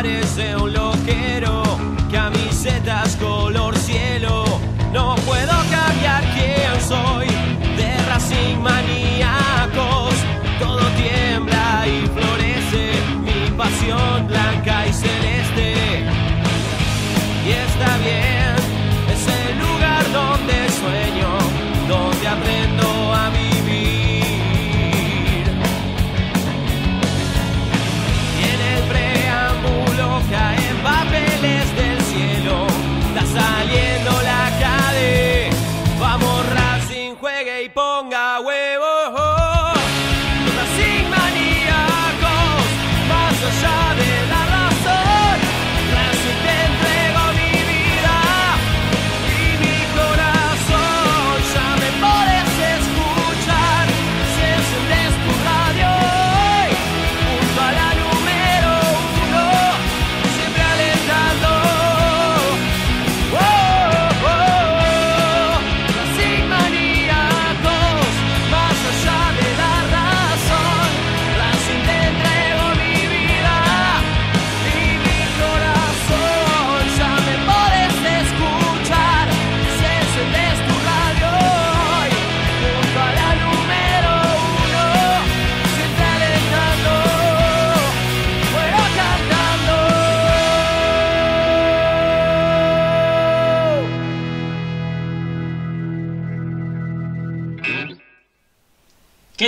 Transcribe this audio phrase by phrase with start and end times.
[0.00, 0.59] God is in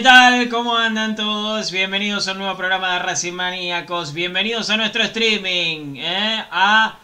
[0.03, 0.49] ¿Qué tal?
[0.49, 1.71] ¿Cómo andan todos?
[1.71, 4.13] Bienvenidos a un nuevo programa de Racing Maníacos.
[4.13, 5.95] Bienvenidos a nuestro streaming.
[5.99, 6.45] ¿eh?
[6.51, 6.99] A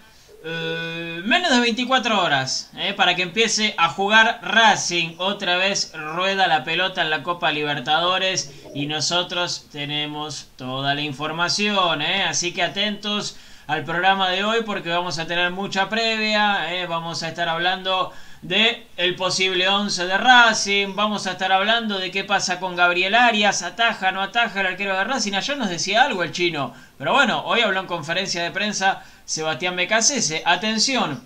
[0.45, 2.73] eh, menos de 24 horas.
[2.77, 2.95] ¿eh?
[2.95, 5.15] Para que empiece a jugar Racing.
[5.19, 8.53] Otra vez rueda la pelota en la Copa Libertadores.
[8.75, 12.03] Y nosotros tenemos toda la información.
[12.03, 13.37] Así que atentos
[13.69, 18.13] al programa de hoy porque vamos a tener mucha previa, vamos a estar hablando
[18.43, 23.15] de el posible 11 de Racing, vamos a estar hablando de qué pasa con Gabriel
[23.15, 27.13] Arias, ataja, no ataja el arquero de Racing, ayer nos decía algo el chino, pero
[27.13, 31.23] bueno, hoy habló en conferencia de prensa Sebastián Becasese, atención,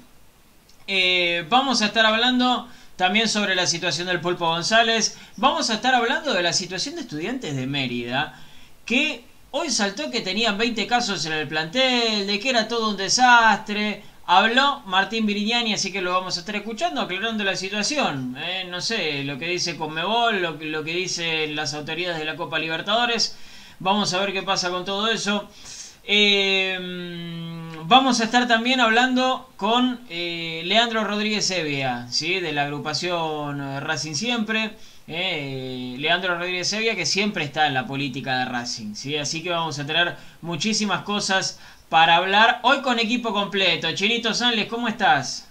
[0.86, 5.94] eh, vamos a estar hablando también sobre la situación del Pulpo González, vamos a estar
[5.94, 8.40] hablando de la situación de estudiantes de Mérida,
[8.86, 12.96] que hoy saltó que tenían 20 casos en el plantel, de que era todo un
[12.96, 18.36] desastre, Habló Martín Virignani, así que lo vamos a estar escuchando, aclarando la situación.
[18.38, 18.64] ¿eh?
[18.70, 23.36] no sé, lo que dice Conmebol, lo, que dicen las autoridades de la Copa Libertadores.
[23.80, 25.48] Vamos a ver qué pasa con todo eso.
[26.04, 26.78] Eh,
[27.84, 32.38] vamos a estar también hablando con eh, Leandro Rodríguez Evia, ¿sí?
[32.38, 34.76] de la agrupación Racing Siempre.
[35.04, 39.16] Leandro Rodríguez Sevilla que siempre está en la política de Racing, ¿sí?
[39.18, 41.58] así que vamos a tener muchísimas cosas
[41.92, 43.92] para hablar hoy con equipo completo.
[43.92, 45.46] Chinito Sanles, ¿cómo estás?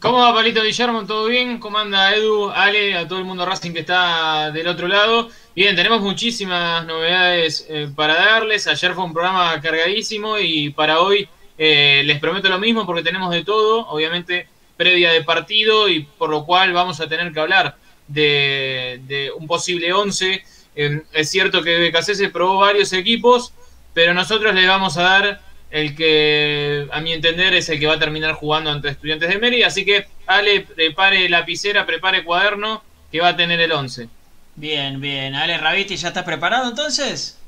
[0.00, 1.06] ¿Cómo va, Palito Guillermo?
[1.06, 1.60] ¿Todo bien?
[1.60, 5.30] ¿Cómo anda Edu, Ale, a todo el mundo Racing que está del otro lado?
[5.54, 8.66] Bien, tenemos muchísimas novedades eh, para darles.
[8.66, 13.30] Ayer fue un programa cargadísimo y para hoy eh, les prometo lo mismo porque tenemos
[13.30, 17.76] de todo, obviamente previa de partido y por lo cual vamos a tener que hablar
[18.08, 20.42] de, un posible 11.
[20.74, 23.52] Eh, es cierto que BKC se probó varios equipos,
[23.98, 25.40] pero nosotros le vamos a dar
[25.72, 29.38] el que, a mi entender, es el que va a terminar jugando ante estudiantes de
[29.38, 29.66] Mérida.
[29.66, 32.80] Así que, Ale, prepare lapicera, prepare cuaderno,
[33.10, 34.08] que va a tener el 11.
[34.54, 35.34] Bien, bien.
[35.34, 37.40] Ale Raviti, ¿ya estás preparado entonces?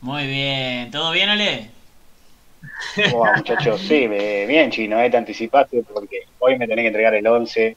[0.00, 0.90] Muy bien.
[0.90, 1.70] ¿Todo bien, Ale?
[3.12, 7.28] Bueno, muchachos, sí, bien chino, eh, te anticipaste porque hoy me tenés que entregar el
[7.28, 7.76] 11.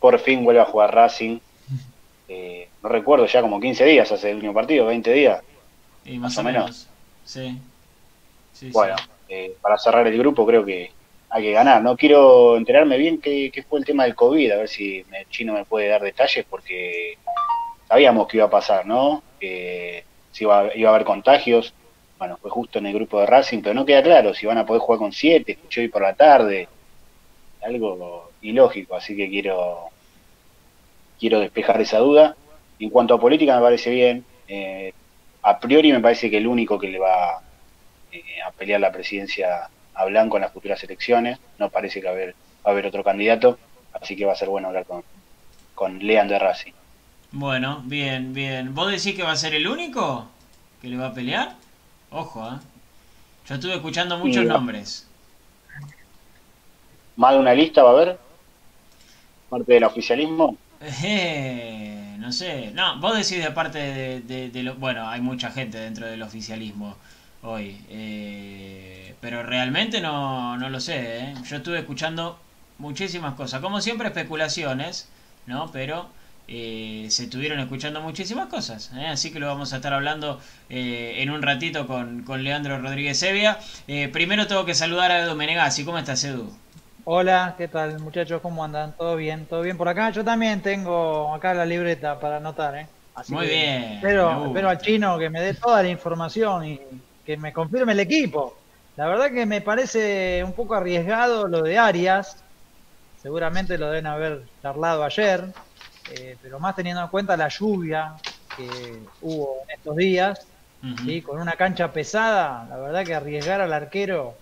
[0.00, 1.40] Por fin vuelve a jugar Racing.
[2.26, 5.42] Eh, no recuerdo, ya como 15 días hace el último partido, 20 días.
[6.08, 6.88] Y más, o, menos.
[7.24, 7.60] Sí.
[8.72, 8.96] bueno,
[9.28, 10.90] eh, para cerrar el grupo creo que
[11.28, 11.82] hay que ganar.
[11.82, 15.52] No quiero enterarme bien qué, fue el tema del COVID, a ver si el chino
[15.52, 17.18] me puede dar detalles, porque
[17.86, 19.22] sabíamos que iba a pasar, ¿no?
[19.38, 21.74] Que si iba, iba a haber contagios.
[22.18, 24.66] Bueno, fue justo en el grupo de Racing, pero no queda claro si van a
[24.66, 26.68] poder jugar con siete, escuché hoy por la tarde.
[27.62, 29.90] Algo ilógico, así que quiero,
[31.20, 32.34] quiero despejar esa duda.
[32.80, 34.24] En cuanto a política me parece bien.
[34.48, 34.92] Eh,
[35.48, 37.40] a priori me parece que el único que le va
[38.12, 42.12] eh, a pelear la presidencia a Blanco en las futuras elecciones, no parece que va
[42.12, 43.58] a haber, otro candidato,
[43.94, 45.02] así que va a ser bueno hablar con,
[45.74, 46.72] con Lean de Racing.
[47.32, 48.74] Bueno, bien, bien.
[48.74, 50.28] ¿Vos decís que va a ser el único
[50.82, 51.54] que le va a pelear?
[52.10, 52.58] Ojo, ¿eh?
[53.48, 55.08] Yo estuve escuchando muchos nombres.
[57.16, 58.18] ¿Más de una lista va a haber?
[59.48, 60.56] ¿Parte del oficialismo?
[61.02, 62.72] Eh, no sé.
[62.74, 64.74] No, vos decís de parte de, lo...
[64.74, 66.96] Bueno, hay mucha gente dentro del oficialismo
[67.42, 67.80] hoy.
[67.88, 71.20] Eh, pero realmente no, no lo sé.
[71.20, 71.34] ¿eh?
[71.48, 72.38] Yo estuve escuchando
[72.78, 73.60] muchísimas cosas.
[73.60, 75.08] Como siempre, especulaciones,
[75.46, 75.70] ¿no?
[75.72, 76.08] Pero
[76.48, 78.90] eh, se estuvieron escuchando muchísimas cosas.
[78.92, 83.58] Así que lo vamos a estar hablando en un ratito con, con Leandro Rodríguez Evia.
[84.12, 85.84] primero tengo que saludar a Edu Menegazzi.
[85.84, 86.52] ¿Cómo estás, Edu?
[87.10, 88.42] Hola, ¿qué tal muchachos?
[88.42, 88.94] ¿Cómo andan?
[88.94, 89.46] ¿Todo bien?
[89.46, 90.10] ¿Todo bien por acá?
[90.10, 92.86] Yo también tengo acá la libreta para anotar, ¿eh?
[93.28, 93.94] Muy bien.
[93.94, 96.78] Espero, espero al chino que me dé toda la información y
[97.24, 98.62] que me confirme el equipo.
[98.94, 102.44] La verdad que me parece un poco arriesgado lo de Arias.
[103.16, 105.54] Seguramente lo deben haber charlado ayer,
[106.12, 108.20] eh, pero más teniendo en cuenta la lluvia
[108.54, 113.72] que hubo en estos días, y con una cancha pesada, la verdad que arriesgar al
[113.72, 114.36] arquero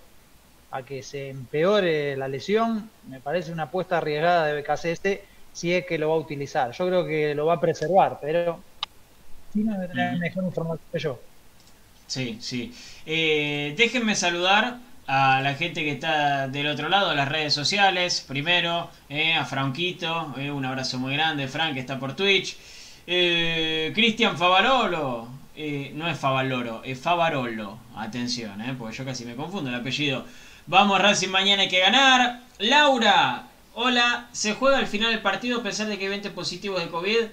[0.70, 5.20] a que se empeore la lesión, me parece una apuesta arriesgada de BKCS
[5.52, 6.70] si es que lo va a utilizar.
[6.73, 8.61] Yo creo que lo va a preservar, pero
[9.52, 11.18] sí me mejor información que yo.
[12.06, 12.75] Sí, sí.
[13.04, 18.25] Eh, déjenme saludar a la gente que está del otro lado de las redes sociales.
[18.26, 21.49] Primero, eh, a Franquito, eh, un abrazo muy grande.
[21.49, 22.56] Frank que está por Twitch.
[23.06, 25.28] Cristian Favalolo,
[25.94, 27.78] no es Favaloro, es Favarolo.
[27.96, 30.25] Atención, porque yo casi me confundo el apellido.
[30.68, 32.40] Vamos Racing, mañana hay que ganar.
[32.58, 33.44] Laura,
[33.75, 36.88] hola, ¿se juega al final del partido a pesar de que hay 20 positivos de
[36.88, 37.26] COVID?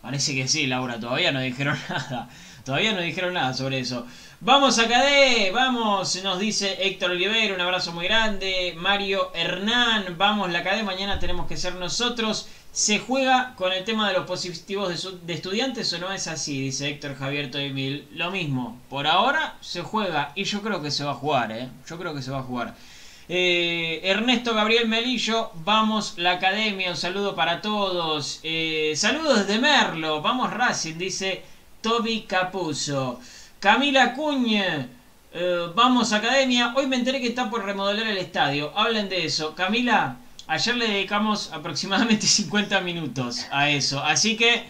[0.00, 2.30] Parece que sí, Laura, todavía no dijeron nada.
[2.64, 4.06] Todavía no dijeron nada sobre eso.
[4.40, 8.72] Vamos a KD, vamos, nos dice Héctor Oliveira, un abrazo muy grande.
[8.78, 12.48] Mario Hernán, vamos la KD, mañana tenemos que ser nosotros.
[12.72, 14.88] ¿Se juega con el tema de los positivos
[15.26, 16.60] de, estudiantes o no es así?
[16.60, 18.06] Dice Héctor Javier Toimil.
[18.12, 21.68] Lo mismo, por ahora se juega y yo creo que se va a jugar, ¿eh?
[21.88, 22.76] Yo creo que se va a jugar.
[23.28, 28.40] Eh, Ernesto Gabriel Melillo, vamos la academia, un saludo para todos.
[28.44, 31.42] Eh, saludos desde Merlo, vamos Racing, dice
[31.80, 33.20] Toby Capuzzo.
[33.58, 34.88] Camila Cuña,
[35.32, 36.72] Eh, vamos, Academia.
[36.76, 38.72] Hoy me enteré que está por remodelar el estadio.
[38.76, 39.54] Hablen de eso.
[39.54, 40.16] Camila,
[40.50, 44.02] ayer le dedicamos aproximadamente 50 minutos a eso.
[44.02, 44.64] Así que,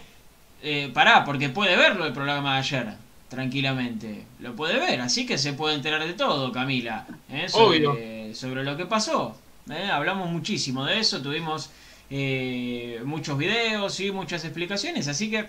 [0.63, 2.93] eh, pará, porque puede verlo el programa de ayer.
[3.29, 4.25] Tranquilamente.
[4.39, 7.07] Lo puede ver, así que se puede enterar de todo, Camila.
[7.29, 7.47] ¿eh?
[7.47, 9.37] Sobre, sobre, lo que pasó.
[9.69, 9.89] ¿eh?
[9.89, 11.21] Hablamos muchísimo de eso.
[11.21, 11.69] Tuvimos
[13.05, 15.07] muchos videos y muchas explicaciones.
[15.07, 15.47] Así que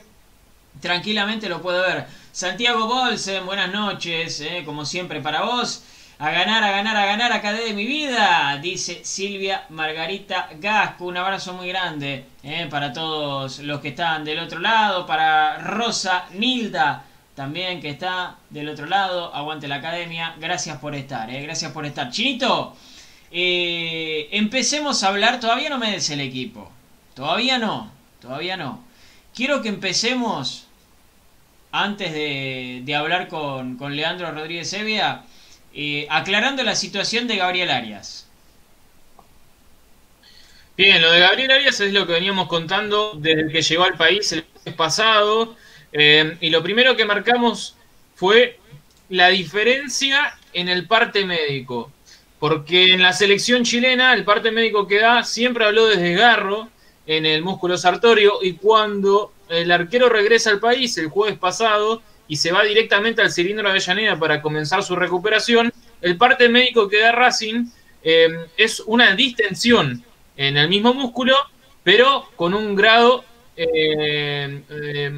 [0.81, 2.07] tranquilamente lo puede ver.
[2.31, 5.83] Santiago Bolsen, buenas noches, eh, como siempre para vos.
[6.23, 11.07] A ganar, a ganar, a ganar, acá de mi vida, dice Silvia Margarita Gasco.
[11.07, 15.05] Un abrazo muy grande eh, para todos los que están del otro lado.
[15.05, 17.03] Para Rosa Nilda,
[17.35, 19.35] también que está del otro lado.
[19.35, 20.37] Aguante la academia.
[20.39, 22.09] Gracias por estar, eh, gracias por estar.
[22.13, 22.77] Chinito,
[23.33, 25.41] empecemos a hablar.
[25.41, 26.71] Todavía no me des el equipo.
[27.15, 28.85] Todavía no, todavía no.
[29.35, 30.69] Quiero que empecemos,
[31.73, 35.25] antes de, hablar con, Leandro Rodríguez Evia,
[35.75, 38.29] eh, aclarando la situación de Gabriel Arias.
[40.77, 44.33] Bien, lo de Gabriel Arias es lo que veníamos contando desde que llegó al país
[44.33, 45.57] el mes pasado.
[45.93, 47.77] Eh, y lo primero que marcamos
[48.15, 48.59] fue
[49.09, 51.93] la diferencia en el parte médico.
[52.39, 56.69] Porque en la selección chilena el parte médico que da siempre habló de desgarro
[57.07, 62.03] en el músculo sartorio y cuando el arquero regresa al país el jueves pasado
[62.33, 65.71] y se va directamente al cilindro de Avellaneda para comenzar su recuperación,
[66.01, 67.67] el parte médico que da Racing
[68.03, 70.03] eh, es una distensión
[70.39, 71.37] en el mismo músculo,
[71.83, 73.23] pero con un grado
[73.55, 75.13] eh, eh,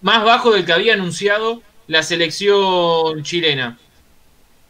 [0.00, 3.78] más bajo del que había anunciado la selección chilena.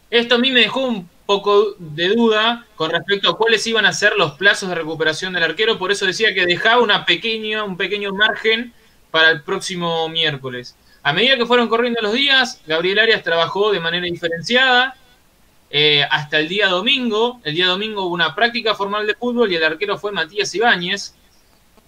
[0.09, 3.93] Esto a mí me dejó un poco de duda con respecto a cuáles iban a
[3.93, 7.77] ser los plazos de recuperación del arquero, por eso decía que dejaba una pequeña, un
[7.77, 8.73] pequeño margen
[9.11, 10.75] para el próximo miércoles.
[11.05, 14.97] A medida que fueron corriendo los días, Gabriel Arias trabajó de manera diferenciada
[15.69, 17.39] eh, hasta el día domingo.
[17.43, 21.13] El día domingo hubo una práctica formal de fútbol y el arquero fue Matías Ibáñez.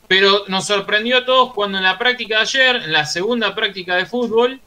[0.08, 3.96] Pero nos sorprendió a todos cuando en la práctica de ayer, en la segunda práctica
[3.96, 4.62] de fútbol,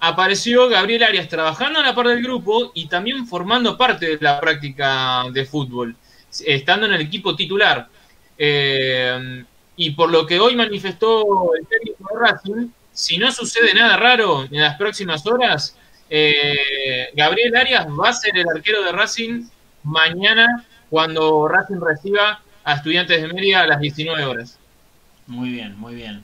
[0.00, 4.40] apareció Gabriel Arias trabajando a la par del grupo y también formando parte de la
[4.40, 5.94] práctica de fútbol,
[6.46, 7.86] estando en el equipo titular.
[8.38, 9.44] Eh,
[9.76, 14.44] y por lo que hoy manifestó el técnico de Racing, si no sucede nada raro
[14.44, 15.74] en las próximas horas,
[16.10, 19.46] eh, Gabriel Arias va a ser el arquero de Racing
[19.84, 24.58] mañana cuando Racing reciba a Estudiantes de Mérida a las 19 horas.
[25.26, 26.22] Muy bien, muy bien.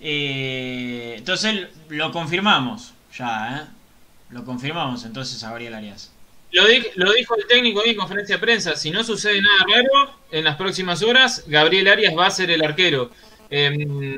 [0.00, 2.94] Eh, entonces lo confirmamos.
[3.14, 3.70] Ya, ¿eh?
[4.30, 6.12] Lo confirmamos entonces a Gabriel Arias.
[6.52, 6.62] Lo,
[6.94, 8.74] lo, dijo el técnico en conferencia de prensa.
[8.74, 12.64] Si no sucede nada raro en las próximas horas, Gabriel Arias va a ser el
[12.64, 13.10] arquero.
[13.50, 14.16] Em,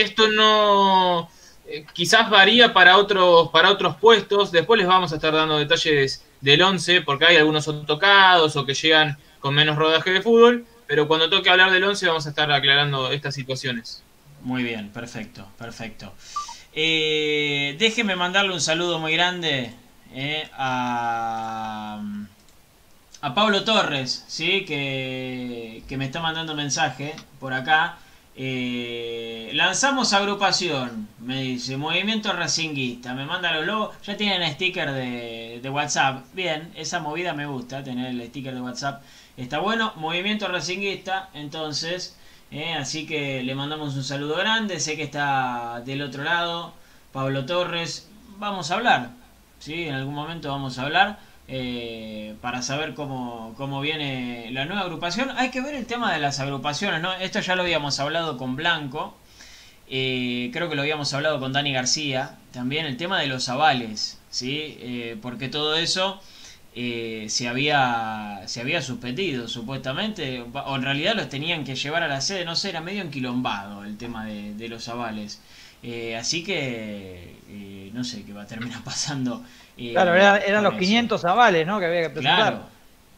[0.00, 1.28] esto no.
[1.66, 4.52] Eh, quizás varía para otros, para otros puestos.
[4.52, 8.74] Después les vamos a estar dando detalles del 11, porque hay algunos tocados o que
[8.74, 10.66] llegan con menos rodaje de fútbol.
[10.86, 14.02] Pero cuando toque hablar del 11, vamos a estar aclarando estas situaciones.
[14.42, 16.12] Muy bien, perfecto, perfecto.
[16.74, 19.72] Eh, déjeme mandarle un saludo muy grande
[20.12, 22.02] eh, a,
[23.24, 24.66] a Pablo Torres, ¿sí?
[24.66, 27.96] que, me está mandando mensaje por acá.
[28.36, 35.70] Eh, lanzamos agrupación, me dice, Movimiento Racinguista, me manda los logos, ya tienen sticker de,
[35.70, 39.02] WhatsApp, bien, esa movida me gusta, tener el sticker de WhatsApp,
[39.36, 42.16] está bueno, Movimiento Racinguista, entonces,
[42.54, 44.78] eh, así que le mandamos un saludo grande.
[44.78, 46.72] Sé que está del otro lado
[47.12, 48.08] Pablo Torres.
[48.38, 49.10] Vamos a hablar.
[49.58, 49.88] ¿sí?
[49.88, 51.18] En algún momento vamos a hablar.
[51.46, 55.30] Eh, para saber cómo, cómo, viene la nueva agrupación.
[55.36, 57.12] Hay que ver el tema de las agrupaciones, ¿no?
[57.14, 59.14] Esto ya lo habíamos hablado con Blanco,
[59.88, 64.18] eh, creo que lo habíamos hablado con Dani García, también el tema de los avales,
[64.30, 64.78] ¿sí?
[65.20, 66.20] porque todo eso
[66.76, 72.08] eh, se, había, se había suspendido supuestamente, o en realidad los tenían que llevar a
[72.08, 75.40] la sede, no sé, era medio enquilombado el tema de, los avales.
[75.84, 79.44] Eh, así que eh, no sé qué va a terminar pasando.
[79.76, 81.78] Claro, eran los 500 avales ¿no?
[81.78, 82.36] que había que presentar.
[82.36, 82.62] Claro,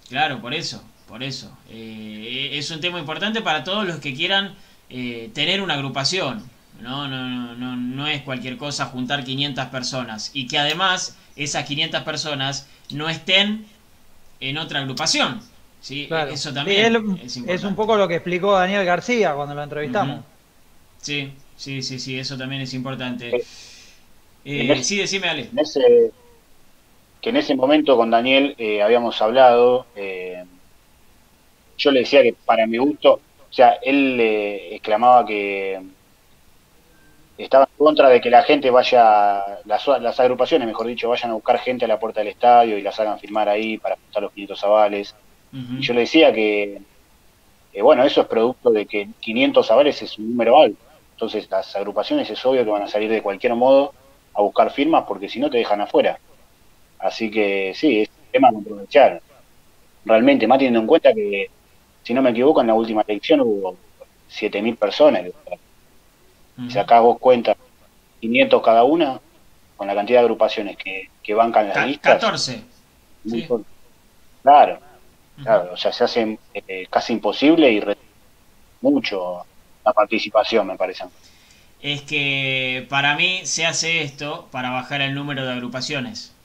[0.08, 1.56] claro por eso, por eso.
[1.70, 4.54] es un tema importante para todos los que quieran
[4.88, 6.42] tener una agrupación.
[6.80, 11.64] No, no, no, no, no es cualquier cosa juntar 500 personas y que además esas
[11.64, 13.64] 500 personas no estén
[14.40, 15.40] en otra agrupación.
[15.80, 16.08] ¿sí?
[16.30, 20.24] Eso también es, un poco lo que explicó Daniel García cuando lo entrevistamos.
[21.00, 23.44] Sí, sí, sí, sí, eso también es importante.
[24.44, 25.50] Eh, sí, decime, Ale.
[27.26, 30.44] Que en ese momento con Daniel eh, habíamos hablado, eh,
[31.76, 34.16] yo le decía que para mi gusto, o sea, él
[34.70, 35.82] exclamaba que
[37.36, 41.34] estaba en contra de que la gente vaya, las, las agrupaciones, mejor dicho, vayan a
[41.34, 44.30] buscar gente a la puerta del estadio y las hagan firmar ahí para juntar los
[44.30, 45.14] 500 avales.
[45.52, 46.80] Y yo le decía que,
[47.82, 50.78] bueno, eso es producto de que 500 avales es un número alto.
[51.10, 53.92] Entonces las agrupaciones es obvio que van a salir de cualquier modo
[54.32, 56.20] a buscar firmas porque si no te dejan afuera.
[56.98, 59.22] Así que sí, es un tema de aprovechar.
[60.04, 61.50] Realmente, más teniendo en cuenta que,
[62.02, 63.76] si no me equivoco, en la última elección hubo
[64.30, 65.24] 7.000 personas.
[66.56, 67.56] Si sacás vos cuenta
[68.20, 69.20] 500 cada una,
[69.76, 72.14] con la cantidad de agrupaciones que, que bancan las listas.
[72.14, 72.62] 14.
[74.42, 74.78] Claro,
[75.42, 77.82] claro, o sea, se hace eh, casi imposible y
[78.80, 79.44] mucho
[79.84, 81.04] la participación, me parece.
[81.82, 86.35] Es que para mí se hace esto para bajar el número de agrupaciones.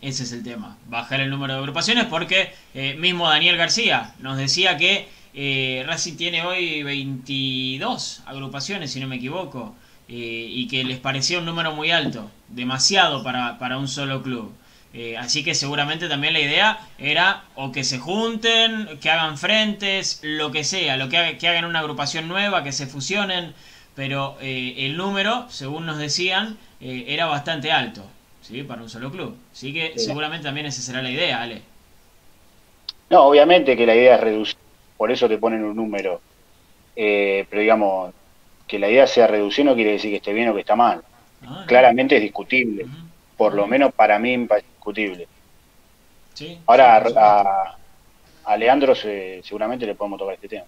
[0.00, 4.36] Ese es el tema, bajar el número de agrupaciones porque eh, mismo Daniel García nos
[4.36, 9.74] decía que eh, Racing tiene hoy 22 agrupaciones, si no me equivoco,
[10.08, 14.52] eh, y que les parecía un número muy alto, demasiado para, para un solo club.
[14.94, 20.20] Eh, así que seguramente también la idea era o que se junten, que hagan frentes,
[20.22, 23.54] lo que sea, lo que, que hagan una agrupación nueva, que se fusionen,
[23.94, 28.08] pero el número, según nos decían, era bastante alto.
[28.48, 28.62] ¿Sí?
[28.62, 29.36] para un solo club.
[29.52, 31.62] Así que seguramente también esa será la idea, Ale.
[33.10, 34.56] No, obviamente que la idea es reducir,
[34.96, 36.20] por eso te ponen un número.
[36.96, 38.12] Eh, pero digamos,
[38.66, 41.02] que la idea sea reducir no quiere decir que esté bien o que está mal.
[41.46, 42.86] Ah, Claramente es discutible.
[43.36, 45.28] Por lo menos para mí es discutible.
[46.34, 47.76] Sí, Ahora a,
[48.44, 50.64] a, Leandro seguramente le podemos tocar este tema.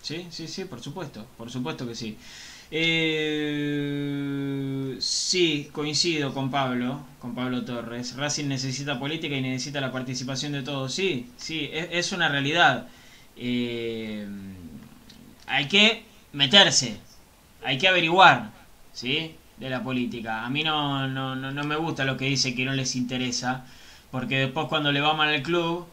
[0.00, 1.24] Sí, sí, sí, por supuesto.
[1.36, 2.18] Por supuesto que sí.
[2.70, 4.16] Eh,
[5.00, 8.16] sí, coincido con Pablo, con Pablo Torres.
[8.16, 10.94] Racing necesita política y necesita la participación de todos.
[10.94, 12.88] Sí, sí, es, una realidad.
[13.36, 14.26] Eh,
[15.46, 16.98] hay que meterse,
[17.64, 18.50] hay que averiguar,
[18.92, 19.34] ¿sí?
[19.58, 20.44] De la política.
[20.44, 23.64] A mí no, no, no, me gusta lo que dice que no les interesa,
[24.10, 25.86] porque después cuando le va mal al club,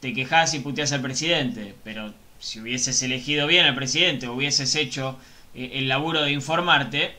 [0.00, 1.74] te quejas y puteas al presidente.
[1.84, 5.18] Pero si hubieses elegido bien al presidente, hubieses hecho
[5.54, 7.14] el laburo de informarte,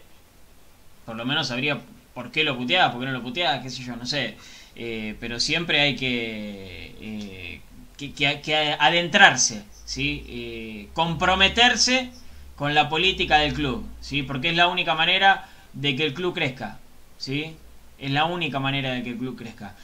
[1.05, 1.79] por lo menos sabría
[2.13, 4.35] por qué lo puteaba, por qué no lo puteaba, qué sé yo, no sé.
[4.75, 7.61] Eh, pero siempre hay que, eh,
[7.97, 10.89] que, adentrarse, ¿sí?
[10.93, 12.09] comprometerse
[12.55, 14.23] con la política del club, ¿sí?
[14.23, 16.79] porque es la única manera de que el club crezca.
[17.17, 17.55] ¿sí?
[17.99, 19.75] Es la única manera de que el club crezca.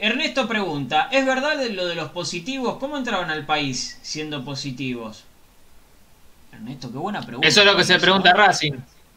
[0.00, 2.78] Ernesto pregunta, ¿es verdad lo de los positivos?
[2.78, 5.25] ¿Cómo entraban al país siendo positivos?
[6.56, 7.48] Ernesto, qué buena pregunta.
[7.48, 8.72] Eso es lo que se pregunta Racing.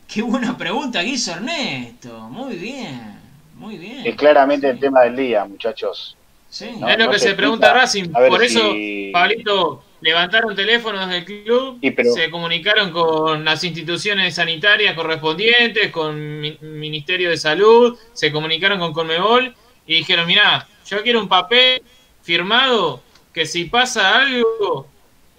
[0.07, 2.29] Qué buena pregunta que hizo Ernesto.
[2.29, 3.19] Muy bien,
[3.55, 4.05] muy bien.
[4.05, 6.15] Es claramente el tema del día, muchachos.
[6.49, 6.65] Sí.
[6.65, 8.09] es lo que se, pregunta Racing.
[8.11, 8.73] Por eso,
[9.13, 11.79] Pablito, levantaron teléfonos del club,
[12.13, 19.53] se comunicaron con las instituciones sanitarias correspondientes, con Ministerio de Salud, se comunicaron con Conmebol
[19.85, 21.81] y dijeron, mirá, yo quiero un papel
[22.21, 23.01] firmado
[23.33, 24.87] que si pasa algo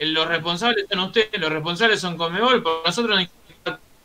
[0.00, 3.28] los responsables son ustedes, los responsables son Comebol, por nosotros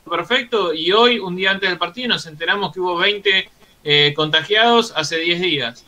[0.10, 3.50] perfecto y hoy, un día antes del partido, nos enteramos que hubo 20
[3.84, 5.86] eh, contagiados hace 10 días.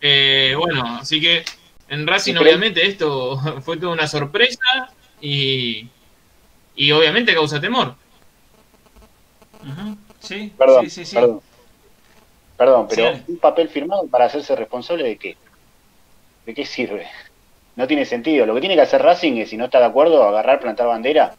[0.00, 1.44] Eh, bueno, así que
[1.88, 5.88] en Racing obviamente esto fue toda una sorpresa y,
[6.74, 7.94] y obviamente causa temor.
[10.20, 11.40] Sí, perdón, sí, sí, perdón.
[12.56, 15.36] Perdón, pero un papel firmado para hacerse responsable de qué?
[16.46, 17.06] ¿De qué sirve?
[17.76, 18.46] No tiene sentido.
[18.46, 21.34] Lo que tiene que hacer Racing es, si no está de acuerdo, agarrar, plantar bandera,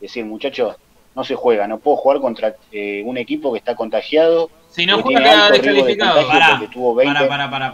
[0.00, 0.76] decir, muchachos,
[1.14, 4.50] no se juega, no puedo jugar contra eh, un equipo que está contagiado.
[4.70, 6.26] Si no juega, descalificado.
[6.26, 7.70] Para, para, para, para,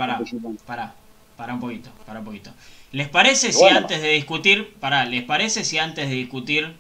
[0.67, 0.95] para,
[1.37, 2.51] para, un poquito, para un poquito.
[2.93, 6.75] ¿Les parece si antes de discutir, para, ¿les parece si antes de discutir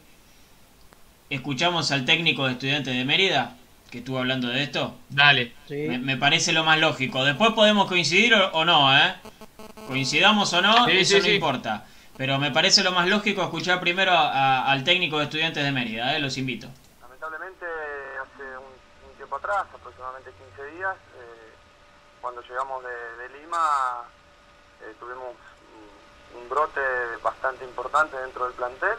[1.31, 3.57] escuchamos al técnico de estudiantes de Mérida?
[3.93, 4.95] que estuvo hablando de esto.
[5.11, 5.53] Dale.
[5.69, 7.27] Me, parece lo más lógico.
[7.27, 9.13] Después podemos coincidir o, no, ¿eh?
[9.87, 11.85] Coincidamos o no, eso no importa.
[12.17, 16.21] Pero me parece lo más lógico escuchar primero al técnico de estudiantes de Mérida, ¿eh?
[16.21, 16.69] los invito.
[17.01, 17.65] Lamentablemente,
[18.21, 21.53] hace un, tiempo atrás, aproximadamente 15 días, eh,
[22.21, 24.05] cuando llegamos de, Lima,
[24.83, 25.35] eh, tuvimos
[26.37, 26.81] un, brote
[27.23, 28.99] bastante importante dentro del plantel,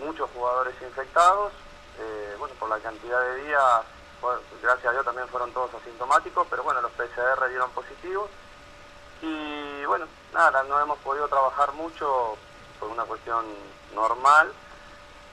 [0.00, 1.52] muchos jugadores infectados,
[1.98, 3.62] eh, bueno, por la cantidad de días,
[4.62, 8.28] gracias a Dios también fueron todos asintomáticos, pero bueno, los PCR dieron positivos
[9.24, 12.36] y bueno, nada, no hemos podido trabajar mucho
[12.78, 13.44] por una cuestión
[13.94, 14.52] normal.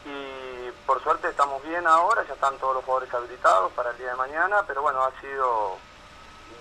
[0.05, 4.11] Y por suerte estamos bien ahora, ya están todos los jugadores habilitados para el día
[4.11, 5.77] de mañana, pero bueno, ha sido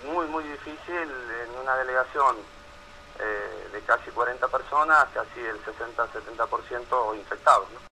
[0.05, 1.09] muy, muy difícil
[1.43, 2.37] en una delegación
[3.19, 7.69] eh, de casi 40 personas, casi el 60-70% infectados.
[7.71, 7.91] ¿no?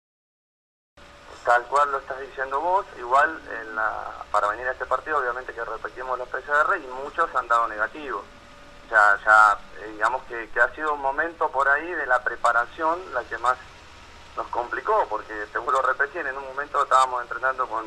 [1.44, 3.42] tal cual lo estás diciendo vos, igual
[4.32, 8.24] para venir a este partido obviamente que repetimos los PCR y muchos han dado negativos.
[8.92, 13.38] Ya eh, digamos que, ha sido un momento por ahí de la preparación la que
[13.38, 13.58] más
[14.36, 17.86] nos complicó, porque te vuelvo a repetir, en un momento estábamos entrenando con,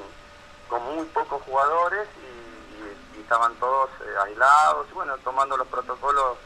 [0.69, 6.37] con muy pocos jugadores y, estaban todos eh, aislados y bueno, tomando los protocolos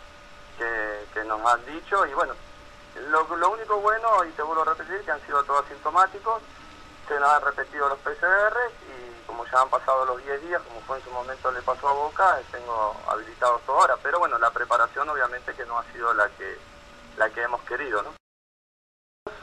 [0.57, 2.35] que, nos han dicho y bueno,
[3.11, 6.41] lo, lo, único bueno, y te vuelvo a repetir, que han sido todos asintomáticos,
[7.09, 8.57] se nos han repetido los PCR
[9.29, 11.93] como ya han pasado los 10 días, como fue en su momento le pasó a
[11.93, 13.97] Boca, tengo habilitados ahora.
[14.03, 16.59] Pero bueno, la preparación obviamente que no ha sido la que,
[17.19, 18.03] la que hemos querido.
[18.03, 18.15] ¿no?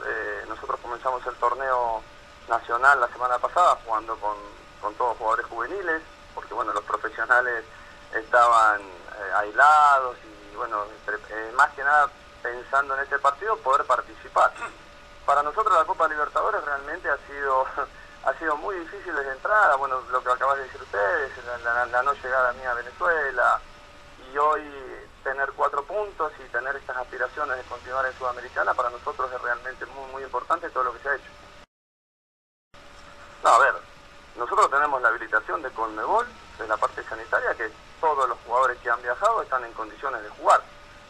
[0.06, 2.02] Eh, nosotros comenzamos el torneo
[2.50, 4.36] nacional la semana pasada jugando con,
[4.82, 6.02] con todos jugadores juveniles,
[6.34, 7.64] porque bueno, los profesionales
[8.14, 12.10] estaban eh, aislados y bueno, eh, más que nada
[12.42, 14.52] pensando en este partido poder participar.
[15.28, 17.66] Para nosotros la Copa Libertadores realmente ha sido
[18.26, 21.32] ha sido muy difícil desde entrada, bueno, lo que acabas de decir ustedes,
[21.64, 23.62] la, no llegada mía a Venezuela,
[24.32, 24.64] y hoy
[25.24, 29.86] tener cuatro puntos y tener estas aspiraciones de continuar en Sudamericana, para nosotros es realmente
[29.86, 31.32] muy, muy importante todo lo que se ha hecho.
[33.44, 33.74] No, a ver,
[34.38, 36.26] nosotros tenemos la habilitación de Conmebol,
[36.58, 40.30] de la parte sanitaria, que todos los jugadores que han viajado están en condiciones de
[40.30, 40.62] jugar.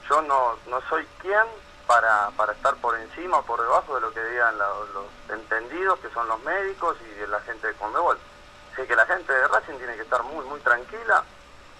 [0.10, 1.46] Yo no, no soy quien
[1.88, 6.10] para, para estar por encima o por debajo de lo que digan los, entendidos, que
[6.10, 8.18] son los médicos y la gente de Conmebol.
[8.74, 11.24] Así que la gente de Racing tiene que estar muy, muy tranquila,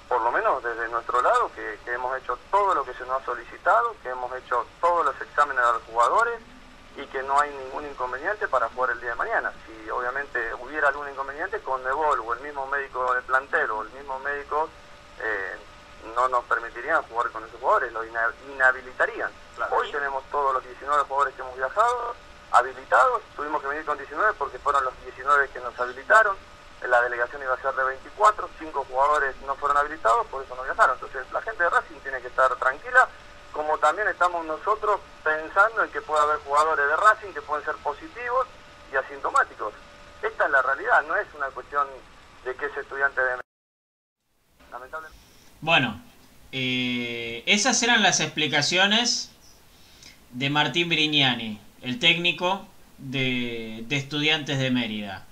[0.08, 3.26] por lo menos desde nuestro lado, que, hemos hecho todo lo que se nos ha
[3.26, 6.40] solicitado, que hemos hecho todos los exámenes a los jugadores
[6.98, 9.52] y que no hay ningún inconveniente para jugar el día de mañana.
[9.66, 14.20] Si obviamente hubiera algún inconveniente, Conmebol o el mismo médico del plantel o el mismo
[14.20, 14.70] médico
[15.20, 15.58] eh,
[16.16, 19.32] no nos permitirían jugar con esos jugadores, lo inhabilitarían.
[19.72, 22.16] Hoy tenemos todos los 19 jugadores que hemos viajado
[22.52, 26.36] habilitados, tuvimos que venir con 19 porque fueron los 19 que nos habilitaron,
[26.88, 30.64] la delegación iba a ser de 24, 5 jugadores no fueron habilitados, por eso no
[30.64, 30.96] viajaron.
[30.96, 33.10] Entonces la gente de Racing tiene que estar tranquila,
[33.52, 37.76] como también estamos nosotros pensando en que puede haber jugadores de Racing que pueden ser
[37.78, 38.48] positivos
[38.92, 39.74] y asintomáticos.
[40.22, 41.88] Esta es la realidad, no es una cuestión
[42.44, 43.42] de que ese estudiante de...
[44.72, 45.20] Lamentablemente.
[45.62, 46.02] Bueno,
[46.52, 49.35] eh, esas eran las explicaciones
[50.36, 52.66] de Martín Brignani, el técnico
[52.98, 55.24] de, estudiantes de Mérida.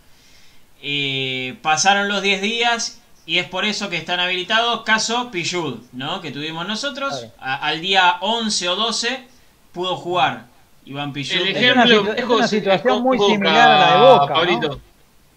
[0.82, 4.84] Eh, pasaron los 10 días y es por eso que están habilitados.
[4.84, 6.22] Caso Pillud, ¿no?
[6.22, 7.28] Que tuvimos nosotros.
[7.40, 9.28] al día 11 o 12
[9.74, 10.46] pudo jugar
[10.86, 11.42] Iván Pillud.
[11.42, 14.78] El ejemplo es una, situación muy similar a la de Boca.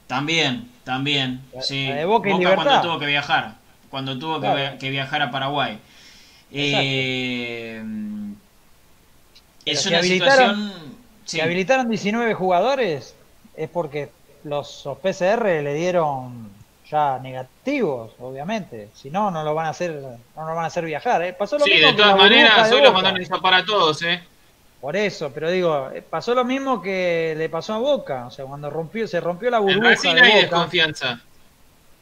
[0.06, 1.42] También, también.
[1.60, 1.86] sí.
[1.86, 3.56] de Boca, cuando tuvo que viajar.
[3.90, 4.40] Cuando tuvo
[4.78, 5.78] que, viajar a Paraguay.
[6.52, 7.82] Eh,
[9.66, 10.72] es una situación.
[11.24, 13.14] Si habilitaron 19 jugadores,
[13.56, 14.10] es porque
[14.44, 16.50] los, PCR le dieron
[16.88, 18.90] ya negativos, obviamente.
[18.94, 21.22] Si no, no lo van a hacer, no lo van a hacer viajar.
[21.22, 21.32] ¿eh?
[21.32, 24.22] Pasó lo sí, de todas maneras, hoy los mandaron a para todos, ¿eh?
[24.80, 28.26] Por eso, pero digo, eh, pasó lo mismo que le pasó a Boca.
[28.26, 29.94] O sea, cuando rompió, se rompió la burbuja.
[30.10, 31.20] En de hay desconfianza.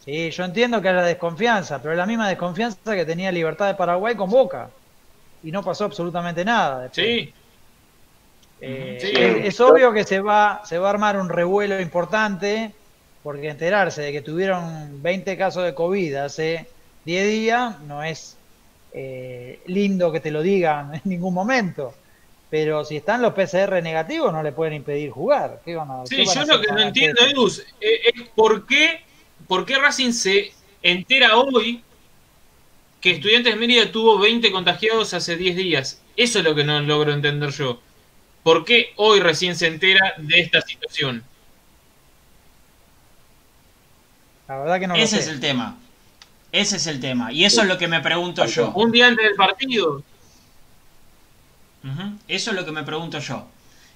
[0.04, 3.74] Sí, yo entiendo que haya desconfianza, pero es la misma desconfianza que tenía Libertad de
[3.74, 4.68] Paraguay con Boca.
[5.42, 6.90] Y no pasó absolutamente nada.
[6.92, 7.32] Sí.
[8.66, 12.72] Eh, es, obvio que se va, se va a armar un revuelo importante,
[13.22, 16.66] porque enterarse de que tuvieron 20 casos de COVID hace
[17.04, 18.38] 10 días no es
[18.94, 21.94] eh, lindo que te lo digan en ningún momento.
[22.48, 25.60] Pero si están los PCR negativos, no le pueden impedir jugar.
[25.64, 27.48] ¿Qué sí, yo lo que no entiendo, Edu,
[27.80, 29.02] eh, es por qué,
[29.46, 31.82] por qué Racing se entera hoy
[33.00, 36.00] que Estudiantes de Mérida tuvo 20 contagiados hace 10 días.
[36.16, 37.80] Eso es lo que no logro entender yo.
[38.44, 41.24] ¿Por qué hoy recién se entera de esta situación?
[44.46, 45.78] La verdad que no Ese es el tema.
[46.52, 47.32] Ese es el tema.
[47.32, 48.70] Y eso es lo que me pregunto yo.
[48.72, 50.04] Un día antes del partido.
[52.28, 53.48] Eso es lo que me pregunto yo.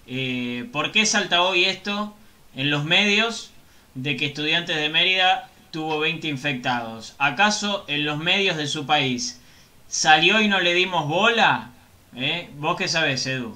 [0.07, 2.15] Eh, ¿Por qué salta hoy esto
[2.57, 3.51] en los medios
[3.95, 7.15] de que Estudiantes de Mérida tuvo 20 infectados?
[7.19, 9.41] ¿Acaso en los medios de su país
[9.89, 11.71] salió y no le dimos bola?
[12.17, 12.49] ¿Eh?
[12.57, 13.55] ¿Vos qué sabés, Edu?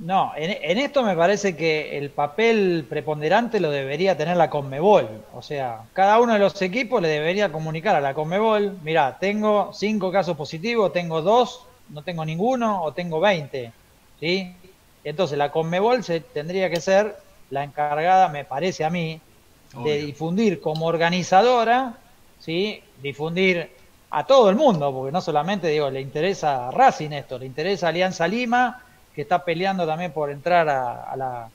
[0.00, 5.06] No, en, esto me parece que el papel preponderante lo debería tener la Conmebol.
[5.34, 9.72] O sea, cada uno de los equipos le debería comunicar a la Conmebol, mira, tengo
[9.74, 13.72] cinco casos positivos, tengo dos, no tengo ninguno o tengo 20.
[14.18, 14.54] ¿sí?
[15.04, 17.16] Entonces la Conmebol se, tendría que ser
[17.50, 19.20] la encargada, me parece a mí,
[19.84, 21.98] de difundir como organizadora,
[22.38, 22.82] ¿sí?
[23.02, 23.70] difundir
[24.08, 27.86] a todo el mundo, porque no solamente digo, le interesa a Racing esto, le interesa
[27.86, 28.82] a Alianza Lima,
[29.14, 31.48] que está peleando también por entrar a, la,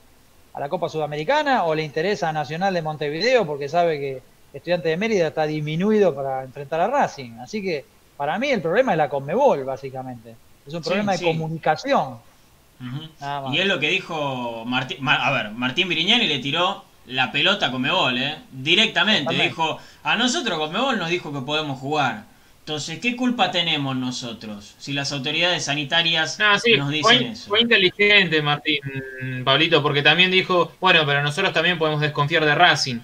[0.52, 4.88] a la Copa Sudamericana o le interesa a Nacional de Montevideo porque sabe que Estudiante
[4.88, 7.32] de Mérida está disminuido para enfrentar a Racing.
[7.40, 7.84] Así que
[8.16, 10.34] para mí el problema es la Conmebol, básicamente.
[10.66, 12.16] Es un problema de comunicación.
[13.52, 15.06] Y es lo que dijo Martín.
[15.06, 18.36] A ver, Martín Viriñani le tiró la pelota a Conmebol, ¿eh?
[18.50, 19.34] Directamente.
[19.34, 22.24] Dijo: A nosotros Conmebol nos dijo que podemos jugar.
[22.66, 27.48] Entonces, ¿qué culpa tenemos nosotros si las autoridades sanitarias nos dicen fue, eso?
[27.48, 28.80] Fue inteligente, Martín,
[29.44, 32.98] Pablito, porque también dijo: Bueno, pero nosotros también podemos desconfiar de Racing.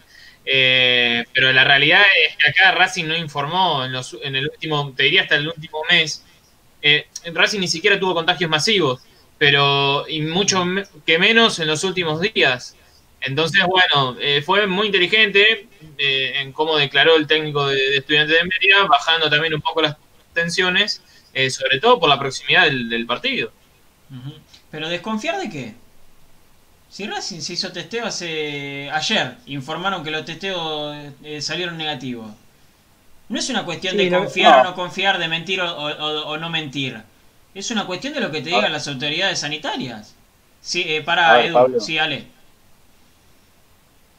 [0.45, 4.93] Eh, pero la realidad es que acá Racing no informó en, los, en el último,
[4.97, 6.25] te diría hasta el último mes.
[6.83, 9.01] Eh, Racing ni siquiera tuvo contagios masivos,
[9.39, 10.65] pero y mucho
[11.07, 12.75] que menos en los últimos días.
[13.21, 15.69] Entonces, bueno, eh, fue muy inteligente
[15.99, 19.97] eh, en cómo declaró el técnico de, Estudiantes de Mérida, bajando también un poco las
[20.35, 21.03] tensiones,
[21.51, 23.53] sobre todo por la proximidad del, partido.
[24.71, 25.75] Pero desconfiar de qué?
[26.93, 32.31] Si Racing se hizo testeo hace ayer, informaron que los testeos eh, salieron negativos.
[33.31, 37.01] No es una cuestión de confiar o no confiar, de mentir o, no mentir.
[37.55, 40.15] Es una cuestión de lo que te digan las autoridades sanitarias.
[40.61, 42.27] Sí, eh, para Edu, sí, Ale.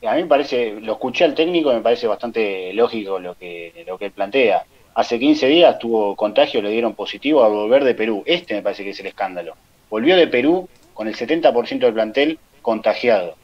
[0.06, 3.84] A mí me parece, lo escuché al técnico y me parece bastante lógico lo que,
[3.88, 4.66] lo que él plantea.
[4.96, 8.22] Hace 15 días tuvo contagio, le dieron positivo a volver de Perú.
[8.26, 9.56] Este me parece que es el escándalo.
[9.89, 13.36] Volvió de Perú con el 70% del plantel contagiado.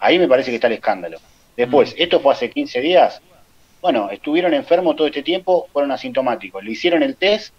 [0.00, 1.18] Ahí me parece que está el escándalo.
[1.56, 2.02] Después, mm.
[2.02, 3.22] esto fue hace 15 días.
[3.80, 6.64] Bueno, estuvieron enfermos todo este tiempo, fueron asintomáticos.
[6.64, 7.54] Le hicieron el test,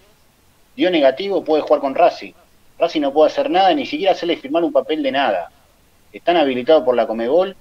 [0.76, 2.34] dio negativo, puede jugar con Racing.
[2.78, 5.52] Racing no puede hacer nada, ni siquiera hacerle firmar un papel de nada.
[6.12, 7.56] Están habilitados por la Comebol.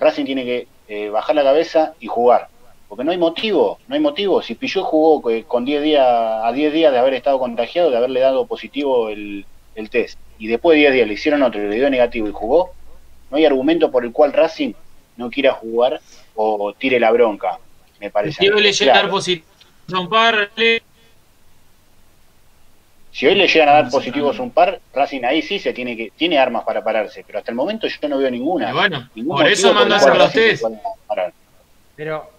[0.00, 2.48] Racing tiene que eh, bajar la cabeza y jugar.
[2.88, 4.42] Porque no hay motivo, no hay motivo.
[4.42, 8.18] Si Pilló jugó con 10 días, a 10 días de haber estado contagiado, de haberle
[8.18, 11.76] dado positivo el, el test, y después de 10 días le hicieron otro y le
[11.76, 12.72] dio negativo y jugó,
[13.30, 14.72] no hay argumento por el cual Racing
[15.16, 16.00] no quiera jugar
[16.34, 17.58] o tire la bronca,
[18.00, 18.42] me parece.
[18.42, 18.58] Le positivo
[23.12, 26.12] si hoy le llegan a dar positivos un par, Racing ahí sí se tiene que
[26.16, 28.72] tiene armas para pararse, pero hasta el momento yo no veo ninguna.
[28.72, 30.64] bueno, por eso mandó a los test.
[31.96, 32.30] Pero,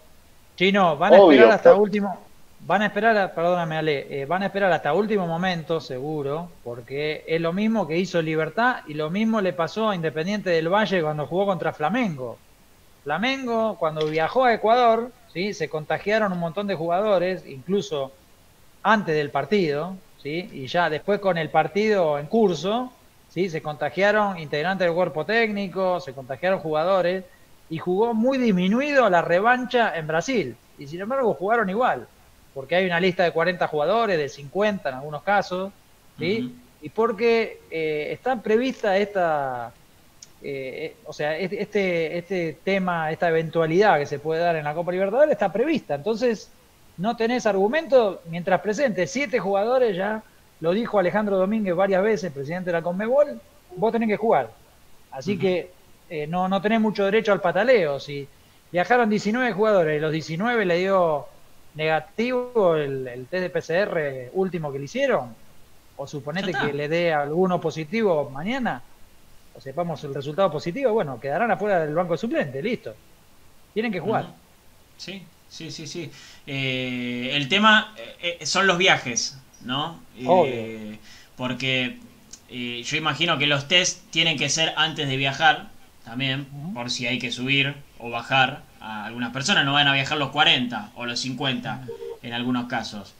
[0.55, 2.17] Chino, van a esperar hasta último
[2.63, 7.41] Van a esperar, perdóname Ale, eh, van a esperar hasta último momento, seguro, porque es
[7.41, 11.25] lo mismo que hizo Libertad y lo mismo le pasó a Independiente del Valle cuando
[11.25, 12.37] jugó contra Flamengo.
[13.03, 15.55] Flamengo, cuando viajó a Ecuador, ¿sí?
[15.55, 18.11] se contagiaron un montón de jugadores, incluso
[18.83, 20.49] antes del partido, ¿sí?
[20.51, 22.91] y ya después con el partido en curso,
[23.29, 23.49] ¿sí?
[23.49, 27.23] se contagiaron integrantes del cuerpo técnico, se contagiaron jugadores,
[27.69, 32.07] y jugó muy disminuido la revancha en Brasil, y sin embargo jugaron igual
[32.53, 35.71] porque hay una lista de 40 jugadores, de 50 en algunos casos,
[36.19, 36.53] ¿sí?
[36.81, 39.71] Y porque eh, está prevista esta,
[40.41, 44.91] eh, o sea, este, este tema, esta eventualidad que se puede dar en la Copa
[44.91, 45.95] Libertadores está prevista.
[45.95, 46.49] Entonces,
[47.01, 50.23] no tenés argumento mientras presentes siete jugadores, ya
[50.59, 53.41] lo dijo Alejandro Domínguez varias veces, presidente de la Conmebol,
[53.75, 54.51] vos tenés que jugar.
[55.09, 55.71] Así que
[56.09, 57.99] eh, no, no tenés mucho derecho al pataleo.
[57.99, 58.27] Si
[58.71, 61.25] viajaron 19 jugadores y los 19 le dio
[61.73, 65.35] negativo el, el, test de PCR último que le hicieron?
[65.97, 68.81] ¿O suponete que le dé alguno positivo mañana?
[69.55, 72.93] O sepamos el resultado positivo, bueno, quedarán afuera del banco de suplente, listo.
[73.73, 74.27] Tienen que jugar.
[74.97, 76.11] Sí, sí, sí, sí.
[76.47, 79.99] Eh, el tema eh, eh, son los viajes, ¿no?
[81.35, 81.97] porque
[82.49, 85.69] yo imagino que los test tienen que ser antes de viajar,
[86.03, 90.17] también, por si hay que subir o bajar a algunas personas, no van a viajar
[90.17, 91.81] los 40 o los 50
[92.21, 93.15] en algunos casos.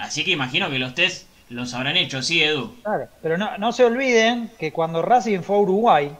[0.00, 2.74] Así que imagino que los test los habrán hecho, ¿sí, Edu?
[2.82, 6.16] Claro, pero no, no se olviden que cuando Racing fue a Uruguay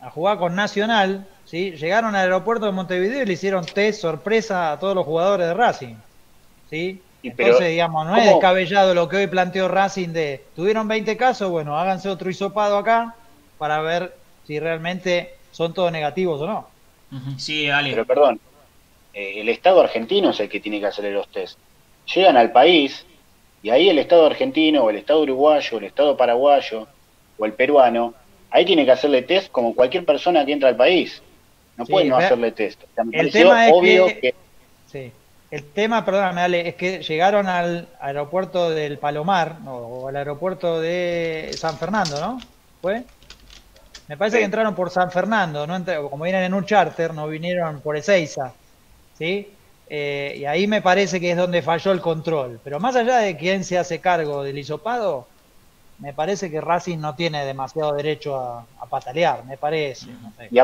[0.00, 1.72] a jugar con Nacional, ¿sí?
[1.72, 5.54] llegaron al aeropuerto de Montevideo y le hicieron test sorpresa a todos los jugadores de
[5.54, 5.94] Racing.
[6.70, 7.00] ¿sí?
[7.22, 11.78] Entonces, digamos, no es descabellado lo que hoy planteó Racing de, tuvieron 20 casos, bueno,
[11.78, 13.14] háganse otro hisopado acá
[13.58, 14.14] para ver
[14.46, 16.68] si realmente son todos negativos o no.
[17.38, 17.90] Sí, Ale.
[17.90, 18.40] Pero perdón,
[19.14, 21.58] eh, el Estado argentino es el que tiene que hacerle los test.
[22.12, 23.06] Llegan al país
[23.62, 26.88] y ahí el Estado argentino o el Estado uruguayo, el Estado paraguayo
[27.38, 28.14] o el peruano,
[28.50, 31.22] ahí tiene que hacerle test como cualquier persona que entra al país.
[31.76, 32.82] No puede no hacerle test.
[33.12, 33.74] el tema es
[34.20, 34.34] que,
[34.90, 35.12] Sí.
[35.50, 41.54] El tema, perdóname, Ale, es que llegaron al aeropuerto del Palomar o al aeropuerto de
[41.56, 42.40] San Fernando, ¿no?
[42.82, 43.04] ¿Fue?
[44.08, 46.10] Me parece que entraron por San Fernando, ¿no?
[46.10, 48.52] como vienen en un charter, no vinieron por Ezeiza,
[49.16, 49.48] ¿sí?
[49.88, 52.60] Eh, y ahí me parece que es donde falló el control.
[52.62, 55.26] Pero más allá de quién se hace cargo del hisopado,
[55.98, 60.08] me parece que Racing no tiene demasiado derecho a, patalear, me parece.
[60.50, 60.58] Y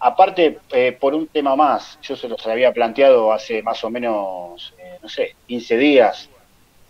[0.00, 4.74] aparte, eh, por un tema más, yo se los había planteado hace más o menos,
[4.78, 6.28] eh, no sé, 15 días,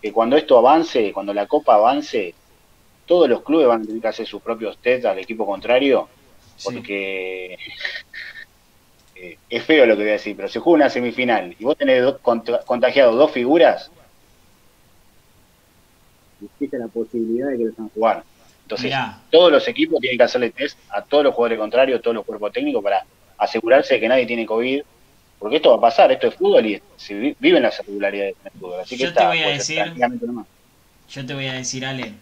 [0.01, 2.33] que cuando esto avance, cuando la Copa avance,
[3.05, 6.07] todos los clubes van a tener que hacer sus propios test al equipo contrario,
[6.63, 7.57] porque
[9.15, 11.77] eh, es feo lo que voy a decir, pero se juega una semifinal y vos
[11.77, 12.13] tenés
[12.65, 13.91] contagiado dos figuras,
[16.41, 18.23] existe la posibilidad de que los van a
[18.69, 18.93] Entonces,
[19.31, 22.23] todos los equipos tienen que hacerle test a todos los jugadores contrarios, a todos los
[22.23, 23.03] cuerpos técnicos para
[23.39, 24.83] asegurarse de que nadie tiene COVID,
[25.39, 28.79] porque esto va a pasar, esto es fútbol y se viven las irregularidades del fútbol.
[28.81, 29.91] Así que yo te voy a decir,
[31.09, 32.13] yo te voy a decir, Ale,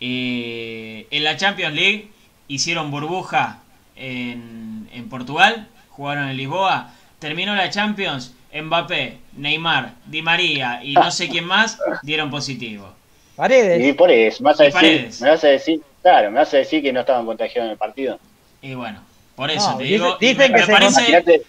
[0.00, 2.08] eh, en la Champions League
[2.48, 3.60] hicieron burbuja
[3.94, 11.12] en, en Portugal, jugaron en Lisboa, terminó la Champions, Mbappé, Neymar, Di María y no
[11.12, 12.97] sé quién más dieron positivo.
[13.38, 13.86] Paredes.
[13.86, 16.56] Y por eso, me vas, a decir, me vas a decir, claro, me vas a
[16.56, 18.18] decir que no estaban contagiados en el partido.
[18.60, 19.00] Y bueno,
[19.36, 21.42] por eso te digo, dicen, que se parece...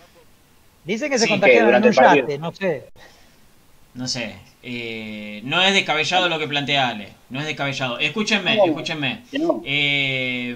[0.84, 2.90] Dicen que se contagiaron en un yate, no sé.
[3.96, 7.98] No sé, eh, no es descabellado lo que plantea Ale, no es descabellado.
[7.98, 9.24] Escúchenme, escúchenme.
[9.66, 10.56] Eh,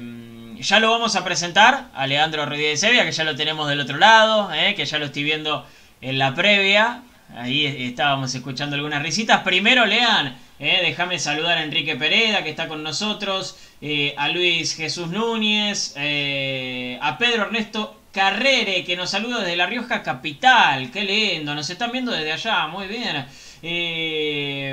[0.60, 3.98] ya lo vamos a presentar a Leandro Rodríguez Sevilla, que ya lo tenemos del otro
[3.98, 5.66] lado, eh, que ya lo estoy viendo
[6.00, 7.02] en la previa.
[7.36, 9.42] Ahí estábamos escuchando algunas risitas.
[9.42, 14.76] Primero, lean eh, déjame saludar a Enrique Pereda, que está con nosotros, eh, a Luis
[14.76, 20.90] Jesús Núñez, eh, a Pedro Ernesto Carrere, que nos saluda desde La Rioja Capital.
[20.90, 23.26] Qué lindo, nos están viendo desde allá, muy bien.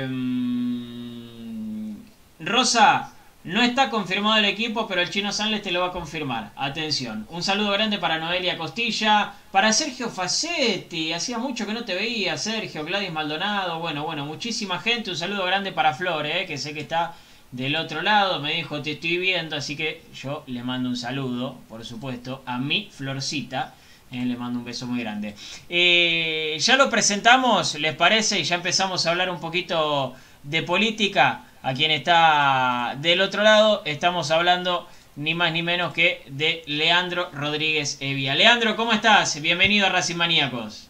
[0.09, 1.95] Mm,
[2.39, 6.51] Rosa, no está confirmado el equipo, pero el chino Sanles te lo va a confirmar.
[6.55, 7.25] Atención.
[7.31, 11.11] Un saludo grande para Noelia Costilla, para Sergio Facetti.
[11.11, 13.79] Hacía mucho que no te veía, Sergio, Gladys Maldonado.
[13.79, 15.09] Bueno, bueno, muchísima gente.
[15.09, 17.15] Un saludo grande para Flor, eh, que sé que está
[17.51, 18.39] del otro lado.
[18.41, 22.59] Me dijo, te estoy viendo, así que yo le mando un saludo, por supuesto, a
[22.59, 23.73] mi Florcita.
[24.11, 25.33] Eh, le mando un beso muy grande.
[25.67, 28.39] Eh, ya lo presentamos, ¿les parece?
[28.39, 33.81] Y ya empezamos a hablar un poquito de política a quien está del otro lado.
[33.85, 38.35] Estamos hablando ni más ni menos que de Leandro Rodríguez Evia.
[38.35, 39.39] Leandro, ¿cómo estás?
[39.41, 40.87] Bienvenido a Racing Maníacos.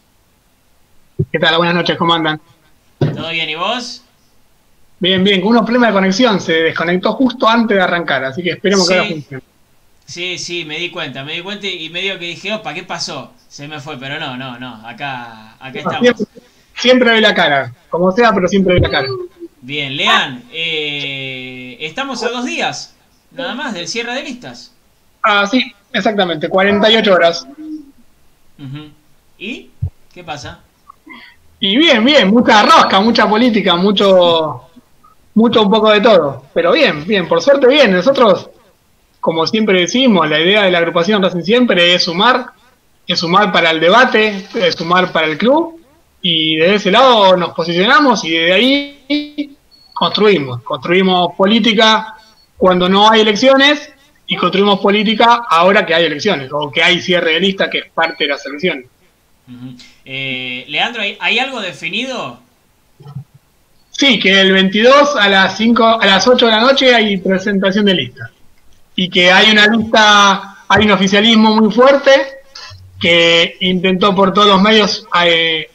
[1.30, 1.56] ¿Qué tal?
[1.56, 2.40] Buenas noches, ¿cómo andan?
[2.98, 4.04] ¿Todo bien y vos?
[4.98, 8.50] Bien, bien, con unos problemas de conexión, se desconectó justo antes de arrancar, así que
[8.50, 9.42] esperemos que ahora funcione.
[10.04, 13.32] Sí, sí, me di cuenta, me di cuenta y medio que dije, opa, ¿qué pasó?
[13.48, 16.00] Se me fue, pero no, no, no, acá, acá estamos.
[16.00, 16.26] Siempre,
[16.76, 19.08] siempre ve la cara, como sea, pero siempre ve la cara.
[19.64, 22.96] Bien, Lean, eh, estamos a dos días,
[23.30, 24.74] nada más, del cierre de listas.
[25.22, 27.46] Ah, sí, exactamente, 48 horas.
[29.38, 29.70] ¿Y
[30.12, 30.58] qué pasa?
[31.60, 34.62] Y bien, bien, mucha rosca, mucha política, mucho,
[35.34, 36.44] mucho un poco de todo.
[36.52, 37.92] Pero bien, bien, por suerte bien.
[37.92, 38.50] Nosotros,
[39.20, 42.46] como siempre decimos, la idea de la agrupación Racing Siempre es sumar,
[43.06, 45.81] es sumar para el debate, es sumar para el club
[46.22, 49.56] y desde ese lado nos posicionamos y desde ahí
[49.92, 50.62] construimos.
[50.62, 52.14] Construimos política
[52.56, 53.92] cuando no hay elecciones
[54.26, 57.90] y construimos política ahora que hay elecciones o que hay cierre de lista que es
[57.90, 58.86] parte de las elecciones.
[60.04, 62.40] Eh, Leandro, ¿hay, algo definido?
[63.90, 67.84] Sí, que el 22 a las 5, a las 8 de la noche hay presentación
[67.84, 68.30] de lista.
[68.94, 72.10] Y que hay una lista, hay un oficialismo muy fuerte
[73.00, 75.68] que intentó por todos los medios eh,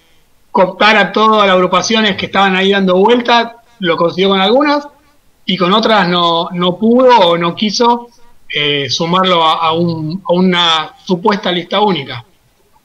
[0.51, 4.87] cooptar a todas las agrupaciones que estaban ahí dando vueltas, lo consiguió con algunas
[5.45, 8.09] y con otras no, no pudo o no quiso
[8.49, 12.23] eh, sumarlo a, una supuesta lista única.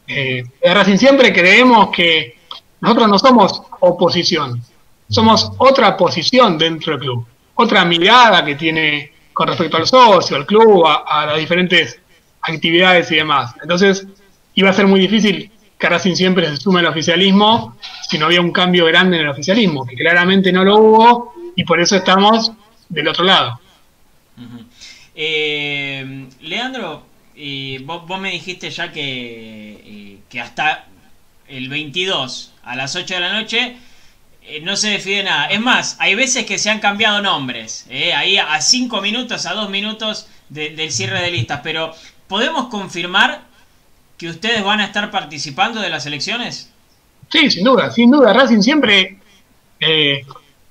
[0.07, 2.37] Eh, de Racing siempre creemos que
[2.81, 4.63] nosotros no somos oposición,
[5.09, 10.47] somos otra posición dentro del club, otra mirada que tiene con respecto al socio, al
[10.47, 11.99] club, a, a las diferentes
[12.43, 13.55] actividades y demás.
[13.63, 14.07] Entonces,
[14.55, 15.51] iba a ser muy difícil
[15.83, 17.77] que Racing siempre se sume al oficialismo
[18.09, 21.65] si no había un cambio grande en el oficialismo, que claramente no lo hubo y
[21.65, 22.53] por eso estamos
[22.89, 23.59] del otro lado.
[25.17, 27.05] Eh, Leandro,
[27.83, 30.87] vos, me dijiste ya que, eh, hasta
[31.49, 33.77] el 22 a las 8 de la noche
[34.45, 35.47] eh, no se define nada.
[35.49, 39.69] Es más, hay veces que se han cambiado nombres, ahí a 5 minutos, a 2
[39.69, 41.93] minutos del cierre de listas, pero
[42.29, 43.51] ¿podemos confirmar
[44.23, 46.71] que ustedes van a estar participando de las elecciones?
[47.29, 48.33] Sí, sin duda, sin duda.
[48.33, 49.19] Racing siempre
[49.81, 50.25] eh,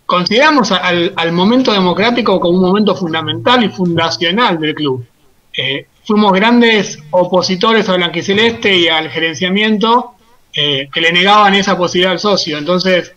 [0.06, 5.06] consideramos al, momento democrático como un momento fundamental y fundacional del club.
[5.52, 10.16] Eh, fuimos grandes opositores a Blanquiceleste y al gerenciamiento
[10.54, 12.58] eh, que le negaban esa posibilidad al socio.
[12.58, 13.14] Entonces,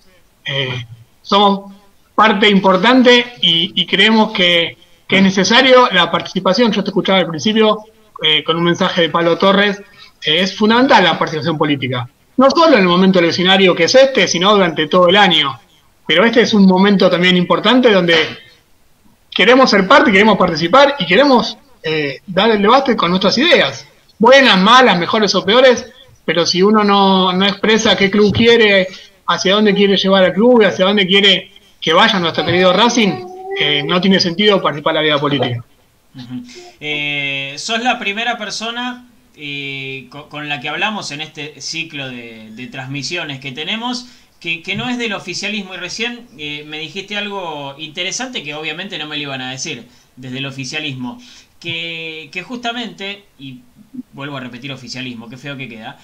[1.22, 1.72] somos
[2.14, 4.76] parte importante y, creemos que,
[5.08, 6.72] es necesario la participación.
[6.72, 7.84] Yo te escuchaba al principio
[8.44, 9.80] con un mensaje de Pablo Torres,
[10.24, 12.08] es fundamental la participación política.
[12.36, 15.58] No solo en el momento eleccionario que es este, sino durante todo el año.
[16.06, 18.16] Pero este es un momento también importante donde
[19.30, 23.86] queremos ser parte, queremos participar y queremos eh, dar el debate con nuestras ideas.
[24.18, 25.86] Buenas, malas, mejores o peores,
[26.24, 28.88] pero si uno no, no expresa qué club quiere,
[29.26, 31.50] hacia dónde quiere llevar al club y hacia dónde quiere
[31.80, 33.26] que vaya nuestro querido Racing,
[33.58, 35.64] eh, no tiene sentido participar en la vida política.
[36.80, 43.40] Eh, sos la primera persona eh, con, la que hablamos en este ciclo de, transmisiones
[43.40, 44.06] que tenemos,
[44.40, 49.16] que, no es del oficialismo y recién me dijiste algo interesante que obviamente no me
[49.16, 51.18] lo iban a decir desde el oficialismo,
[51.60, 53.60] que, justamente, y
[54.12, 55.98] vuelvo a repetir oficialismo, qué feo que queda,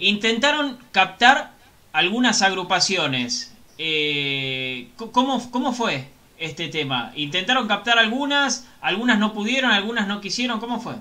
[0.00, 1.52] intentaron captar
[1.92, 3.54] algunas agrupaciones.
[3.78, 6.08] Eh, ¿cómo, ¿Cómo fue
[6.38, 7.12] este tema?
[7.16, 8.68] ¿Intentaron captar algunas?
[8.80, 9.70] ¿Algunas no pudieron?
[9.70, 10.60] ¿Algunas no quisieron?
[10.60, 10.94] ¿Cómo fue?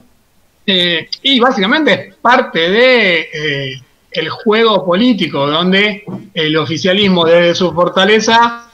[0.66, 3.82] Eh, y básicamente es parte de eh,
[4.12, 6.04] el juego político, donde
[6.34, 8.68] el oficialismo desde su fortaleza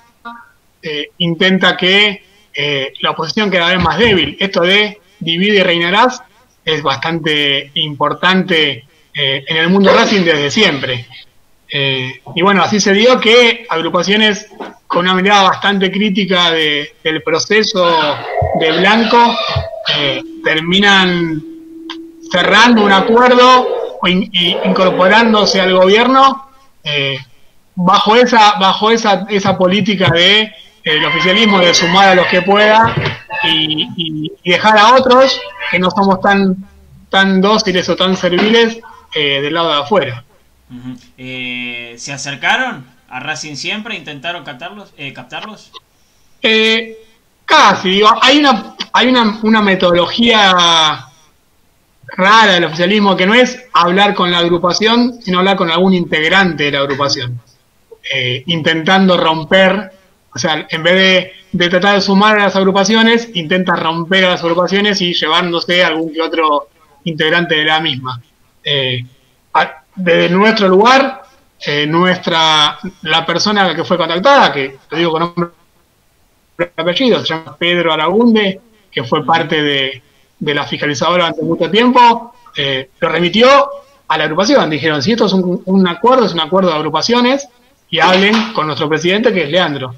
[1.18, 2.24] intenta que
[3.02, 4.38] la oposición cada vez más débil.
[4.40, 6.22] Esto de divide y reinarás
[6.64, 11.06] es bastante importante en el mundo Racing desde siempre.
[11.70, 14.48] Eh, y bueno, así se dio que agrupaciones
[14.88, 17.86] con una mirada bastante crítica del proceso
[18.60, 19.36] de Blanco
[19.98, 21.44] eh, terminan
[22.32, 23.68] cerrando un acuerdo
[24.02, 26.50] o incorporándose al gobierno
[26.84, 27.18] eh,
[27.76, 30.52] bajo esa bajo esa, esa política de
[30.84, 32.96] el oficialismo de sumar a los que pueda
[33.44, 36.56] y, dejar a otros que no somos tan
[37.10, 38.80] tan dóciles o tan serviles
[39.14, 40.24] del lado de afuera.
[41.18, 43.96] Eh, ¿Se acercaron a Racing siempre?
[43.96, 44.94] ¿Intentaron captarlos?
[44.98, 45.72] Eh, captarlos?
[46.42, 46.98] Eh,
[47.46, 51.07] casi, digo, hay una, hay una, una metodología
[52.16, 56.66] rara del oficialismo que no es hablar con la agrupación, sino hablar con algún integrante
[56.66, 57.40] de la agrupación,
[58.46, 59.92] intentando romper,
[60.34, 64.42] o sea, en vez de, tratar de sumar a las agrupaciones, intenta romper a las
[64.44, 66.70] agrupaciones y llevándose a algún que otro
[67.04, 68.22] integrante de la misma.
[69.98, 71.24] Desde nuestro lugar,
[71.60, 75.50] eh, nuestra la persona que fue contactada, que te digo con nombre
[76.60, 80.04] y apellido, se llama Pedro Aragunde, que fue parte de,
[80.40, 83.70] la fiscalizadora durante mucho tiempo, eh, lo remitió
[84.08, 84.70] a la agrupación.
[84.70, 87.48] Dijeron, si esto es un, acuerdo, es un acuerdo de agrupaciones,
[87.90, 89.96] y hablen con nuestro presidente, que es Leandro.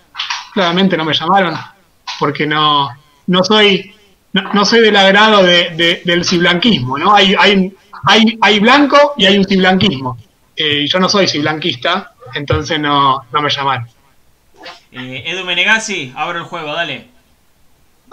[0.53, 1.55] Claramente no me llamaron,
[2.19, 2.89] porque no,
[3.27, 3.95] no soy
[4.31, 7.15] no, soy del agrado de, del ciblanquismo, ¿no?
[7.15, 7.73] Hay, hay,
[8.05, 10.17] hay, hay blanco y hay un ciblanquismo.
[10.55, 13.87] Eh, yo no soy ciblanquista, entonces no, no me llamaron.
[14.91, 17.07] Eh, Edu Menegazzi, abro el juego, dale.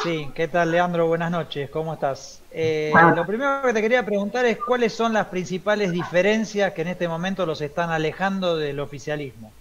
[0.03, 1.07] Sí, ¿qué tal Leandro?
[1.07, 2.43] Buenas noches, ¿cómo estás?
[2.51, 6.89] Eh, lo primero que te quería preguntar es cuáles son las principales diferencias que en
[6.89, 9.53] este momento los están alejando del oficialismo.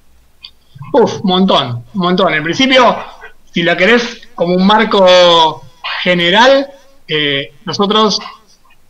[0.93, 2.33] Uf, montón, montón.
[2.33, 2.95] En principio,
[3.51, 5.63] si la querés como un marco
[6.03, 6.67] general,
[7.07, 8.19] eh, nosotros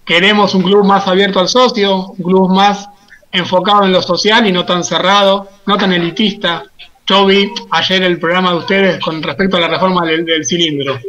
[0.03, 2.89] queremos un club más abierto al socio, un club más
[3.31, 6.63] enfocado en lo social y no tan cerrado, no tan elitista.
[7.07, 10.99] Yo vi ayer el programa de ustedes con respecto a la reforma del, cilindro.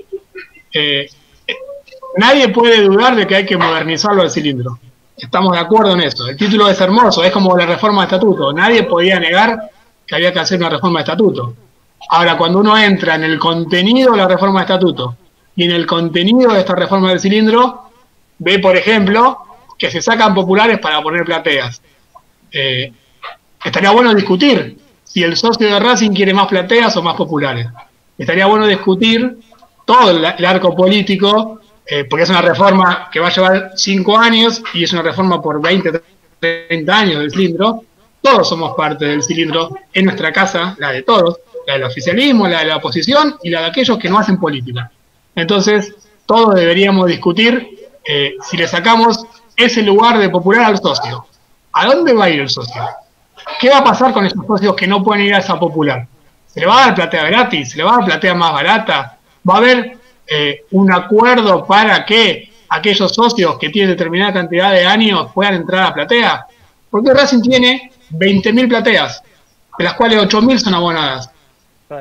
[2.17, 4.79] Nadie puede dudar de que hay que modernizarlo al cilindro.
[5.17, 6.27] Estamos de acuerdo en eso.
[6.29, 8.53] El título es hermoso, es como la reforma de estatuto.
[8.53, 9.71] Nadie podía negar
[10.07, 11.55] que había que hacer una reforma de estatuto.
[12.11, 15.17] Ahora, cuando uno entra en el contenido de la reforma de estatuto
[15.57, 17.91] y en el contenido de esta reforma del cilindro,
[18.39, 19.39] ve, por ejemplo,
[19.79, 21.83] que se sacan populares para poner plateas.
[22.51, 22.93] Eh,
[23.65, 27.67] estaría bueno discutir si el socio de Racing quiere más plateas o más populares.
[28.17, 29.39] Estaría bueno discutir
[29.87, 34.63] todo el, arco político, eh, porque es una reforma que va a llevar cinco años
[34.75, 36.03] y es una reforma por 20,
[36.41, 37.85] 30 años del cilindro.
[38.21, 42.59] Todos somos parte del cilindro en nuestra casa, la de todos, la del oficialismo, la
[42.59, 44.91] de la oposición y la de aquellos que no hacen política.
[45.35, 45.95] Entonces,
[46.27, 49.25] todos deberíamos discutir eh, si le sacamos
[49.57, 51.27] ese lugar de popular al socio,
[51.73, 52.83] ¿a dónde va a ir el socio?
[53.61, 56.07] ¿Qué va a pasar con esos socios que no pueden ir a esa popular?
[56.47, 57.71] ¿Se le va a dar platea gratis?
[57.71, 59.16] ¿Se le va a dar platea más barata?
[59.49, 64.85] ¿Va a haber eh, un acuerdo para que aquellos socios que tienen determinada cantidad de
[64.85, 66.47] años puedan entrar a platea?
[66.91, 69.23] Porque Racing tiene 20.000 plateas,
[69.79, 71.31] de las cuales 8.000 son abonadas.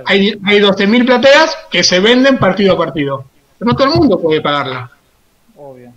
[0.05, 3.25] Hay, hay 12.000 plateas que se venden partido a partido,
[3.59, 4.91] pero no todo el mundo puede pagarla.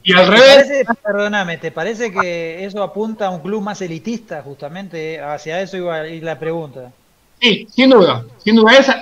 [0.03, 0.87] Y al revés.
[1.03, 5.21] perdóname, ¿te parece que eso apunta a un club más elitista, justamente?
[5.21, 6.93] Hacia eso iba a ir la pregunta.
[7.41, 8.75] Sí, sin duda, sin duda.
[8.75, 9.01] Esa,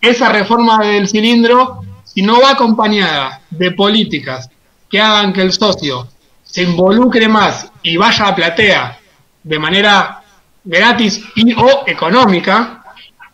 [0.00, 1.82] esa reforma del cilindro,
[2.18, 4.50] si no va acompañada de políticas
[4.90, 6.08] que hagan que el socio
[6.42, 8.98] se involucre más y vaya a platea
[9.40, 10.20] de manera
[10.64, 12.82] gratis y o económica,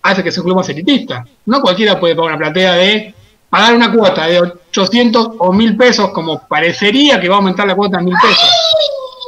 [0.02, 1.24] hace que sea un club más elitista.
[1.46, 3.14] No cualquiera puede pagar una platea de
[3.48, 7.74] pagar una cuota de 800 o 1000 pesos, como parecería que va a aumentar la
[7.74, 8.50] cuota a 1000 pesos.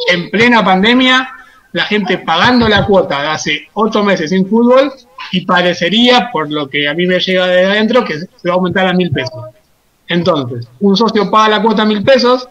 [0.08, 1.30] En plena pandemia,
[1.76, 4.90] la gente pagando la cuota de hace 8 meses sin fútbol
[5.30, 8.56] y parecería, por lo que a mí me llega de adentro, que se va a
[8.56, 9.44] aumentar a 1000 pesos.
[10.08, 12.48] Entonces, un socio paga la cuota a 1000 pesos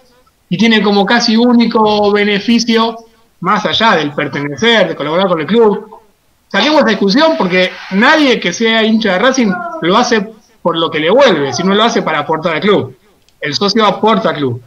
[0.48, 2.98] y tiene como casi único beneficio,
[3.40, 6.02] más allá del pertenecer, de colaborar con el club.
[6.48, 9.52] Saquemos la discusión porque nadie que sea hincha de Racing
[9.82, 12.96] lo hace por lo que le vuelve, sino lo hace para aportar al club.
[13.42, 14.62] El socio aporta al club.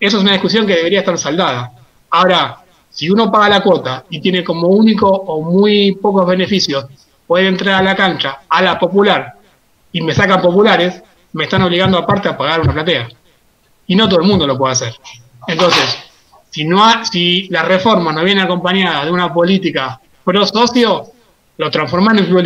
[0.00, 1.72] Eso es una discusión que debería estar saldada.
[2.08, 6.86] Ahora, si uno paga la cuota y tiene como único o muy pocos beneficios,
[7.26, 9.34] puede entrar a la cancha, a la popular,
[9.92, 13.08] y me sacan populares, me están obligando aparte a pagar una platea
[13.86, 14.94] y no todo el mundo lo puede hacer.
[15.46, 15.98] Entonces,
[16.50, 21.06] si, no si la reforma no viene acompañada de una política pro socio,
[21.56, 22.44] lo transforman en club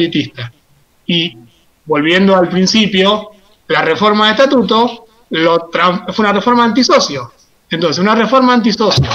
[1.07, 1.37] Y
[1.85, 3.31] volviendo al principio,
[3.69, 5.71] la reforma de estatuto lo
[6.13, 7.33] fue una reforma antisocio.
[7.71, 9.09] Entonces, una reforma antisocio,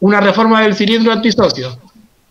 [0.00, 1.78] una reforma del cilindro antisocio.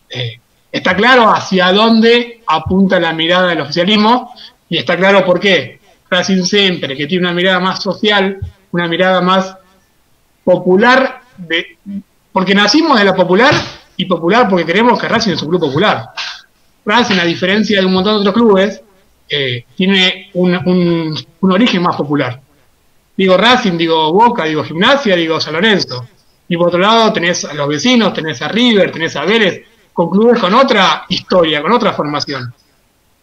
[0.08, 0.38] Eh,
[0.70, 4.32] está claro hacia dónde apunta la mirada del oficialismo
[4.68, 5.80] y está claro por qué.
[6.08, 8.38] Racing siempre, que tiene una mirada más social,
[8.70, 9.56] una mirada más
[10.44, 11.78] popular, de,
[12.32, 13.52] porque nacimos de la popular
[13.96, 16.10] y popular porque creemos que Racing es un club popular.
[16.84, 18.82] Racing, a diferencia de un montón de otros clubes,
[19.28, 20.54] eh, tiene un,
[21.40, 22.40] un, origen más popular.
[23.16, 26.06] Digo Racing, digo Boca, digo Gimnasia, digo San Lorenzo.
[26.48, 30.10] Y por otro lado tenés a los vecinos, tenés a River, tenés a Vélez, con
[30.10, 32.52] clubes con otra historia, con otra formación.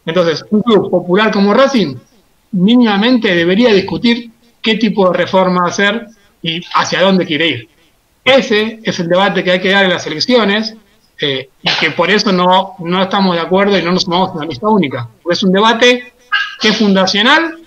[0.06, 1.96] Entonces, un club popular como Racing
[2.52, 6.08] mínimamente debería discutir qué tipo de reforma hacer
[6.42, 7.70] y hacia dónde quiere ir.
[8.24, 10.76] Ese es el debate que hay que dar en las elecciones
[11.20, 14.34] eh, y que por eso no, no estamos de acuerdo y no nos sumamos a
[14.34, 15.10] una lista única.
[15.30, 16.14] Es un debate
[16.60, 17.63] que es fundacional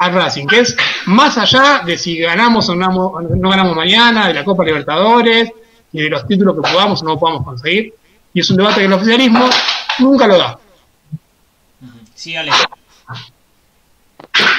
[0.00, 0.74] al Racing, que es
[1.06, 5.52] más allá de si ganamos o no, no ganamos mañana, de la Copa Libertadores
[5.92, 7.94] y de los títulos que podamos o no podamos conseguir.
[8.32, 9.46] Y es un debate que el oficialismo
[9.98, 10.58] nunca lo da.
[12.14, 12.50] Sí, Ale.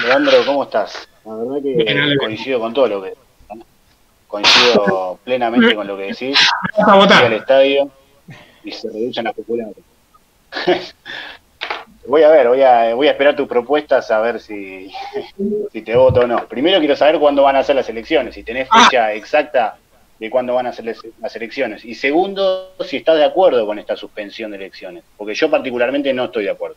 [0.04, 1.10] Leandro, ¿cómo estás?
[1.26, 3.14] La verdad que coincido con todo lo que
[4.28, 6.38] coincido plenamente con lo que decís.
[6.86, 7.90] Voy al estadio
[8.64, 9.76] y se reducen las populares.
[12.08, 14.92] Voy a ver, voy a, voy a esperar tus propuestas a ver si,
[15.72, 16.48] si te voto o no.
[16.48, 18.86] Primero quiero saber cuándo van a ser las elecciones, si tenés ah.
[18.86, 19.78] fecha exacta
[20.20, 21.84] de cuándo van a ser las elecciones.
[21.84, 26.26] Y segundo, si estás de acuerdo con esta suspensión de elecciones, porque yo particularmente no
[26.26, 26.76] estoy de acuerdo.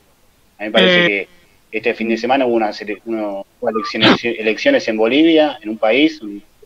[0.58, 1.08] A mí me parece eh.
[1.08, 6.22] que este fin de semana hubo unas elecciones, en Bolivia, en un país,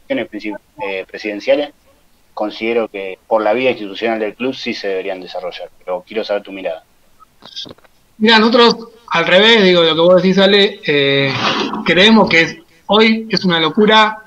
[0.06, 1.70] elecciones eh, presidenciales.
[2.32, 6.44] Considero que por la vida institucional del club sí se deberían desarrollar, pero quiero saber
[6.44, 6.84] tu mirada.
[8.18, 11.32] Mira, nosotros al revés, digo, lo que vos decís, Ale, eh,
[11.84, 14.18] creemos que hoy es una locura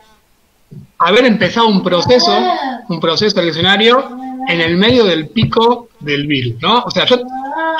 [0.98, 2.32] haber empezado un proceso,
[2.88, 4.18] un proceso eleccionario
[4.48, 6.84] en el medio del pico del virus, ¿no?
[6.84, 7.20] O sea, yo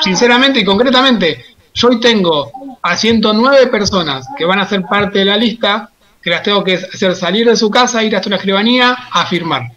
[0.00, 1.44] sinceramente y concretamente
[1.74, 2.50] yo hoy tengo
[2.82, 5.90] a 109 personas que van a ser parte de la lista,
[6.22, 9.70] que las tengo que hacer salir de su casa, ir hasta una escribanía a firmar.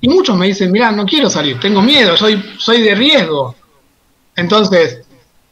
[0.00, 3.54] Y muchos me dicen, mira, no quiero salir, tengo miedo, soy, soy de riesgo.
[4.36, 5.03] Entonces,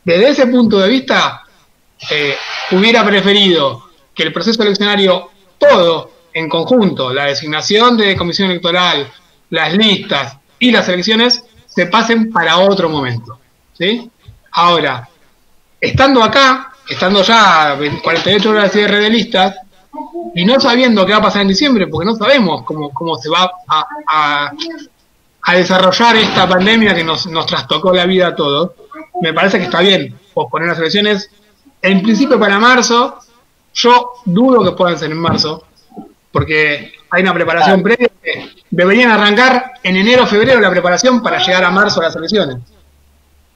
[0.05, 1.43] desde ese punto de vista,
[2.11, 2.35] eh,
[2.73, 9.11] hubiera preferido que el proceso eleccionario, todo en conjunto, la designación de comisión electoral,
[9.51, 13.39] las listas y las elecciones, se pasen para otro momento.
[13.73, 14.11] ¿sí?
[14.53, 15.09] Ahora,
[15.81, 19.57] estando acá, estando ya 48 horas de cierre de listas,
[20.35, 23.29] y no sabiendo qué va a pasar en diciembre, porque no sabemos cómo, cómo se
[23.29, 24.51] va a,
[25.43, 28.73] a, desarrollar esta pandemia que nos, nos trastocó la vida a todos,
[29.23, 31.31] me parece que está bien posponer las elecciones.
[31.81, 33.21] En principio para marzo,
[33.73, 35.65] yo dudo que puedan ser en marzo,
[36.33, 38.11] porque hay una preparación previa.
[38.69, 42.57] Deberían arrancar en enero o febrero la preparación para llegar a marzo a las elecciones.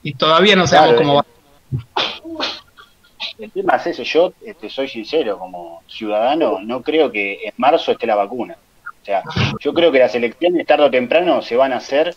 [0.03, 1.25] Y todavía no sabemos cómo va.
[3.37, 7.53] El tema es ese, yo te este, soy sincero, como ciudadano, no creo que en
[7.57, 8.55] marzo esté la vacuna.
[9.01, 9.21] O sea,
[9.59, 12.15] yo creo que las elecciones tarde o temprano se van a hacer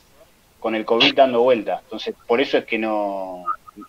[0.60, 1.80] con el COVID dando vuelta.
[1.82, 3.44] Entonces, por eso es que no,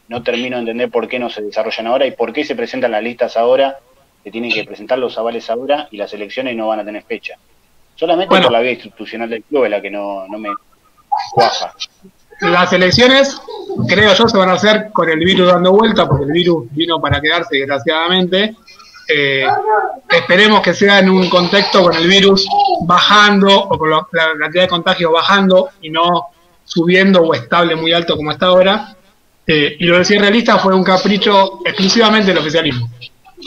[0.07, 2.91] no termino de entender por qué no se desarrollan ahora y por qué se presentan
[2.91, 3.79] las listas ahora,
[4.23, 7.35] que tienen que presentar los avales ahora y las elecciones no van a tener fecha.
[7.95, 10.49] Solamente por la vía institucional del club es la que no, no me
[11.33, 11.73] cuaja.
[12.41, 13.39] las elecciones,
[13.87, 16.99] creo yo, se van a hacer con el virus dando vuelta, porque el virus vino
[16.99, 18.55] para quedarse, desgraciadamente.
[19.07, 19.45] Eh,
[20.09, 22.47] esperemos que sea en un contexto con el virus
[22.83, 24.07] bajando o con la,
[24.39, 26.27] cantidad de contagios bajando y no
[26.73, 28.95] subiendo o estable muy alto como está ahora.
[29.45, 32.89] Eh, y lo del cierre realista fue un capricho exclusivamente del oficialismo.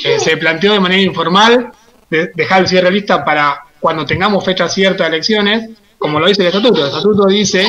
[0.05, 1.73] Eh, se planteó de manera informal
[2.11, 6.49] dejar el cierre realista para cuando tengamos fecha cierta de elecciones, como lo dice el
[6.49, 6.81] estatuto.
[6.83, 7.67] El estatuto dice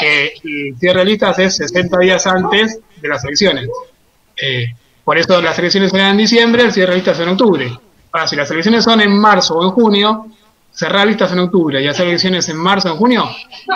[0.00, 3.68] que el cierre listas es 60 días antes de las elecciones.
[5.04, 7.78] Por eso las elecciones serán en diciembre, el cierre de listas en octubre.
[8.12, 10.26] Ahora, si las elecciones son en marzo o en junio,
[10.78, 13.28] cerrar listas en octubre y hacer elecciones en marzo o en junio,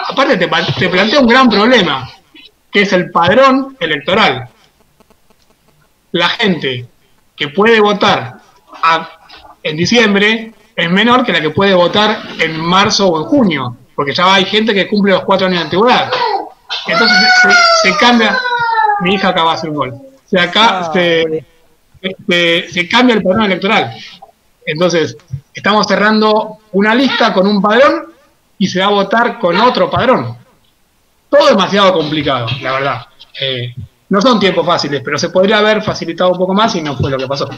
[0.08, 0.48] aparte te,
[0.78, 2.08] te plantea un gran problema,
[2.70, 4.48] que es el padrón electoral.
[6.12, 6.86] La gente
[7.34, 8.34] que puede votar
[9.62, 14.14] en diciembre es menor que la que puede votar en marzo o en junio, porque
[14.14, 16.10] ya hay gente que cumple los cuatro años de antigüedad.
[16.86, 17.18] Entonces
[17.82, 18.38] se, cambia.
[19.00, 23.92] Mi hija acaba de hacer un gol se, acá, ah, se, cambia el padrón electoral.
[24.64, 25.16] Entonces,
[25.52, 28.12] estamos cerrando una lista con un padrón
[28.58, 30.36] y se va a votar con otro padrón.
[31.28, 33.06] Todo demasiado complicado, la verdad.
[33.40, 33.74] Eh,
[34.08, 37.10] no son tiempos fáciles, pero se podría haber facilitado un poco más y no fue
[37.10, 37.48] lo que pasó.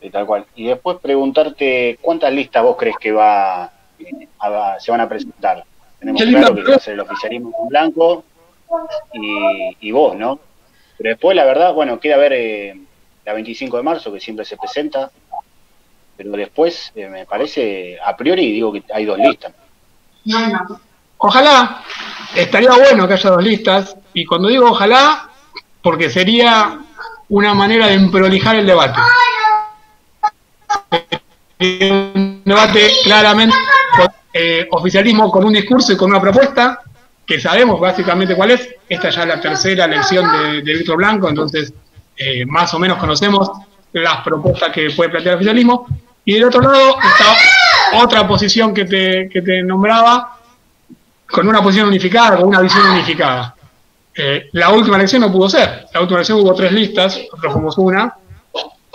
[0.00, 0.46] Y tal cual.
[0.54, 3.70] Y después preguntarte cuántas listas vos crees que va,
[4.78, 5.64] se van a presentar.
[5.98, 8.24] Tenemos claro que va a ser el oficialismo con blanco
[9.12, 10.40] y, y vos, ¿no?
[10.98, 12.80] Pero después, la verdad, bueno, queda ver eh,
[13.26, 15.10] la 25 de marzo, que siempre se presenta.
[16.16, 19.52] Pero después, eh, me parece, a priori, digo que hay dos listas.
[21.18, 21.82] Ojalá,
[22.34, 23.96] estaría bueno que haya dos listas.
[24.14, 25.28] Y cuando digo ojalá,
[25.82, 26.78] porque sería
[27.28, 29.00] una manera de emprolijar el debate.
[31.58, 33.56] Un debate claramente
[34.32, 36.80] eh, oficialismo con un discurso y con una propuesta,
[37.26, 38.68] que sabemos básicamente cuál es.
[38.88, 41.72] Esta ya es la tercera elección de, Víctor Blanco, entonces
[42.16, 43.50] eh, más o menos conocemos
[43.92, 45.86] las propuestas que puede plantear el oficialismo.
[46.24, 50.38] Y del otro lado está otra posición que te, que te nombraba,
[51.28, 53.54] con una posición unificada, con una visión unificada.
[54.14, 55.86] Eh, la última elección no pudo ser.
[55.92, 58.14] La última elección hubo tres listas, nosotros fuimos una,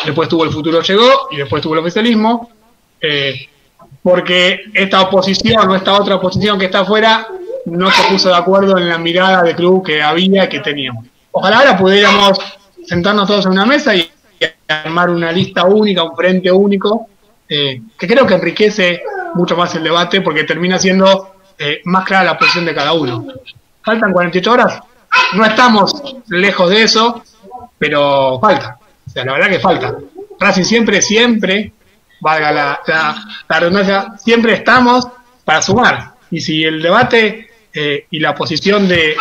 [0.03, 2.49] después tuvo el futuro llegó y después tuvo el oficialismo.
[2.99, 3.47] Eh,
[4.03, 7.27] porque esta oposición o esta otra oposición que está afuera
[7.65, 11.05] no se puso de acuerdo en la mirada de club que había que teníamos.
[11.31, 12.39] Ojalá ahora pudiéramos
[12.85, 14.09] sentarnos todos en una mesa y
[14.67, 17.07] armar una lista única, un frente único,
[17.47, 19.03] eh, que creo que enriquece
[19.35, 23.25] mucho más el debate porque termina siendo eh, más clara la posición de cada uno.
[23.83, 24.79] Faltan 48 horas,
[25.33, 27.23] no estamos lejos de eso,
[27.77, 28.77] pero falta.
[29.05, 29.95] O sea, la verdad que falta.
[30.39, 31.73] Racing siempre, siempre,
[32.19, 33.15] valga la, la,
[33.47, 35.07] la redundancia, siempre estamos
[35.43, 36.13] para sumar.
[36.29, 39.15] Y si el debate eh, y la posición de,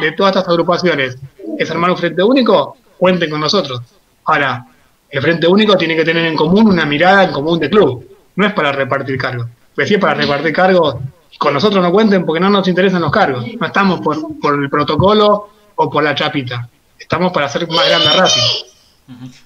[0.00, 1.18] de, todas estas agrupaciones
[1.58, 3.80] es armar un frente único, cuenten con nosotros.
[4.24, 4.66] Ahora,
[5.08, 8.46] el frente único tiene que tener en común una mirada en común de club, no
[8.46, 9.46] es para repartir cargos.
[9.74, 10.96] Pues para repartir cargos,
[11.38, 13.44] con nosotros no cuenten porque no nos interesan los cargos.
[13.60, 16.68] No estamos por, el protocolo o por la chapita.
[16.98, 18.75] Estamos para hacer más grande Racing.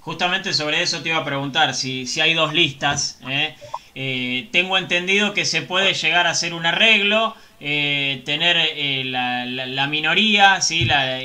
[0.01, 3.55] Justamente sobre eso te iba a preguntar, si, si hay dos listas, ¿eh?
[3.95, 9.87] Eh, tengo entendido que se puede llegar a hacer un arreglo, eh, tener eh, la,
[9.89, 10.85] minoría, ¿sí?
[10.85, 11.19] la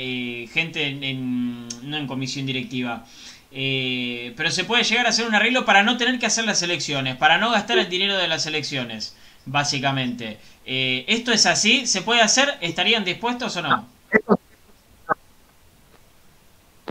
[0.52, 3.04] gente en, no en comisión directiva.
[3.50, 7.16] pero se puede llegar a hacer un arreglo para no tener que hacer las elecciones,
[7.16, 9.16] para no gastar el dinero de las elecciones,
[9.46, 10.38] básicamente.
[10.66, 11.86] ¿Esto es así?
[11.86, 12.58] ¿Se puede hacer?
[12.60, 13.86] ¿Estarían dispuestos o no?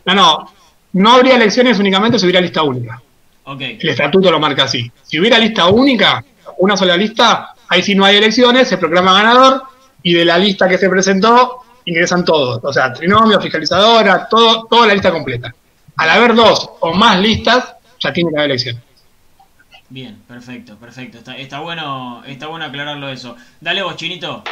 [0.05, 0.64] No, no.
[0.95, 3.01] No habría elecciones únicamente si hubiera lista única.
[3.59, 4.89] El estatuto lo marca así.
[5.03, 6.23] Si hubiera lista única,
[6.59, 9.63] una sola lista, ahí sí no hay elecciones, se proclama ganador
[10.01, 12.63] y de la lista que se presentó ingresan todos.
[12.63, 15.53] O sea, trinomio, fiscalizadora, todo, toda la lista completa.
[15.97, 18.81] Al haber dos o más listas, ya tiene que haber elección.
[19.89, 21.19] Bien, perfecto, perfecto.
[21.37, 23.35] Está, bueno, está bueno aclararlo eso.
[23.59, 24.43] Dale vos, Chinito.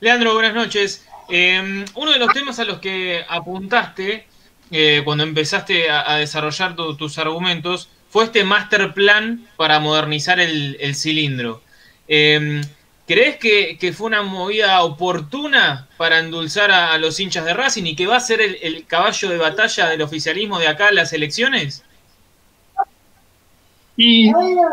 [0.00, 1.06] Leandro, buenas noches.
[1.34, 4.26] Eh, uno de los temas a los que apuntaste
[4.70, 11.62] eh, cuando empezaste a, desarrollar tus argumentos fue este master plan para modernizar el, cilindro.
[12.06, 12.60] Em,
[13.06, 18.06] ¿Crees que, fue una movida oportuna para endulzar a, los hinchas de Racing y que
[18.06, 21.82] va a ser el, caballo de batalla del oficialismo de acá en las elecciones?
[23.96, 24.30] Y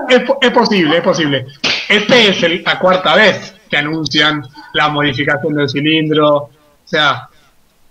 [0.10, 1.45] es, posible, es posible.
[1.88, 4.43] Este es la cuarta vez que anuncian
[4.74, 6.36] la modificación del cilindro.
[6.36, 6.51] O
[6.86, 7.30] sea,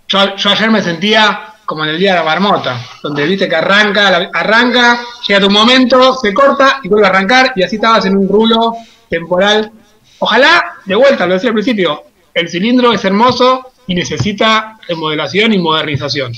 [0.07, 4.29] yo ayer me sentía como en el día de la marmota, donde viste que arranca,
[4.33, 8.27] arranca, llega tu momento, se corta y vuelve a arrancar, y así estabas en un
[8.27, 8.73] rulo
[9.07, 9.71] temporal
[10.19, 12.03] Ojalá, de vuelta, lo decía al principio,
[12.33, 16.33] el cilindro es hermoso y necesita remodelación y modernización.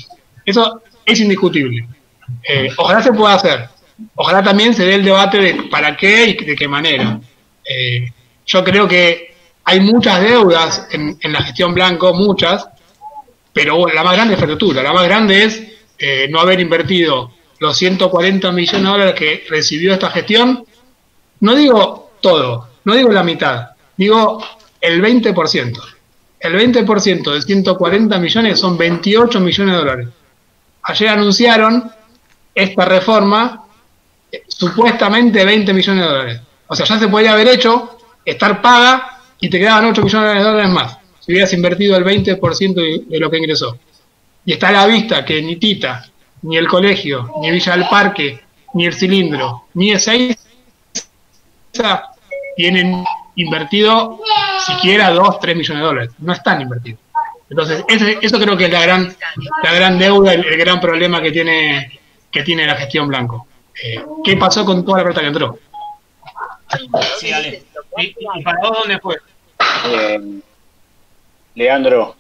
[0.46, 1.88] Eso es indiscutible.
[2.48, 3.68] Eh, ojalá se pueda hacer.
[4.16, 7.20] Ojalá también se dé el debate de para qué y de qué manera.
[7.66, 8.12] Eh,
[8.46, 9.31] yo creo que
[9.64, 12.68] hay muchas deudas en, la gestión blanco, muchas,
[13.54, 14.82] pero la más grande es Ferrotura.
[14.82, 15.64] La más grande es
[15.98, 20.66] eh, no haber invertido los 140 millones de dólares que recibió esta gestión.
[21.42, 24.44] No digo todo, no digo la mitad, digo
[24.80, 25.82] el 20%.
[26.40, 30.08] El 20% de 140 millones son 28 millones de dólares.
[30.84, 31.92] Ayer anunciaron
[32.56, 33.66] esta reforma,
[34.48, 36.42] supuestamente 20 millones de dólares.
[36.68, 39.11] O sea, ya se podía haber hecho, estar paga
[39.42, 43.30] y te quedaban 8 millones de dólares más, si hubieras invertido el 20% de lo
[43.30, 43.78] que ingresó.
[44.46, 46.06] Y está a la vista que ni Tita,
[46.44, 48.40] ni el colegio, ni Villa del Parque,
[48.74, 50.38] ni el cilindro, ni E6
[52.56, 53.04] tienen
[53.36, 54.20] invertido
[54.66, 56.12] siquiera 2, 3 millones de dólares.
[56.20, 57.00] No están invertidos.
[57.50, 57.84] Entonces,
[58.22, 59.16] eso creo que es la gran,
[59.64, 62.00] la gran deuda, el, gran problema que tiene,
[62.32, 63.48] que tiene la gestión Blanco.
[63.84, 65.60] Eh, ¿Qué pasó con toda la plata que entró?
[67.20, 67.64] Sí, Ale.
[67.98, 69.18] ¿Y, para vos dónde fue?
[69.88, 70.42] Eh,
[71.56, 72.16] Leandro,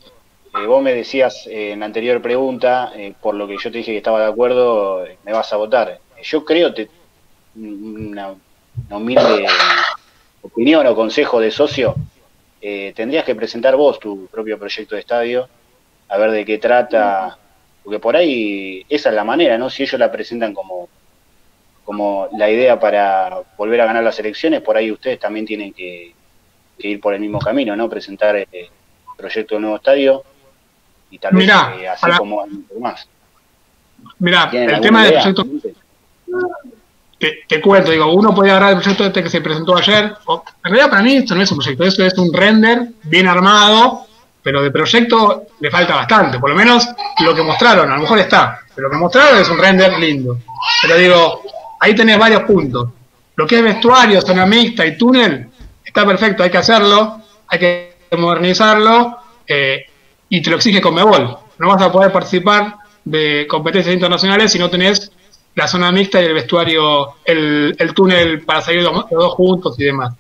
[0.54, 2.92] eh, vos me decías en la anterior pregunta,
[3.22, 6.00] por lo que yo te dije que estaba de acuerdo, me vas a votar.
[6.24, 6.90] Yo creo, te,
[7.56, 8.36] una,
[8.90, 9.48] humilde
[10.42, 11.96] opinión o consejo de socio,
[12.62, 15.50] eh, tendrías que presentar vos tu propio proyecto de estadio,
[16.08, 17.38] a ver de qué trata,
[17.84, 19.70] porque por ahí esa es la manera, ¿no?
[19.70, 20.90] Si ellos la presentan como,
[21.84, 26.14] como la idea para volver a ganar las elecciones, por ahí ustedes también tienen que,
[26.84, 27.90] ir por el mismo camino, ¿no?
[27.90, 28.48] Presentar el
[29.18, 30.24] proyecto de nuevo estadio
[31.10, 32.46] y tal vez eh, así como
[32.80, 33.08] más.
[34.20, 35.46] Mira, el tema del proyecto
[37.48, 40.16] te, cuento, digo, uno puede agarrar el proyecto este que se presentó ayer.
[40.26, 43.28] O, en realidad para mí esto no es un proyecto, esto es un render bien
[43.28, 44.08] armado,
[44.42, 46.40] pero de proyecto le falta bastante.
[46.40, 46.88] Por lo menos
[47.24, 50.40] lo que mostraron, a lo mejor está, pero lo que mostraron es un render lindo.
[50.82, 51.42] Pero digo,
[51.80, 52.90] ahí tenés varios puntos.
[53.36, 55.51] Lo que es vestuario, zona mixta y túnel,
[55.92, 59.86] está perfecto, hay que hacerlo, hay que modernizarlo eh,
[60.30, 61.38] y te lo exige Conmebol.
[61.60, 65.12] No vas a poder participar de competencias internacionales si no tenés
[65.54, 70.14] la zona mixta y el vestuario, el, túnel para salir los, dos juntos y demás.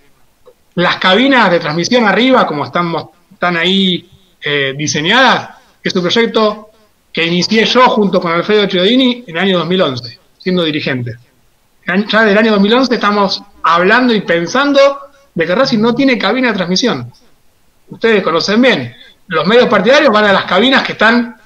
[0.76, 4.09] Las cabinas de transmisión arriba, como estamos, están ahí
[4.43, 5.51] eh, diseñadas,
[5.82, 6.69] es un proyecto
[7.13, 11.15] que inicié yo junto con Alfredo Chiodini en el año 2011, siendo dirigente.
[12.09, 16.55] Ya del año 2011 estamos hablando y pensando de que Racing no tiene cabina de
[16.55, 17.11] transmisión.
[17.89, 18.95] Ustedes conocen bien,
[19.27, 21.38] los medios partidarios van a las cabinas que están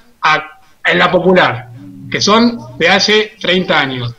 [0.83, 1.69] en la popular
[2.09, 4.15] que son de hace 30 años.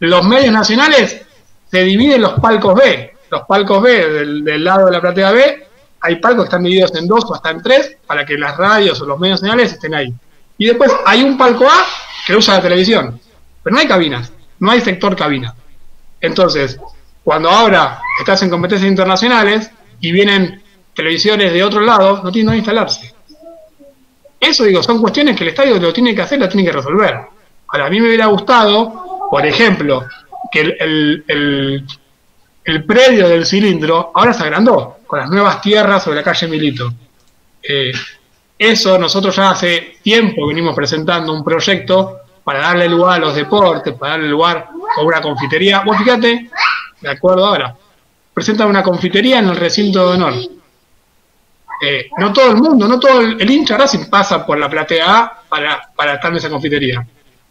[0.00, 1.22] Los medios nacionales
[1.70, 3.12] se dividen los palcos B.
[3.30, 4.08] Los palcos B
[4.42, 5.66] del, lado de la platea B,
[6.00, 9.00] hay palcos que están divididos en dos o hasta en tres para que las radios
[9.00, 10.14] o los medios nacionales estén ahí.
[10.58, 11.86] Y después hay un palco A
[12.26, 13.20] que usa la televisión,
[13.62, 14.30] pero no hay cabinas,
[14.60, 15.54] no hay sector cabina.
[16.20, 16.78] Entonces,
[17.24, 19.70] cuando ahora estás en competencias internacionales
[20.00, 20.62] y vienen
[20.94, 23.14] televisiones de otro lado, no tienen dónde instalarse.
[24.38, 27.18] Eso digo, son cuestiones que el estadio lo tiene que hacer, lo tiene que resolver.
[27.68, 30.04] Ahora, a mí me hubiera gustado, por ejemplo,
[30.52, 36.22] que el, el, predio del cilindro ahora se agrandó, con las nuevas tierras sobre la
[36.22, 36.92] calle Milito.
[37.62, 37.92] Eh,
[38.58, 43.94] eso nosotros ya hace tiempo venimos presentando un proyecto para darle lugar a los deportes,
[43.94, 45.80] para darle lugar a una confitería.
[45.80, 46.50] Vos fíjate,
[47.04, 47.76] de acuerdo ahora,
[48.32, 50.34] presentan una confitería en el recinto de honor.
[51.82, 55.42] Eh, no todo el mundo, no todo el, hincha Racing pasa por la platea A
[55.48, 57.06] para, para estar en esa confitería.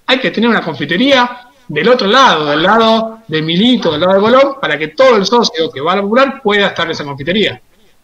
[0.08, 4.20] Hay que tener una confitería del otro lado, del lado de Milito, del lado de
[4.20, 7.06] Colón, para que todo el socio que va a la popular pueda estar en esa
[7.06, 7.62] confitería.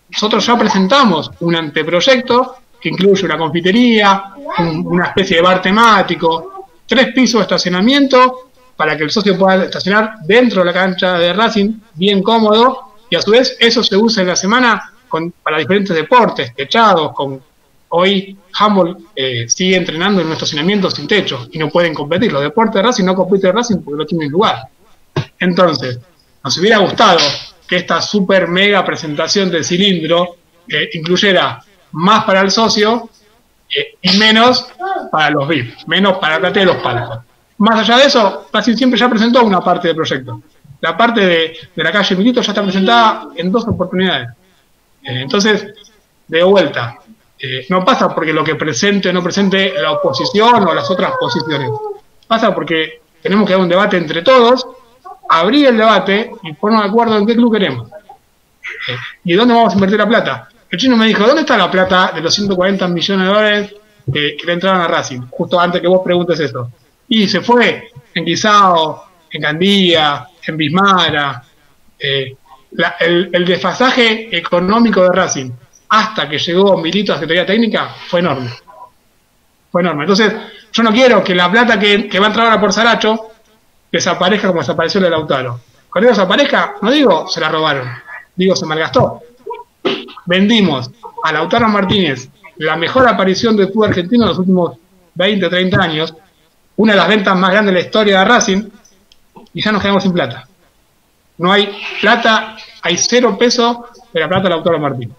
[0.10, 4.24] Nosotros ya presentamos un anteproyecto que incluye una confitería,
[4.86, 8.49] una especie de bar temático, tres pisos de estacionamiento
[8.80, 13.16] para que el socio pueda estacionar dentro de la cancha de Racing bien cómodo y
[13.18, 14.94] a su vez eso se usa en la semana
[15.44, 17.42] para diferentes deportes, techados, con
[17.90, 22.32] hoy Humboldt eh, sigue entrenando en un estacionamiento sin techo y no pueden competir.
[22.32, 24.70] Los deportes de Racing no compiten Racing porque no tienen lugar.
[25.38, 26.00] Entonces,
[26.42, 27.20] nos hubiera gustado
[27.68, 30.38] que esta super mega presentación del cilindro
[30.70, 31.62] eh, incluyera
[31.92, 33.10] más para el socio
[33.76, 34.72] eh, y menos
[35.12, 37.26] para los VIP, menos para la de los palcos.
[37.60, 40.42] Más allá de eso, Racing siempre ya presentó una parte del proyecto.
[40.82, 44.30] La parte de, de la calle Milito ya está presentada en dos oportunidades.
[45.04, 45.68] Eh, entonces,
[46.28, 47.00] de vuelta,
[47.38, 51.14] eh, no pasa porque lo que presente o no presente la oposición o las otras
[51.20, 51.70] posiciones.
[52.28, 54.68] Pasa porque tenemos que dar un debate entre todos,
[55.30, 57.90] abrir el debate y ponernos de acuerdo en qué club queremos.
[57.90, 60.50] Eh, ¿Y dónde vamos a invertir la plata?
[60.70, 63.76] El chino me dijo, ¿dónde está la plata de los 140 millones de dólares
[64.14, 65.22] que, le entraron a Racing?
[65.32, 66.72] Justo antes que vos preguntes eso.
[67.10, 71.44] Y se fue en Guisao, en Gandía, en Bismara.
[72.00, 72.36] Eh,
[73.00, 75.52] el, desfasaje económico de Racing
[75.90, 78.50] hasta que llegó Milito a Secretaría Técnica fue enorme.
[79.72, 80.04] Fue enorme.
[80.04, 80.34] Entonces,
[80.72, 83.32] yo no quiero que la plata que, que va a entrar ahora por Saracho
[83.92, 85.60] desaparezca como desapareció el de Lautaro.
[85.90, 87.90] Cuando desaparezca, no digo se la robaron,
[88.36, 89.22] digo se malgastó.
[90.26, 90.92] Vendimos
[91.24, 94.78] a Lautaro Martínez la mejor aparición del fútbol argentino en los últimos
[95.16, 96.14] 20, 30 años,
[96.80, 98.70] una de las ventas más grandes de la historia de Racing,
[99.54, 100.48] y ya nos quedamos sin plata.
[101.38, 103.80] No hay plata, hay cero pesos
[104.14, 105.14] de la plata de Lautaro Martínez.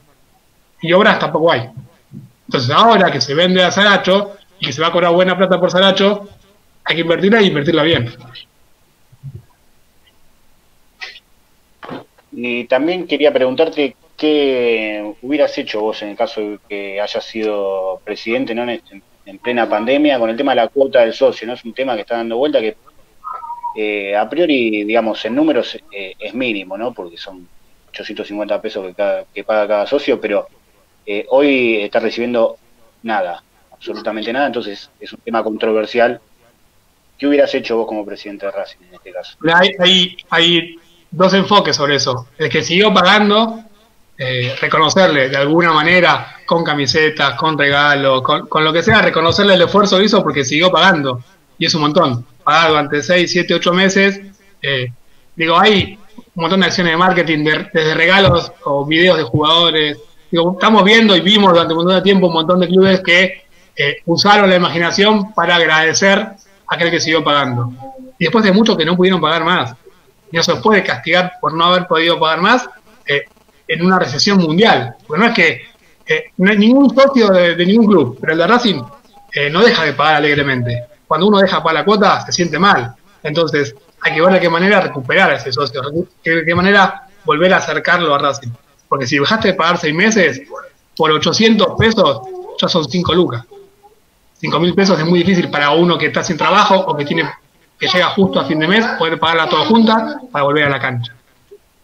[0.80, 1.68] Y obras tampoco hay.
[2.46, 5.60] Entonces ahora que se vende a Saracho y que se va a cobrar buena plata
[5.60, 6.30] por Saracho,
[6.82, 8.10] hay que invertirla y invertirla bien.
[12.32, 18.00] Y también quería preguntarte qué hubieras hecho vos en el caso de que hayas sido
[18.02, 18.62] presidente ¿no?
[18.62, 18.80] en,
[19.38, 21.54] plena pandemia con el tema de la cuota del socio, ¿no?
[21.54, 22.76] Es un tema que está dando vuelta que
[23.76, 26.92] eh, a priori, digamos, en números eh, es mínimo, ¿no?
[26.92, 27.46] Porque son
[27.90, 30.48] 850 pesos que, cada, que paga cada socio, pero
[31.06, 32.56] eh, hoy está recibiendo
[33.02, 36.20] nada, absolutamente nada, entonces es un tema controversial.
[37.18, 39.36] ¿Qué hubieras hecho vos como presidente de Racing en este caso?
[39.54, 40.74] Hay, hay, hay
[41.10, 42.28] dos enfoques sobre eso.
[42.38, 43.62] El que siguió pagando,
[44.16, 49.62] eh, reconocerle de alguna manera, con camisetas, con regalos, con, lo que sea, reconocerle el
[49.62, 51.22] esfuerzo que hizo porque siguió pagando.
[51.56, 52.26] Y es un montón.
[52.42, 54.20] Pagar durante 6, 7, 8 meses.
[54.60, 54.92] Eh,
[55.36, 59.98] digo, hay un montón de acciones de marketing, desde regalos o videos de jugadores.
[60.28, 63.44] Digo, estamos viendo y vimos durante un montón de tiempo un montón de clubes que
[63.76, 66.36] eh, usaron la imaginación para agradecer a
[66.66, 67.70] aquel que siguió pagando.
[68.18, 69.76] Y después de muchos que no pudieron pagar más
[70.32, 72.68] no se puede castigar por no haber podido pagar más
[73.06, 73.22] eh,
[73.68, 74.96] en una recesión mundial.
[75.06, 75.69] Porque no es que
[76.10, 78.82] eh, no ningún socio de, ningún club, pero el de Racing
[79.32, 80.86] eh, no deja de pagar alegremente.
[81.06, 82.96] Cuando uno deja para la cuota, se siente mal.
[83.22, 85.80] Entonces, hay que ver de qué manera recuperar a ese socio,
[86.24, 88.50] de qué manera volver a acercarlo a Racing.
[88.88, 90.42] Porque si dejaste de pagar seis meses,
[90.96, 92.22] por 800 pesos
[92.60, 93.44] ya son 5 lucas.
[94.40, 97.30] 5 mil pesos es muy difícil para uno que está sin trabajo o que tiene
[97.78, 100.80] que llega justo a fin de mes, poder pagarla toda junta para volver a la
[100.80, 101.14] cancha.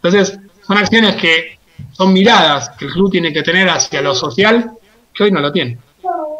[0.02, 1.55] Entonces, son acciones que
[1.92, 4.72] son miradas que el club tiene que tener hacia lo social,
[5.12, 5.78] que hoy no lo tiene.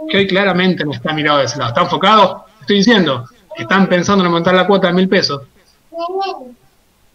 [0.09, 1.71] Que hoy claramente no está mirado de ese lado.
[1.71, 5.43] Está enfocado, estoy diciendo, están pensando en aumentar la cuota de mil pesos.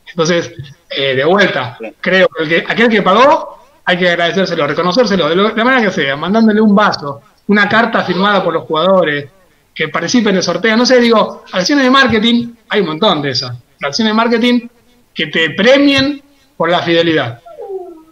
[0.08, 0.54] Entonces,
[0.90, 5.82] eh, de vuelta, creo que aquel que pagó hay que agradecérselo, reconocérselo, de la manera
[5.82, 9.30] que sea, mandándole un vaso, una carta firmada por los jugadores,
[9.74, 10.76] que participen de sorteo.
[10.76, 13.58] No sé, digo, acciones de marketing, hay un montón de esas.
[13.82, 14.68] Acciones de marketing
[15.14, 16.22] que te premien
[16.56, 17.42] por la fidelidad.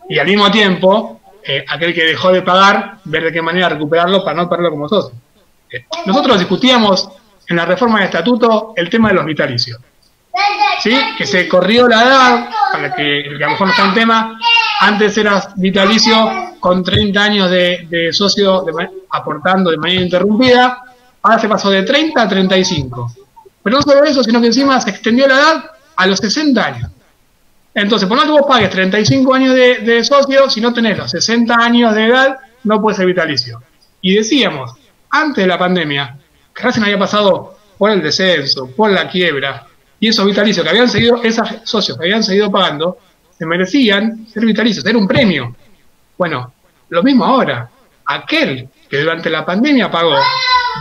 [0.09, 4.23] Y al mismo tiempo, eh, aquel que dejó de pagar, ver de qué manera recuperarlo
[4.23, 5.15] para no perderlo como socio.
[5.71, 7.09] Eh, nosotros discutíamos
[7.47, 9.79] en la reforma del estatuto el tema de los vitalicios.
[10.81, 10.97] ¿Sí?
[11.17, 14.39] Que se corrió la edad, para que, a lo mejor no está en tema,
[14.81, 18.65] antes eras vitalicio con 30 años de, socio
[19.09, 20.83] aportando de manera interrumpida,
[21.21, 23.13] Ahora se pasó de 30 a 35.
[23.63, 26.91] Pero no solo eso, sino que encima se extendió la edad a los 60 años.
[27.73, 31.93] Entonces, por que vos pagues 35 años de, socio, si no tenés los 60 años
[31.93, 33.61] de edad, no puede ser vitalicio.
[34.01, 34.73] Y decíamos,
[35.09, 36.17] antes de la pandemia,
[36.53, 39.65] que Racing había pasado por el descenso, por la quiebra,
[39.99, 42.97] y esos vitalicios que habían seguido, esos socios que habían seguido pagando,
[43.37, 45.55] se merecían ser vitalicios, era un premio.
[46.17, 46.53] Bueno,
[46.89, 47.69] lo mismo ahora.
[48.05, 50.15] Aquel que durante la pandemia pagó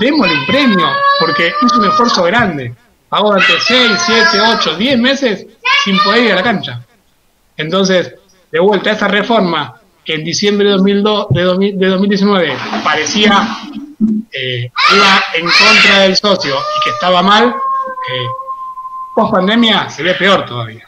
[0.01, 0.89] démosle un premio,
[1.21, 2.75] porque hizo un esfuerzo grande.
[3.09, 4.27] Pagó durante 6, 7,
[4.59, 5.47] 8, 10 meses
[5.85, 6.83] sin poder ir a la cancha.
[7.57, 8.15] Entonces,
[8.51, 13.47] de vuelta a esa reforma que en diciembre de, 2002, de, 2019 parecía
[14.33, 18.27] eh, iba en contra del socio y que estaba mal, eh,
[19.15, 20.87] post pandemia se ve peor todavía.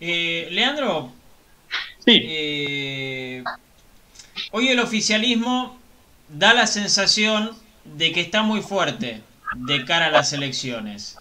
[0.00, 1.12] Eh, Leandro,
[2.04, 2.20] sí.
[2.24, 3.44] Eh,
[4.50, 5.78] hoy el oficialismo
[6.28, 7.52] da la sensación
[7.84, 9.20] de que está muy fuerte
[9.54, 11.16] de cara a las elecciones.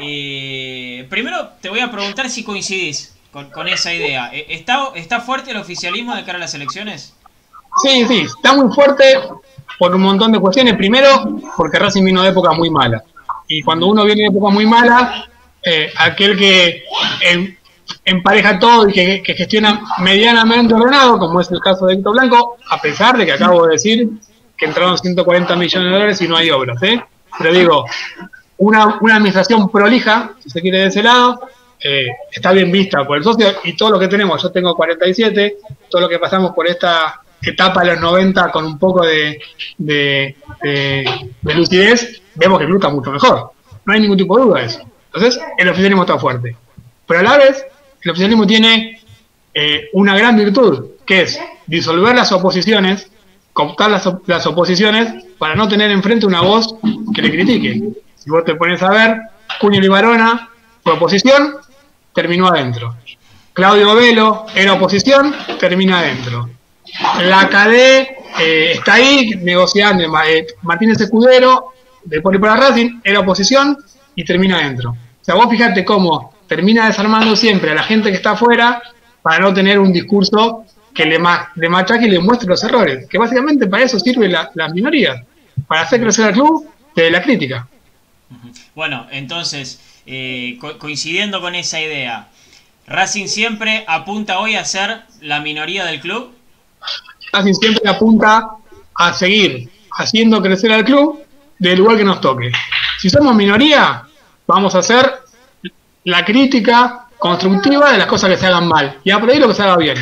[0.00, 4.30] Eh, primero te voy a preguntar si coincidís con, esa idea.
[4.32, 7.14] Eh, ¿Está, ¿Está fuerte el oficialismo de cara a las elecciones?
[7.82, 9.18] Sí, sí, está muy fuerte
[9.78, 10.74] por un montón de cuestiones.
[10.76, 13.02] Primero, porque Racing vino de época muy mala.
[13.48, 15.28] Y cuando uno viene de época muy mala,
[15.62, 16.84] eh, aquel que
[18.04, 22.80] empareja todo y que, gestiona medianamente ordenado, como es el caso de Héctor Blanco, a
[22.80, 24.08] pesar de que acabo de decir
[24.56, 27.04] que entraron 140 millones de dólares y no hay obras, ¿eh?
[27.38, 27.84] Pero digo,
[28.58, 31.40] una, una administración prolija, si se quiere de ese lado,
[31.82, 35.56] eh, está bien vista por el socio y todo lo que tenemos, yo tengo 47,
[35.90, 39.38] todo lo que pasamos por esta etapa de los 90 con un poco de,
[39.78, 40.34] de,
[41.42, 43.52] lucidez, vemos que el mucho mejor.
[43.84, 44.80] No hay ningún tipo de duda de eso.
[45.12, 46.56] Entonces, el oficialismo está fuerte.
[47.06, 47.64] Pero a la vez,
[48.02, 49.00] el oficialismo tiene
[49.54, 53.10] eh, una gran virtud, que es disolver las oposiciones,
[53.56, 56.76] cooptar las, las oposiciones para no tener enfrente una voz
[57.14, 57.82] que le critique.
[58.14, 59.18] Si vos te pones a ver,
[59.58, 60.50] Cuño y Barona
[60.84, 61.54] fue oposición,
[62.12, 62.94] terminó adentro.
[63.54, 66.50] Claudio Velo era oposición, termina adentro.
[67.22, 67.74] La KD
[68.40, 70.04] eh, está ahí negociando.
[70.26, 71.72] Eh, Martínez Escudero,
[72.04, 73.78] de Poli para Racing, era oposición
[74.14, 74.90] y termina adentro.
[74.90, 78.82] O sea, vos fíjate cómo termina desarmando siempre a la gente que está afuera
[79.22, 80.66] para no tener un discurso
[80.96, 81.20] que le,
[81.56, 83.06] le machaque y le muestre los errores.
[83.08, 85.22] Que básicamente para eso sirve la, las minorías,
[85.68, 87.68] para hacer crecer al club de la crítica.
[88.74, 92.28] Bueno, entonces, eh, coincidiendo con esa idea,
[92.86, 96.32] ¿Racing siempre apunta hoy a ser la minoría del club?
[97.32, 98.48] Racing siempre apunta
[98.94, 99.68] a seguir
[99.98, 101.22] haciendo crecer al club
[101.58, 102.52] del lugar que nos toque.
[102.98, 104.02] Si somos minoría,
[104.46, 105.12] vamos a hacer
[106.04, 109.62] la crítica constructiva de las cosas que se hagan mal y a lo que se
[109.62, 109.96] haga bien.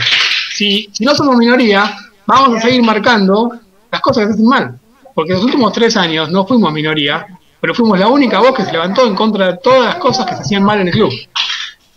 [0.55, 1.97] Si, si no somos minoría,
[2.27, 3.53] vamos a seguir marcando
[3.91, 4.79] las cosas que se hacen mal.
[5.15, 7.27] Porque en los últimos tres años no fuimos minoría,
[7.61, 10.37] pero fuimos la única voz que se levantó en contra de todas las cosas que
[10.37, 11.13] se hacían mal en el club.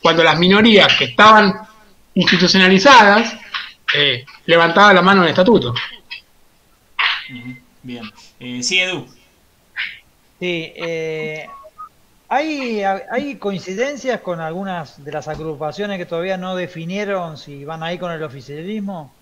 [0.01, 1.53] Cuando las minorías que estaban
[2.15, 3.35] institucionalizadas
[3.93, 5.73] eh, levantaban la mano en el estatuto.
[7.83, 8.03] Bien.
[8.39, 9.05] Eh, sí, Edu.
[10.39, 11.47] Sí, eh,
[12.29, 17.97] ¿hay, ¿hay coincidencias con algunas de las agrupaciones que todavía no definieron si van ahí
[17.97, 19.13] con el oficialismo?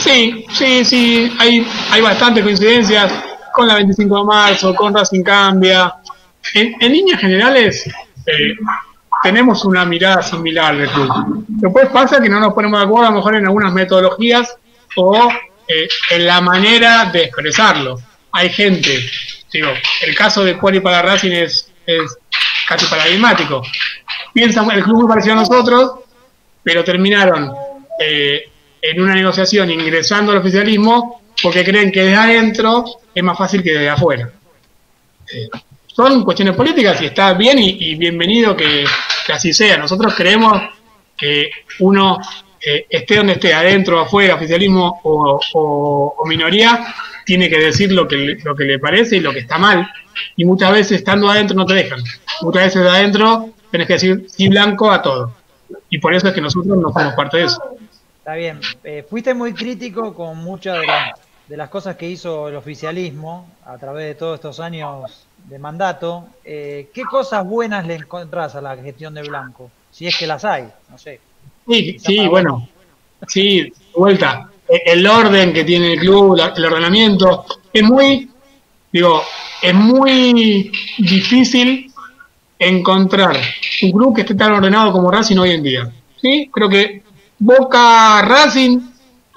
[0.00, 3.12] Sí, sí, sí, hay, hay bastantes coincidencias
[3.52, 5.94] con la 25 de marzo, con Racing Cambia.
[6.54, 7.86] En, líneas generales,
[8.26, 8.54] eh,
[9.22, 11.44] tenemos una mirada similar del club.
[11.48, 14.56] Después pasa que no nos ponemos de acuerdo a lo mejor en algunas metodologías
[14.96, 15.30] o
[15.68, 17.98] eh, en la manera de expresarlo.
[18.32, 19.00] Hay gente,
[19.56, 19.68] digo,
[20.02, 22.16] el caso de Poli para Racing es, es
[22.68, 23.62] casi paradigmático.
[24.32, 26.00] Piensan, el club muy parecido a nosotros,
[26.62, 27.52] pero terminaron
[28.00, 28.50] eh,
[28.82, 32.84] en una negociación ingresando al oficialismo porque creen que desde adentro
[33.14, 34.30] es más fácil que desde afuera.
[35.32, 35.48] Eh,
[35.86, 38.84] son cuestiones políticas y está bien y, bienvenido que,
[39.32, 39.78] así sea.
[39.78, 40.60] Nosotros creemos
[41.16, 42.18] que uno
[42.60, 46.94] eh, esté donde esté, adentro, afuera, oficialismo o, minoría,
[47.26, 49.86] tiene que decir lo que, lo que le parece y lo que está mal.
[50.36, 52.00] Y muchas veces estando adentro no te dejan.
[52.40, 55.34] Muchas veces de adentro tenés que decir sí blanco a todo.
[55.90, 57.60] Y por eso es que nosotros no somos parte de eso.
[58.18, 58.60] Está bien.
[58.84, 63.50] Eh, fuiste muy crítico con muchas de las, de las cosas que hizo el oficialismo
[63.66, 66.28] a través de todos estos años de mandato.
[66.44, 69.70] Eh, ¿Qué cosas buenas le encontrás a la gestión de Blanco?
[69.90, 71.20] Si es que las hay, no sé.
[71.68, 72.68] Sí, sí, bueno.
[73.26, 74.48] Sí, vuelta.
[74.68, 78.30] E, el orden que tiene el club, el ordenamiento, es muy,
[78.92, 79.22] digo,
[79.62, 81.92] es muy difícil
[82.58, 83.36] encontrar
[83.82, 85.92] un club que esté tan ordenado como Racing hoy en día.
[86.20, 86.50] ¿sí?
[86.52, 87.02] Creo que
[87.38, 88.80] Boca Racing,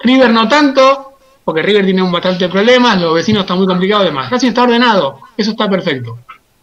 [0.00, 1.14] River no tanto,
[1.44, 4.30] porque River tiene un bastante problemas, los vecinos están muy complicados y demás.
[4.30, 6.18] Racing está ordenado, eso está perfecto.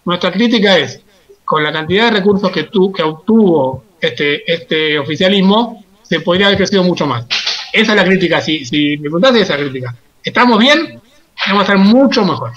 [0.06, 1.02] Nuestra crítica es,
[1.46, 6.58] con la cantidad de recursos que, tu, que obtuvo este, este oficialismo, se podría haber
[6.58, 7.26] crecido mucho más.
[7.74, 9.96] Esa es la crítica, si, si me preguntás, esa es la crítica.
[10.24, 11.02] ¿Estamos bien?
[11.48, 12.54] Vamos a estar mucho mejor.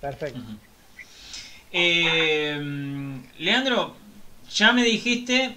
[0.00, 0.40] Perfecto.
[1.72, 2.60] Eh,
[3.38, 3.96] Leandro,
[4.54, 5.56] ya me dijiste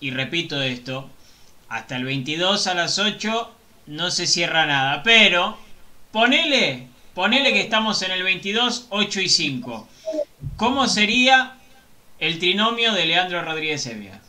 [0.00, 1.10] y repito esto,
[1.68, 3.50] hasta el 22 a las 8
[3.86, 5.56] no se cierra nada, pero
[6.12, 9.88] ponele, ponele que estamos en el 22, 8 y 5.
[10.56, 11.54] ¿Cómo sería
[12.18, 14.20] el trinomio de Leandro Rodríguez Evia?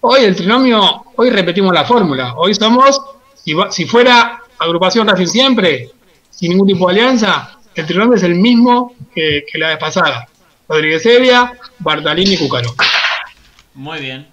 [0.00, 2.34] Hoy el trinomio, hoy repetimos la fórmula.
[2.36, 3.00] Hoy somos,
[3.70, 5.90] si, fuera agrupación Racing siempre,
[6.30, 10.28] sin ningún tipo de alianza, el trinomio es el mismo que, la vez pasada.
[10.68, 12.72] Rodríguez Evia, Bartalini y Cúcaro.
[13.74, 14.28] Muy bien.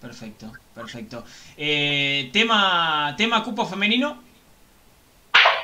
[0.00, 1.24] Perfecto, perfecto.
[1.56, 4.20] Eh, tema, tema cupo femenino.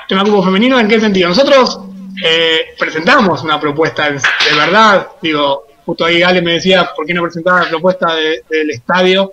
[0.09, 1.29] Tema cupo femenino, ¿en qué sentido?
[1.29, 1.81] Nosotros
[2.25, 4.21] eh, presentamos una propuesta de
[4.57, 5.09] verdad.
[5.21, 9.31] Digo, justo ahí Ale me decía por qué no presentaba la propuesta del estadio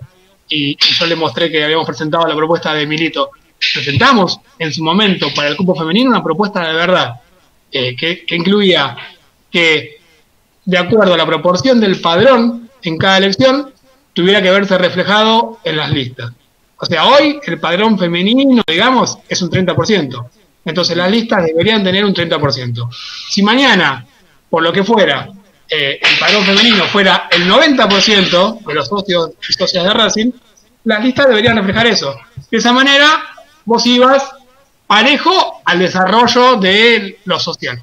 [0.48, 3.30] y, yo le mostré que habíamos presentado la propuesta de Milito.
[3.74, 7.20] Presentamos en su momento para el cupo femenino una propuesta de verdad
[7.70, 8.96] eh, que, que incluía
[9.50, 9.98] que,
[10.64, 13.72] de acuerdo a la proporción del padrón en cada elección,
[14.12, 16.32] tuviera que verse reflejado en las listas.
[16.80, 20.28] O sea, hoy el padrón femenino, digamos, es un 30%.
[20.64, 22.88] Entonces las listas deberían tener un 30%.
[23.30, 24.06] Si mañana,
[24.48, 25.28] por lo que fuera,
[25.68, 30.30] eh, el padrón femenino fuera el 90% de los socios y socias de Racing,
[30.84, 32.16] las listas deberían reflejar eso.
[32.50, 33.22] De esa manera,
[33.64, 34.30] vos ibas
[34.86, 37.82] parejo al desarrollo de lo social.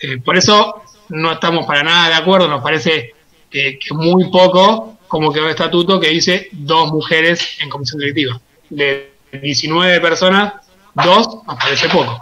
[0.00, 3.14] Eh, por eso no estamos para nada de acuerdo, nos parece
[3.50, 8.40] que, que muy poco como quedó el estatuto que dice dos mujeres en comisión directiva.
[8.68, 10.54] De 19 personas,
[10.94, 12.18] dos nos parece poco.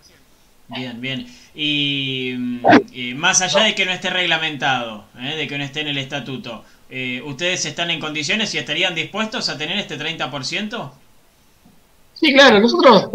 [0.69, 1.42] Bien, bien.
[1.55, 5.35] Y, mm, más allá de que no esté reglamentado, ¿eh?
[5.35, 9.49] de que no esté en el estatuto, eh, ¿ustedes están en condiciones y estarían dispuestos
[9.49, 10.91] a tener este 30%?
[12.13, 13.09] Sí, claro, nosotros,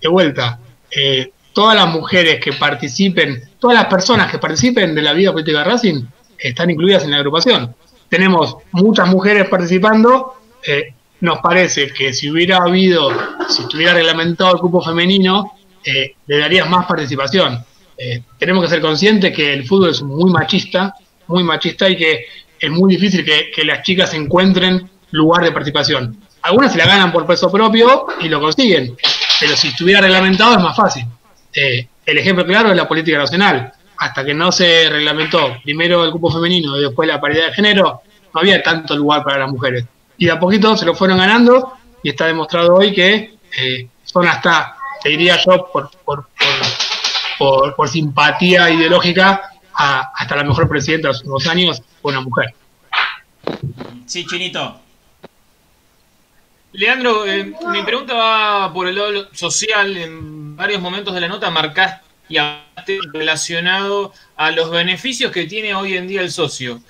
[0.00, 0.58] de vuelta,
[0.90, 5.58] eh, todas las mujeres que participen, todas las personas que participen de la vida política
[5.58, 6.04] de Racing
[6.38, 7.74] están incluidas en la agrupación.
[8.08, 10.34] Tenemos muchas mujeres participando,
[11.20, 13.10] nos parece que si hubiera habido,
[13.48, 15.55] si estuviera reglamentado el cupo femenino,
[15.86, 17.64] eh, le darías más participación.
[17.96, 20.94] Eh, tenemos que ser conscientes que el fútbol es muy machista,
[21.28, 22.26] muy machista y que
[22.58, 26.18] es muy difícil que, las chicas encuentren lugar de participación.
[26.42, 28.96] Algunas se la ganan por peso propio y lo consiguen,
[29.40, 31.04] pero si estuviera reglamentado es más fácil.
[31.54, 33.72] Eh, el ejemplo claro es la política nacional.
[33.98, 38.02] Hasta que no se reglamentó primero el cupo femenino y después la paridad de género,
[38.34, 39.84] no había tanto lugar para las mujeres.
[40.18, 41.72] Y de a poquito se lo fueron ganando
[42.02, 43.36] y está demostrado hoy que
[44.04, 46.28] son hasta te diría yo, por, por,
[47.76, 52.54] por, simpatía ideológica, hasta la mejor presidenta de los últimos años fue una mujer.
[54.06, 54.80] Sí, Chinito.
[56.72, 59.96] Leandro, eh, mi pregunta va por el lado social.
[59.96, 65.74] En varios momentos de la nota marcaste y hablaste relacionado a los beneficios que tiene
[65.74, 66.80] hoy en día el socio.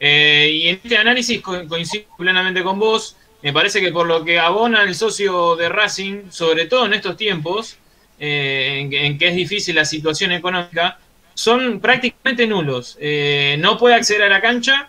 [0.00, 3.16] Eh, y en este análisis coincido plenamente con vos.
[3.40, 7.16] Me parece que por lo que abona el socio de Racing, sobre todo en estos
[7.16, 7.78] tiempos,
[8.18, 10.98] eh, en, que es difícil la situación económica,
[11.34, 12.98] son prácticamente nulos.
[13.00, 14.88] Eh, no puede acceder a la cancha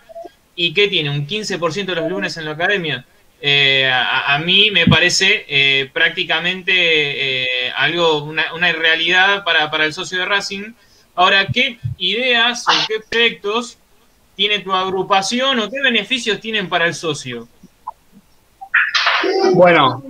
[0.56, 1.10] y ¿qué tiene?
[1.10, 3.04] ¿Un 15% de los lunes en la academia?
[3.40, 10.26] Eh, a, mí me parece prácticamente algo, una, una irrealidad para, para el socio de
[10.26, 10.72] Racing.
[11.14, 13.78] Ahora, ¿qué ideas o qué proyectos
[14.34, 17.48] tiene tu agrupación o qué beneficios tienen para el socio?
[19.54, 20.02] Bueno,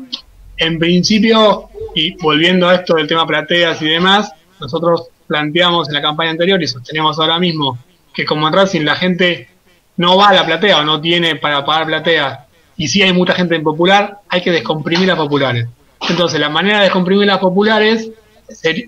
[0.56, 6.02] en principio, y volviendo a esto del tema plateas y demás, nosotros planteamos en la
[6.02, 7.78] campaña anterior y sostenemos ahora mismo
[8.12, 9.48] que como en Racing la gente
[9.96, 12.46] no va a la platea o no tiene para pagar platea
[12.76, 15.66] y si hay mucha gente en popular, hay que descomprimir las populares.
[16.08, 18.10] Entonces la manera de descomprimir las populares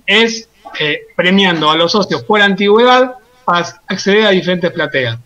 [0.06, 0.48] es
[0.80, 3.16] eh, premiando a los socios por antigüedad
[3.46, 5.18] a acceder a diferentes plateas.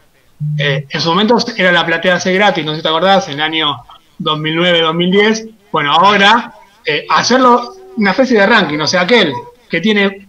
[0.58, 3.34] Eh, en su momento era la platea C gratis, no sé si te acordás, en
[3.34, 3.76] el año
[4.20, 6.54] 2009-2010, bueno, ahora
[6.84, 9.32] eh, hacerlo una especie de ranking, o sea, aquel
[9.68, 10.26] que tiene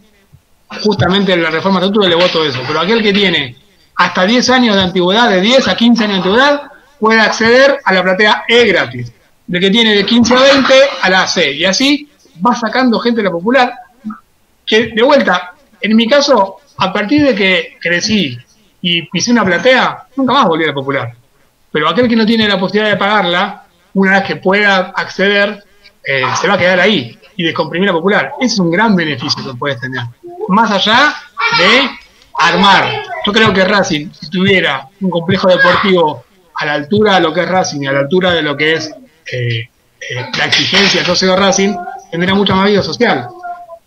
[0.81, 3.55] justamente la reforma de le voto eso, pero aquel que tiene
[3.95, 7.93] hasta 10 años de antigüedad, de 10 a 15 años de antigüedad, puede acceder a
[7.93, 9.11] la platea E gratis.
[9.45, 11.53] De que tiene de 15 a 20 a la C.
[11.53, 12.09] Y así
[12.45, 13.73] va sacando gente de la popular.
[14.65, 18.37] Que de vuelta, en mi caso, a partir de que crecí
[18.81, 21.13] y pisé una platea, nunca más volví a la popular.
[21.71, 23.65] Pero aquel que no tiene la posibilidad de pagarla,
[23.97, 25.63] una vez que pueda acceder,
[26.03, 28.33] eh, se va a quedar ahí y descomprimir la popular.
[28.39, 30.03] Ese es un gran beneficio que puedes tener.
[30.49, 31.15] Más allá
[31.57, 31.89] de
[32.37, 33.03] armar.
[33.25, 37.41] Yo creo que Racing, si tuviera un complejo deportivo a la altura de lo que
[37.41, 38.91] es Racing y a la altura de lo que es
[39.31, 39.67] eh,
[39.99, 41.75] eh, la exigencia del socio de Racing,
[42.11, 43.27] tendría mucha más vida social.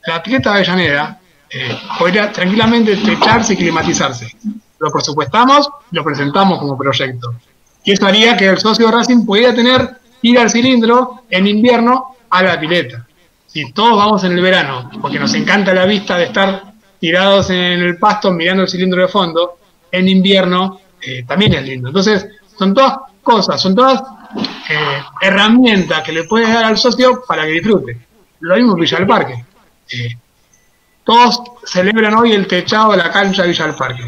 [0.06, 1.20] La atleta de Avellaneda
[1.98, 4.36] podría tranquilamente estrecharse y climatizarse.
[4.78, 7.34] Lo presupuestamos lo presentamos como proyecto.
[7.84, 12.16] Y eso haría que el socio de Racing pudiera tener ir al cilindro en invierno
[12.28, 13.06] a la pileta.
[13.47, 17.80] Si todos vamos en el verano, porque nos encanta la vista de estar tirados en
[17.80, 19.59] el pasto mirando el cilindro de fondo,
[19.90, 21.88] en invierno eh, también es lindo.
[21.88, 22.26] Entonces,
[22.56, 24.02] son todas cosas, son todas
[24.68, 27.98] eh, herramientas que le puedes dar al socio para que disfrute.
[28.40, 29.44] Lo mismo en Villa del Parque.
[29.90, 30.16] Eh,
[31.02, 34.05] todos celebran hoy el techado de la cancha de Villa del Parque.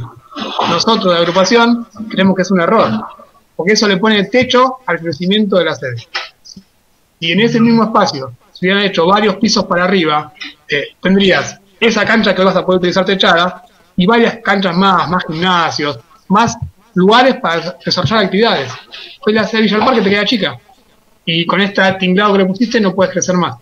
[0.68, 3.04] Nosotros de agrupación creemos que es un error
[3.62, 5.94] porque eso le pone techo al crecimiento de la sede.
[7.20, 10.32] Y en ese mismo espacio, si hubieran hecho varios pisos para arriba,
[10.68, 13.64] eh, tendrías esa cancha que vas a poder utilizar techada
[13.96, 16.58] y varias canchas más, más gimnasios, más
[16.94, 18.72] lugares para desarrollar actividades.
[19.24, 20.58] Hoy la sede de Villa Parque te queda chica.
[21.24, 23.58] Y con este tinglado que le pusiste no puedes crecer más.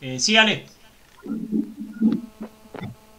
[0.00, 0.18] Eh.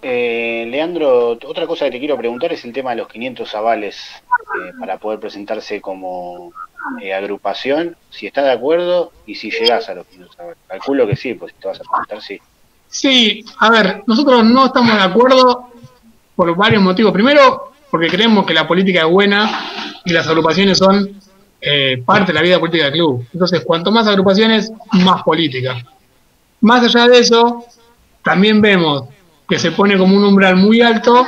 [0.02, 3.98] Eh, Leandro, otra cosa que te quiero preguntar es el tema de los 500 avales
[4.60, 6.52] eh, para poder presentarse como
[7.02, 10.58] eh, agrupación, si estás de acuerdo y si llegas a los 500 avales.
[10.68, 12.40] Calculo que sí, pues si te vas a presentar, sí.
[12.88, 15.70] Sí, a ver, nosotros no estamos de acuerdo
[16.36, 17.14] por varios motivos.
[17.14, 21.22] Primero, porque creemos que la política es buena y las agrupaciones son
[21.62, 23.28] eh, parte de la vida política del club.
[23.32, 25.78] Entonces, cuanto más agrupaciones, más política.
[26.62, 27.66] Más allá de eso,
[28.24, 29.06] también vemos
[29.48, 31.28] que se pone como un umbral muy alto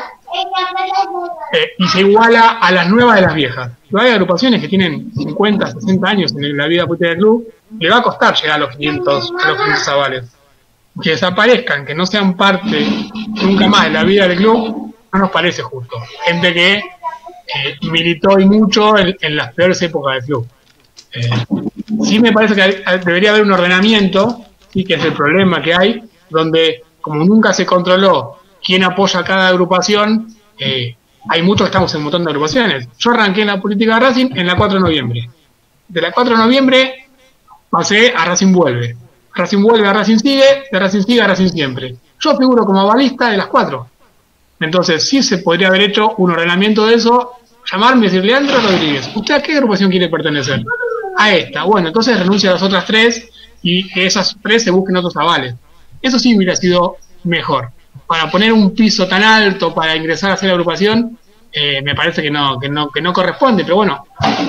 [1.51, 3.71] eh, y se iguala a las nuevas de las viejas.
[3.95, 7.47] hay agrupaciones que tienen 50, 60 años en la vida política del club,
[7.79, 10.25] le va a costar llegar a los 500, a los 500 avales.
[11.01, 12.87] Que desaparezcan, que no sean parte
[13.41, 15.97] nunca más de la vida del club, no nos parece justo.
[16.25, 20.47] Gente que eh, militó y mucho en, las peores épocas del club.
[21.13, 21.29] Eh,
[22.03, 26.03] sí me parece que debería haber un ordenamiento, sí que es el problema que hay,
[26.29, 30.95] donde como nunca se controló quién apoya a cada agrupación, eh,
[31.29, 32.87] hay muchos estamos en un montón de agrupaciones.
[32.97, 35.29] Yo arranqué en la política de Racing en la 4 de noviembre.
[35.89, 37.07] De la 4 de noviembre
[37.69, 38.95] pasé a Racing Vuelve.
[39.35, 41.95] Racing Vuelve a Racing Sigue, de Racing Sigue a Racing Siempre.
[42.21, 43.87] Yo figuro como avalista de las cuatro.
[44.61, 47.33] Entonces, sí se podría haber hecho un ordenamiento de eso,
[47.69, 50.63] llamarme y decir, Leandro Rodríguez, ¿usted a qué agrupación quiere pertenecer?
[51.17, 51.63] A esta.
[51.63, 53.29] Bueno, entonces renuncia a las otras tres
[53.61, 55.55] y que esas tres se busquen otros avales.
[56.03, 57.69] Eso sí hubiera sido mejor.
[58.05, 61.17] Para poner un piso tan alto para ingresar a hacer la agrupación,
[61.51, 64.05] eh, me parece que no, que no, que no corresponde, pero bueno,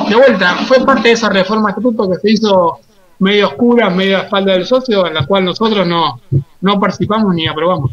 [0.08, 2.80] de vuelta, fue parte de esa reforma estatuto que se hizo
[3.20, 6.20] medio oscura, medio a espalda del socio, en la cual nosotros no,
[6.60, 7.92] no participamos ni aprobamos.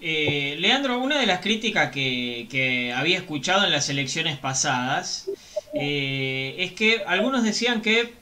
[0.00, 5.30] Eh, Leandro, una de las críticas que, que, había escuchado en las elecciones pasadas
[5.74, 8.12] eh, es que algunos decían que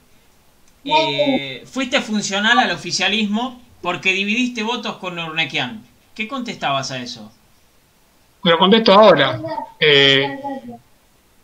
[0.83, 5.83] eh, fuiste funcional al oficialismo porque dividiste votos con Urnequian.
[6.15, 7.31] ¿Qué contestabas a eso?
[8.43, 9.39] Lo contesto ahora.
[9.79, 10.39] Eh,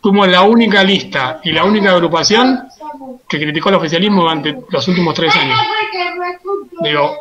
[0.02, 2.68] fuimos la única lista y la única agrupación
[3.28, 5.60] que criticó el oficialismo durante los últimos tres años.
[6.82, 7.18] Digo,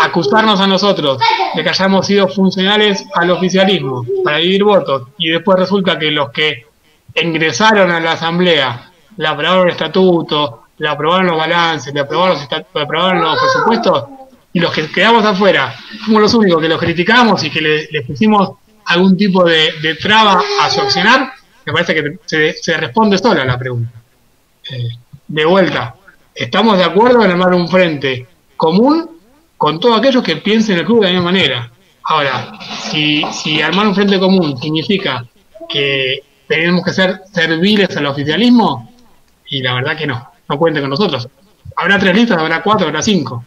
[0.00, 1.18] acusarnos a nosotros
[1.54, 6.30] de que hayamos sido funcionales al oficialismo para dividir votos y después resulta que los
[6.30, 6.66] que
[7.14, 12.48] ingresaron a la asamblea, le aprobaron el estatuto, le aprobaron los balances, le aprobaron los,
[12.74, 14.04] le aprobaron los presupuestos
[14.52, 15.74] y los que quedamos afuera
[16.04, 18.52] fuimos los únicos que los criticamos y que le, pusimos
[18.86, 21.32] algún tipo de, traba a su accionar,
[21.66, 23.92] me parece que se, responde sola la pregunta.
[24.70, 24.88] Eh,
[25.26, 25.94] de vuelta,
[26.34, 28.26] estamos de acuerdo en armar un frente
[28.56, 29.18] común
[29.58, 31.70] con todos aquellos que piensen el club de la misma manera.
[32.04, 32.52] Ahora,
[32.90, 35.26] si, si armar un frente común significa
[35.68, 38.90] que tenemos que ser serviles al oficialismo,
[39.50, 41.28] y la verdad que no, no cuente con nosotros.
[41.76, 43.44] Habrá tres listas, habrá cuatro, habrá cinco.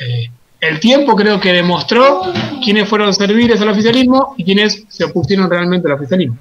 [0.00, 2.22] Eh, el tiempo creo que demostró
[2.64, 6.38] quiénes fueron serviles al oficialismo y quiénes se opusieron realmente al oficialismo.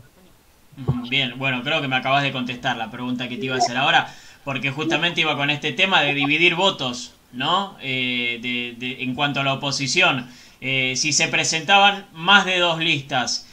[1.09, 3.77] Bien, bueno, creo que me acabas de contestar la pregunta que te iba a hacer
[3.77, 4.13] ahora,
[4.43, 7.77] porque justamente iba con este tema de dividir votos, ¿no?
[7.81, 10.27] Eh, de, en cuanto a la oposición.
[10.61, 13.47] Eh, si se presentaban más de dos listas,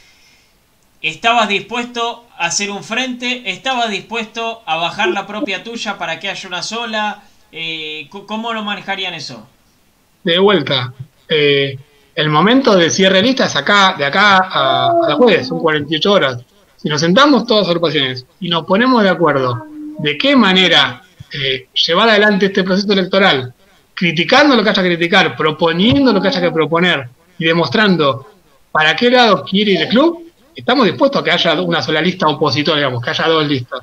[1.02, 3.50] ¿estabas dispuesto a hacer un frente?
[3.50, 7.22] ¿Estabas dispuesto a bajar la propia tuya para que haya una sola?
[7.50, 9.46] Eh, ¿Cómo lo manejarían eso?
[10.24, 10.92] de vuelta,
[11.28, 11.76] eh,
[12.14, 16.38] el momento de cierre de listas acá, de acá a, la jueves, son 48 horas.
[16.76, 19.66] Si nos sentamos todas las agrupaciones y nos ponemos de acuerdo
[19.98, 21.02] de qué manera
[21.32, 23.54] eh, llevar adelante este proceso electoral,
[23.94, 27.08] criticando lo que haya que criticar, proponiendo lo que haya que proponer
[27.38, 28.26] y demostrando
[28.70, 32.28] para qué lado quiere ir el club, estamos dispuestos a que haya una sola lista
[32.28, 33.80] opositora, digamos, que haya dos listas.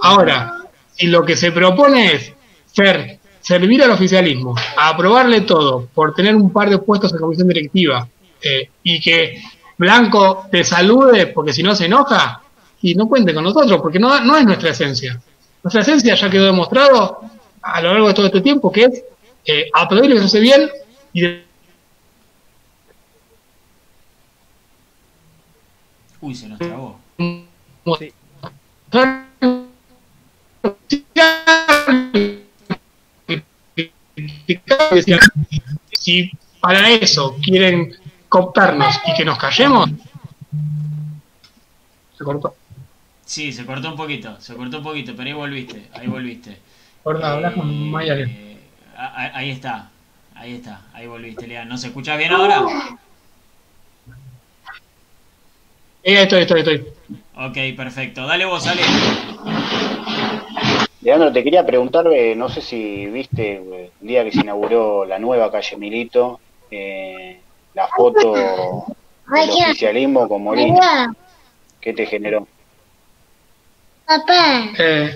[0.00, 0.58] Ahora,
[0.94, 2.32] si lo que se propone es
[2.66, 8.08] ser servir al oficialismo, aprobarle todo por tener un par de puestos en comisión directiva
[8.40, 9.42] eh, y que
[9.76, 12.40] Blanco te salude porque si no se enoja
[12.80, 15.20] y no cuente con nosotros porque no, no es nuestra esencia.
[15.62, 17.20] Nuestra esencia ya quedó demostrado
[17.60, 19.04] a lo largo de todo este tiempo que es
[19.44, 20.70] eh, lo que se hace bien
[21.12, 21.42] y
[26.22, 27.00] Uy, se nos trabó.
[35.90, 36.30] si
[36.60, 37.96] para eso quieren
[38.28, 39.90] cooptarnos y que nos callemos,
[42.16, 42.54] se cortó.
[43.24, 46.56] Sí, se cortó un poquito, se cortó un poquito, pero ahí volviste, ahí volviste.
[48.28, 48.58] Eh,
[48.96, 49.90] ahí está,
[50.36, 51.68] ahí está, ahí volviste, Lean.
[51.68, 52.64] ¿No se escucha bien ahora?
[56.02, 56.86] Eh, estoy, estoy, estoy.
[57.36, 58.26] Ok, perfecto.
[58.26, 58.82] Dale vos, Ale.
[61.02, 65.04] Leandro, te quería preguntar, eh, no sé si viste eh, el día que se inauguró
[65.04, 67.40] la nueva calle Milito, eh,
[67.74, 71.12] la foto del oficialismo con Molina.
[71.80, 72.46] ¿Qué te generó?
[74.06, 74.70] Papá.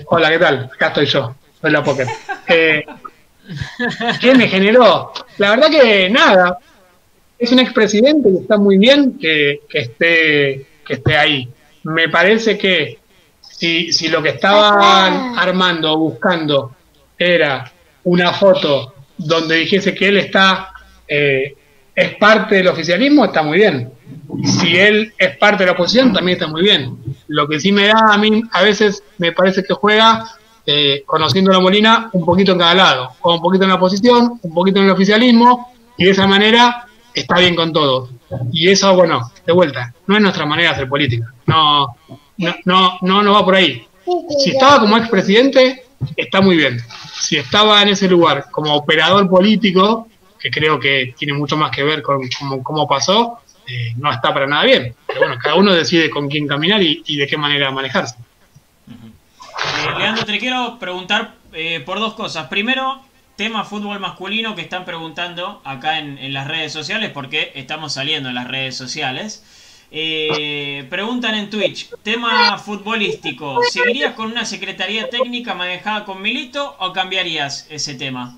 [0.07, 0.69] hola, ¿qué tal?
[0.73, 2.07] Acá estoy yo, soy la Poker.
[2.47, 5.13] ¿Qué me generó?
[5.37, 6.59] la verdad que nada,
[7.39, 11.49] es un expresidente y está muy bien que, que, esté, que esté ahí.
[11.83, 12.99] Me parece que
[13.41, 16.75] si, si lo que estaban armando o buscando
[17.17, 17.71] era
[18.03, 20.71] una foto donde dijese que él está
[21.07, 21.55] eh,
[21.95, 23.91] es parte del oficialismo, está muy bien.
[24.45, 26.95] Si él es parte de la oposición, también está muy bien.
[27.27, 30.23] Lo que sí me da a mí, a veces me parece que juega,
[30.65, 33.09] eh, conociendo la Molina, un poquito en cada lado.
[33.23, 36.85] un poquito en la oposición, un poquito en el oficialismo, y de esa manera
[37.15, 38.09] está bien con todos.
[38.51, 41.33] Y eso, bueno, de vuelta, no es nuestra manera de hacer política.
[41.45, 41.95] No,
[42.37, 43.87] no, no, no, no va por ahí.
[44.43, 45.83] Si estaba como expresidente,
[46.15, 46.81] está muy bien.
[47.19, 50.07] Si estaba en ese lugar como operador político,
[50.39, 52.21] que creo que tiene mucho más que ver con
[52.63, 54.95] cómo, pasó, eh, no está para nada bien.
[55.05, 58.15] Pero bueno, cada uno decide con quién caminar y, de qué manera manejarse.
[58.87, 62.47] Eh, Leandro, te quiero preguntar eh, por dos cosas.
[62.47, 63.01] Primero,
[63.37, 68.35] tema fútbol masculino que están preguntando acá en, las redes sociales, porque estamos saliendo en
[68.35, 69.43] las redes sociales.
[70.89, 77.67] preguntan en Twitch, tema futbolístico, ¿seguirías con una secretaría técnica manejada con Milito o cambiarías
[77.69, 78.37] ese tema?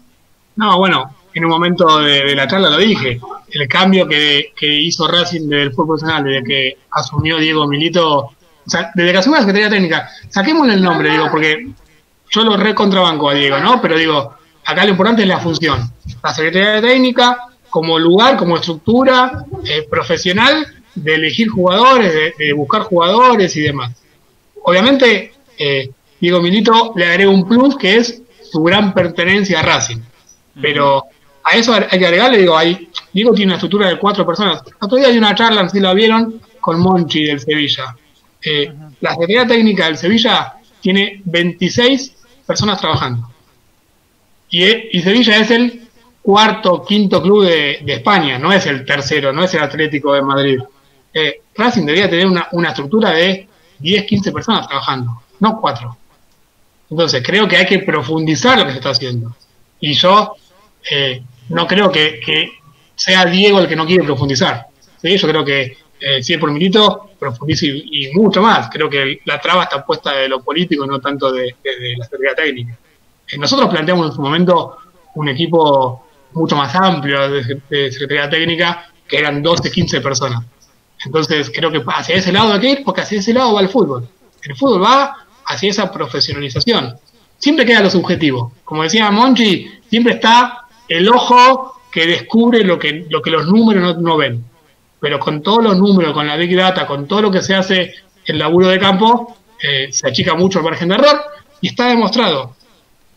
[0.57, 3.21] No, bueno, en un momento de, la charla lo dije,
[3.51, 8.33] el cambio que, hizo Racing del fútbol profesional desde que asumió Diego Milito, o
[8.65, 11.69] sea, desde que asumió la Secretaría Técnica, saquémosle el nombre, digo, porque
[12.31, 13.81] yo lo recontrabanco a Diego, ¿no?
[13.81, 14.38] Pero digo,
[14.69, 15.91] acá lo importante es la función.
[16.23, 17.37] La Secretaría Técnica
[17.69, 23.91] como lugar, como estructura eh, profesional de elegir jugadores, de, buscar jugadores y demás.
[24.63, 25.89] Obviamente, eh,
[26.19, 28.21] Diego Milito le agrega un plus que es
[28.51, 30.01] su gran pertenencia a Racing.
[30.61, 31.05] Pero
[31.43, 34.61] a eso hay que agregarle, digo, ahí, Diego tiene una estructura de cuatro personas.
[34.79, 37.95] Otro día hay una charla, si la vieron, con Monchi del Sevilla.
[38.41, 42.15] Eh, la Secretaría Técnica del Sevilla tiene 26
[42.45, 43.28] personas trabajando.
[44.49, 45.87] Y, Sevilla es el
[46.21, 50.59] cuarto, quinto club de, España, no es el tercero, no es el Atlético de Madrid.
[51.13, 53.47] Eh, Racing debería tener una, estructura de
[53.79, 55.97] 10, 15 personas trabajando, no cuatro.
[56.89, 59.35] Entonces, creo que hay que profundizar lo que se está haciendo.
[59.79, 60.35] Y yo
[60.89, 62.51] eh, no creo que,
[62.95, 64.67] sea Diego el que no quiere profundizar.
[65.01, 68.69] Yo creo que eh, si es por Milito, profundice y, mucho más.
[68.69, 71.55] Creo que la traba está puesta de lo político, no tanto de,
[71.97, 72.77] la seguridad técnica.
[73.29, 74.77] Eh, nosotros planteamos en su momento
[75.15, 80.45] un equipo mucho más amplio de, Secretaría Técnica, que eran 12, 15 personas.
[81.05, 83.69] Entonces creo que hacia ese lado hay que ir, porque hacia ese lado va el
[83.69, 84.07] fútbol.
[84.43, 85.15] El fútbol va
[85.45, 86.95] hacia esa profesionalización.
[87.37, 88.53] Siempre queda lo subjetivo.
[88.63, 93.97] Como decía Monchi, siempre está el ojo que descubre lo que, lo que los números
[93.97, 94.43] no, ven.
[94.99, 97.93] Pero con todos los números, con la Big Data, con todo lo que se hace
[98.25, 101.21] el laburo de campo, eh, se achica mucho el margen de error
[101.61, 102.55] y está demostrado.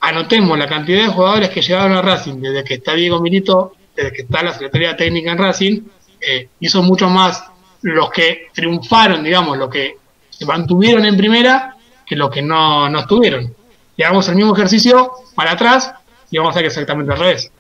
[0.04, 4.12] Anotemos la cantidad de jugadores que llegaron a Racing desde que está Diego Milito, desde
[4.12, 5.80] que está la Secretaría Técnica en Racing,
[6.20, 7.44] eh, y son mucho más
[7.82, 9.96] los que triunfaron, digamos, los que
[10.28, 13.54] se mantuvieron en primera, que los que no, no estuvieron.
[13.96, 15.92] Y hagamos el mismo ejercicio para atrás
[16.32, 17.52] y vamos a hacer exactamente al revés.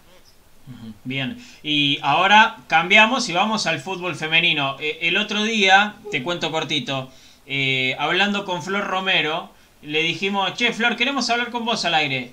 [1.04, 4.76] Bien, y ahora cambiamos y vamos al fútbol femenino.
[4.80, 7.08] Eh, el otro día, te cuento cortito,
[7.46, 9.50] eh, hablando con Flor Romero,
[9.82, 12.30] le dijimos, che, Flor, queremos hablar con vos al aire.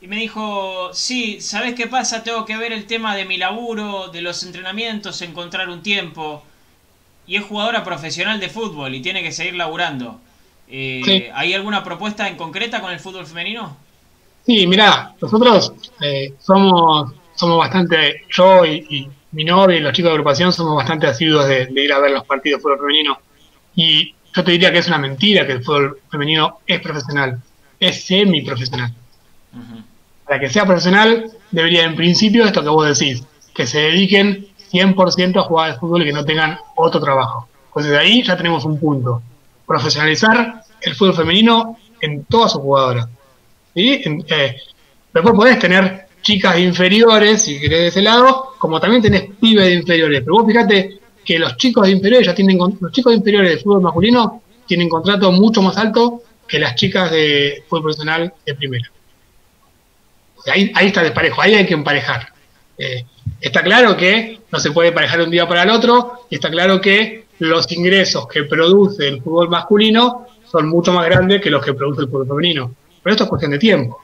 [0.00, 2.24] Y me dijo, sí, ¿sabes qué pasa?
[2.24, 6.42] Tengo que ver el tema de mi laburo, de los entrenamientos, encontrar un tiempo.
[7.26, 10.20] Y es jugadora profesional de fútbol y tiene que seguir laburando.
[10.68, 13.76] Eh, ¿Hay alguna propuesta en concreta con el fútbol femenino?
[14.44, 20.14] Sí, mira, nosotros eh, somos, somos bastante, yo y, mi novia y los chicos de
[20.14, 23.18] agrupación somos bastante asiduos de, ir a ver los partidos de fútbol femenino.
[23.76, 27.40] Y yo te diría que es una mentira que el fútbol femenino es profesional,
[27.78, 28.92] es semi-profesional.
[30.24, 33.22] Para que sea profesional, debería en principio esto que vos decís,
[33.54, 37.48] que se dediquen 100% a jugar al fútbol y que no tengan otro trabajo.
[37.68, 39.22] Entonces de ahí ya tenemos un punto.
[39.66, 43.08] Profesionalizar el fútbol femenino en todas sus jugadoras.
[43.74, 44.02] ¿sí?
[44.28, 44.56] Eh,
[45.12, 49.74] después podés tener chicas inferiores, si querés de ese lado, como también tenés pibes de
[49.74, 50.20] inferiores.
[50.20, 53.58] Pero vos fíjate que los chicos de inferiores ya tienen, los chicos de inferiores de
[53.58, 58.90] fútbol masculino tienen contrato mucho más alto que las chicas de fútbol profesional de primera.
[60.46, 62.28] Ahí, ahí está desparejo, ahí hay que emparejar.
[62.76, 63.04] Eh,
[63.40, 66.80] está claro que no se puede emparejar un día para el otro, y está claro
[66.80, 71.74] que los ingresos que produce el fútbol masculino son mucho más grandes que los que
[71.74, 72.74] produce el fútbol femenino.
[73.02, 74.00] Pero esto es cuestión de tiempo.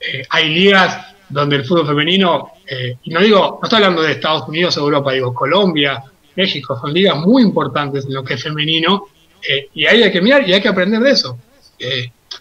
[0.00, 4.12] Eh, hay ligas donde el fútbol femenino, eh, y no digo, no estoy hablando de
[4.12, 6.02] Estados Unidos o Europa, digo Colombia,
[6.36, 9.06] México, son ligas muy importantes en lo que es femenino,
[9.48, 11.38] eh, y ahí hay que mirar y hay que aprender de eso.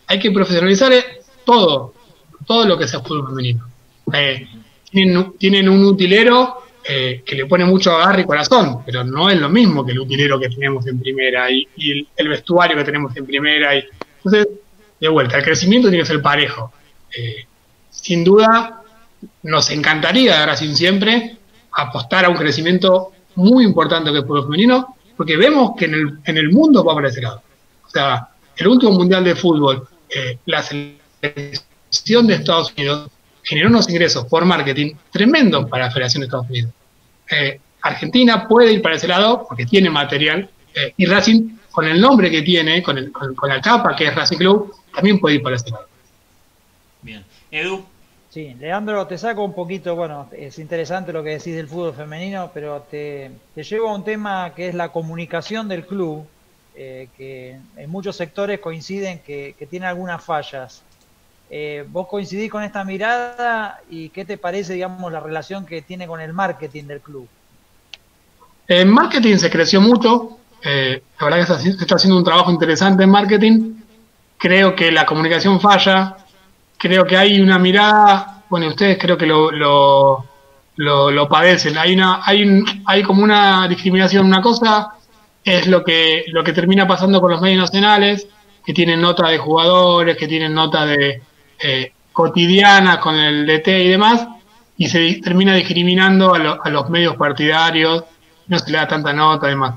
[0.07, 0.93] hay que profesionalizar
[1.45, 1.93] todo,
[2.45, 3.67] todo lo que sea fútbol femenino.
[4.91, 9.49] tienen, un utilero eh, que le pone mucho agarre y corazón, pero no es lo
[9.49, 11.67] mismo que el utilero que tenemos en primera y,
[12.15, 13.75] el, vestuario que tenemos en primera.
[13.75, 13.83] Y,
[14.17, 14.47] entonces,
[14.99, 16.71] de vuelta, el crecimiento tiene que ser parejo.
[17.17, 17.45] Eh,
[17.89, 18.83] sin duda,
[19.43, 21.37] nos encantaría de Racing siempre
[21.71, 26.19] apostar a un crecimiento muy importante que el fútbol femenino, porque vemos que en el,
[26.25, 27.41] en el mundo va para ese lado.
[27.85, 33.09] O sea, el último mundial de fútbol, eh, la selección de Estados Unidos
[33.43, 36.71] generó unos ingresos por marketing tremendos para la Federación de Estados Unidos.
[37.29, 41.99] Eh, Argentina puede ir para ese lado porque tiene material eh, y Racing, con el
[42.01, 45.43] nombre que tiene, con, el, con, la capa que es Racing Club, también puede ir
[45.43, 45.87] para ese lado.
[47.01, 47.23] Bien.
[47.51, 47.85] Edu.
[48.35, 52.51] Sí, Leandro, te saco un poquito, bueno, es interesante lo que decís del fútbol femenino,
[52.53, 56.27] pero te, llevo a un tema que es la comunicación del club,
[56.75, 60.83] eh, que en muchos sectores coinciden que, tiene algunas fallas.
[61.49, 66.05] Eh, ¿Vos coincidís con esta mirada y qué te parece, digamos, la relación que tiene
[66.05, 67.29] con el marketing del club?
[68.67, 70.39] En marketing se creció mucho.
[70.61, 73.75] Eh, la verdad que se está haciendo un trabajo interesante en marketing.
[74.37, 76.17] Creo que la comunicación falla.
[76.77, 80.25] Creo que hay una mirada, bueno, ustedes creo que lo, lo,
[80.75, 81.77] lo, padecen.
[81.77, 84.25] Hay, una, hay, hay como una discriminación.
[84.25, 84.93] Una cosa
[85.43, 88.27] es lo que, lo que termina pasando con los medios nacionales,
[88.65, 91.21] que tienen nota de jugadores, que tienen nota de,
[91.59, 94.25] eh, cotidiana con el DT y demás,
[94.77, 98.05] y se termina discriminando a, los medios partidarios,
[98.47, 99.75] no se le da tanta nota, además.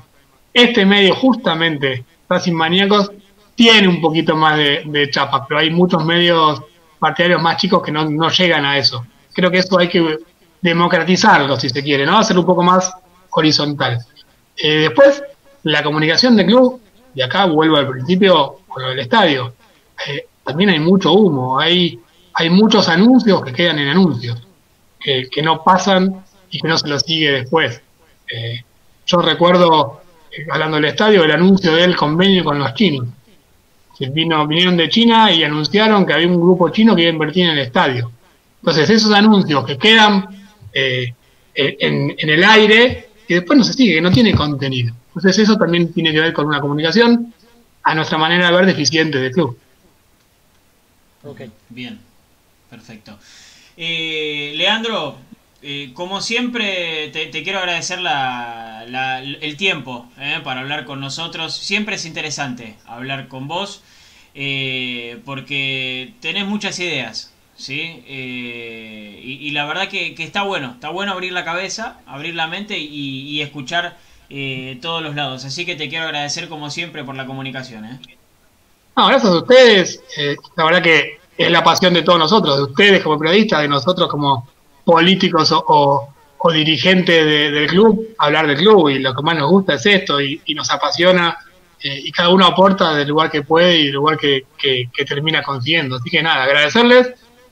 [0.53, 3.11] Este medio, justamente, Racing Maníacos,
[3.55, 6.61] tiene un poquito más de, chapa, pero hay muchos medios
[6.99, 9.05] partidarios más chicos que no, llegan a eso.
[9.33, 10.17] Creo que eso hay que
[10.61, 12.17] democratizarlo, si se quiere, ¿no?
[12.17, 12.91] Hacerlo un poco más
[13.31, 13.99] horizontal.
[14.57, 15.23] Eh, después,
[15.63, 16.81] la comunicación del club,
[17.15, 19.53] y acá vuelvo al principio con lo del estadio.
[20.07, 21.99] Eh, también hay mucho humo, hay,
[22.33, 24.41] hay muchos anuncios que quedan en anuncios,
[24.99, 27.81] que, no pasan y que no se los sigue después.
[28.31, 28.63] Eh,
[29.05, 30.01] yo recuerdo,
[30.31, 33.07] eh, hablando del estadio, el anuncio del convenio con los chinos.
[34.07, 37.45] Vino, vinieron de China y anunciaron que había un grupo chino que iba a invertir
[37.45, 38.11] en el estadio.
[38.61, 40.27] Entonces, esos anuncios que quedan
[40.73, 41.13] eh,
[41.53, 44.95] en, el aire y después no se sigue, que no tiene contenido.
[45.07, 47.33] Entonces, eso también tiene que ver con una comunicación,
[47.83, 49.57] a nuestra manera de ver, deficiente del club.
[51.23, 51.41] Ok.
[51.69, 51.99] Bien,
[52.69, 53.17] perfecto.
[53.75, 55.17] Eh, Leandro,
[55.61, 58.85] eh, como siempre, te, quiero agradecer la,
[59.19, 61.55] el tiempo eh, para hablar con nosotros.
[61.55, 63.83] Siempre es interesante hablar con vos
[65.25, 67.33] porque tenés muchas ideas.
[67.57, 68.03] ¿sí?
[68.07, 73.41] Y, la verdad que, está bueno, está bueno abrir la cabeza, abrir la mente y,
[73.41, 73.97] escuchar
[74.81, 75.45] todos los lados.
[75.45, 77.85] Así que te quiero agradecer como siempre por la comunicación.
[77.85, 77.99] ¿eh?
[78.99, 80.03] No, gracias a ustedes.
[80.17, 83.69] Eh, la verdad que es la pasión de todos nosotros, de ustedes como periodistas, de
[83.69, 84.45] nosotros como
[84.89, 86.09] políticos o,
[86.51, 90.41] dirigentes del club, hablar del club y lo que más nos gusta es esto y,
[90.55, 91.37] nos apasiona
[91.83, 94.45] eh, y cada uno aporta del lugar que puede y del lugar que,
[95.05, 95.97] termina consiguiendo.
[95.97, 97.09] Así que nada, agradecerles.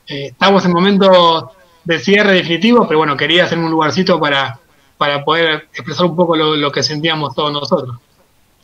[0.07, 1.45] Eh, estamos en momentos
[1.84, 4.59] de cierre definitivo, pero bueno, quería hacerme un lugarcito para,
[4.97, 7.97] para poder expresar un poco lo que sentíamos todos nosotros.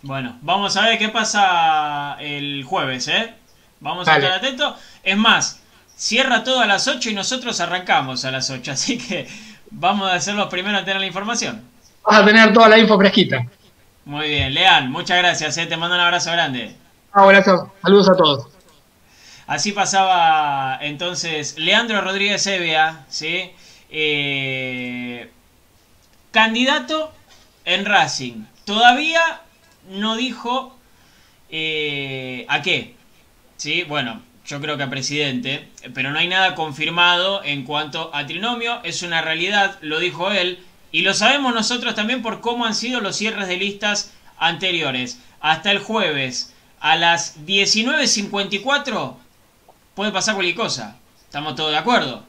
[0.02, 3.34] Bueno, vamos a ver qué pasa el jueves, ¿eh?
[3.80, 4.76] Vamos a estar atentos.
[5.04, 5.63] Es más,
[6.04, 9.26] cierra todo a las 8 y nosotros arrancamos a las 8, así que
[9.72, 11.64] vamos a ser los primeros a tener la información.
[12.06, 13.48] Vas a tener toda la info fresquita.
[14.04, 15.66] Muy bien, Lean, muchas gracias, ¿eh?
[15.66, 16.76] te mando un abrazo grande.
[17.14, 18.48] Ah, gracias, saludos a todos.
[19.48, 23.52] Así pasaba entonces Leandro Rodríguez Evia, ¿sí?
[23.90, 25.32] Eh,
[26.32, 27.14] candidato
[27.64, 28.44] en Racing.
[28.66, 29.22] Todavía
[29.90, 30.78] no dijo
[31.50, 32.96] eh, a qué.
[33.56, 38.26] Sí, bueno, yo creo que a presidente, pero no hay nada confirmado en cuanto a
[38.26, 40.60] trinomio, es una realidad, lo dijo él,
[40.92, 45.20] y lo sabemos nosotros también por cómo han sido los cierres de listas anteriores.
[45.40, 49.16] Hasta el jueves a las 19.54
[49.96, 50.98] puede pasar cualquier cosa.
[51.26, 52.26] ¿Estamos todos de acuerdo?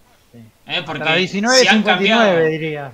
[0.66, 0.82] ¿Eh?
[0.86, 2.92] Porque 19.59 diría.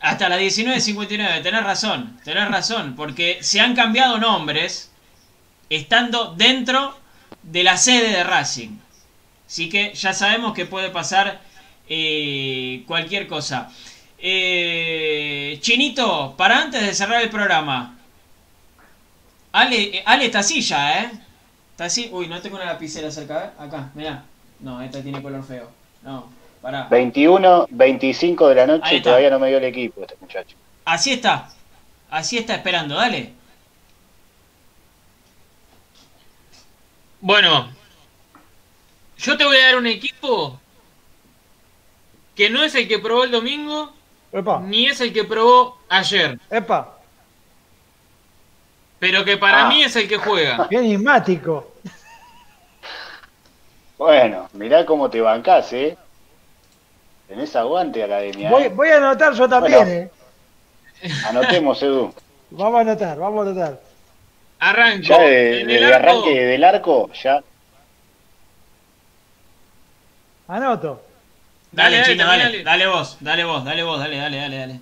[0.00, 4.92] Hasta la 19.59, tenés razón, tenés razón, porque se han cambiado nombres
[5.70, 6.96] estando dentro
[7.42, 8.78] de la sede de Racing.
[9.46, 11.40] Así que ya sabemos que puede pasar
[11.88, 13.70] eh, cualquier cosa.
[14.18, 17.96] Eh, Chinito, para antes de cerrar el programa.
[19.52, 21.10] Ale, Ale está así ya, ¿eh?
[21.72, 22.10] Está así.
[22.12, 23.50] Uy, no tengo una lapicera cerca, ¿eh?
[23.62, 24.24] Acá, mirá.
[24.60, 25.70] No, esta tiene color feo.
[26.02, 26.38] No.
[26.90, 30.56] 21, 25 de la noche y todavía no me dio el equipo este muchacho.
[30.84, 31.50] Así está.
[32.10, 33.32] Así está esperando, dale.
[37.20, 37.68] Bueno,
[39.18, 40.58] yo te voy a dar un equipo
[42.34, 43.92] que no es el que probó el domingo,
[44.32, 46.96] Epa, ni es el que probó ayer, epa,
[48.98, 49.68] pero que para Ah.
[49.68, 50.66] mí es el que juega.
[50.70, 51.72] qué enigmático.
[53.96, 55.96] Bueno, mirá cómo te bancás, ¿eh?
[57.26, 58.48] Tenés aguante, academia.
[58.50, 58.68] Voy, ¿eh?
[58.68, 59.90] voy a anotar yo también, Bueno.
[59.90, 60.10] eh.
[61.26, 62.14] Anotemos, Edu.
[62.50, 63.80] Vamos a anotar, vamos a anotar.
[64.60, 65.06] Arranco.
[65.06, 67.42] Ya de, en el arco, arranque del arco, ya.
[70.48, 71.04] Anoto.
[71.70, 74.72] Dale, Dale, dale, Chino, dale, dale vos, dale vos, dale vos, dale, dale, dale, dale.
[74.72, 74.80] de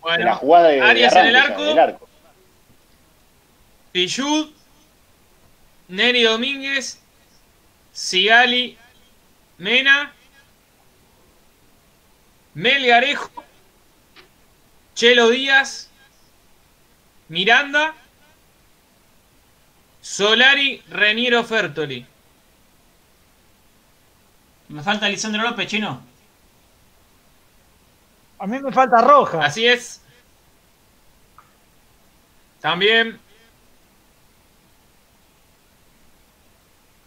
[0.00, 1.60] bueno, la jugada de, de Arias en el arco.
[1.60, 2.08] ya, del arco.
[3.92, 4.50] Pichud,
[5.88, 7.00] Neri Domínguez,
[7.92, 8.78] Sigali,
[9.58, 10.12] Mena,
[12.54, 13.30] Melgarejo,
[14.94, 15.88] Chelo Díaz,
[17.28, 17.94] Miranda,
[20.14, 22.04] Solari, Reniero Fertoli.
[24.70, 26.00] Me falta Lisandro López, Chino.
[28.40, 29.44] A mí me falta roja.
[29.44, 30.00] Así es.
[32.60, 33.20] También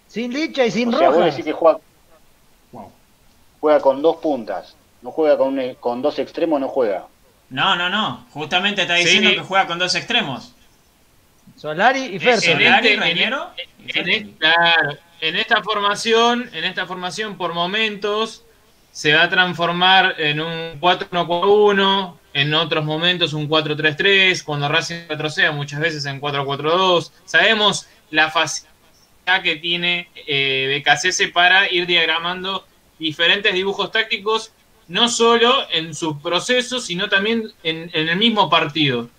[0.08, 1.26] Sin licha y sin O sea, vos roja.
[1.32, 1.80] decís que juega,
[3.60, 4.76] juega con dos puntas.
[5.02, 7.08] No juega con, un- con dos extremos, no juega.
[7.50, 8.26] No, no, no.
[8.32, 9.04] Justamente está Sí.
[9.06, 10.53] diciendo que juega con dos extremos.
[11.56, 12.42] Solari y Ferto.
[12.52, 13.18] en Solari, este- en-
[13.88, 18.44] En, claro, en esta formación, en esta formación por momentos
[18.92, 25.52] se va a transformar en un 4-1-4-1, en otros momentos un 4-3-3, cuando Racing retroceda
[25.52, 27.12] muchas veces en 4-4-2.
[27.26, 32.66] Sabemos la facilidad que tiene eh, BKCS para ir diagramando
[33.00, 34.52] diferentes dibujos tácticos,
[34.88, 39.10] no solo en su proceso, sino también en, en el mismo partido.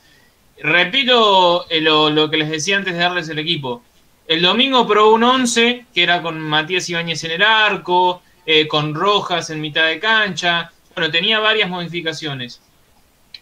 [0.58, 3.82] Repito eh, lo, lo que les decía antes de darles el equipo.
[4.26, 8.94] El domingo probó un 11, que era con Matías Ibáñez en el arco, eh, con
[8.94, 10.72] Rojas en mitad de cancha.
[10.94, 12.62] Bueno, tenía varias modificaciones.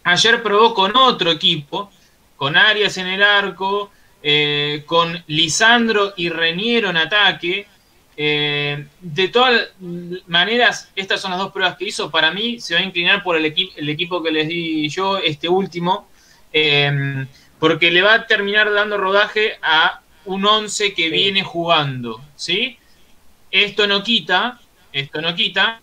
[0.04, 1.90] Ayer probó con otro equipo,
[2.36, 7.66] con Arias en el arco, eh, con Lisandro y Reniero en ataque.
[8.16, 9.68] De todas
[10.26, 12.10] maneras, estas son las dos pruebas que hizo.
[12.10, 15.18] Para mí se va a inclinar por el, equi- el equipo que les di yo,
[15.18, 16.08] este último,
[16.52, 17.26] eh,
[17.58, 22.78] porque le va a terminar dando rodaje a un 11 que viene jugando, ¿sí?
[23.50, 24.60] Esto no quita,
[24.92, 25.82] esto no quita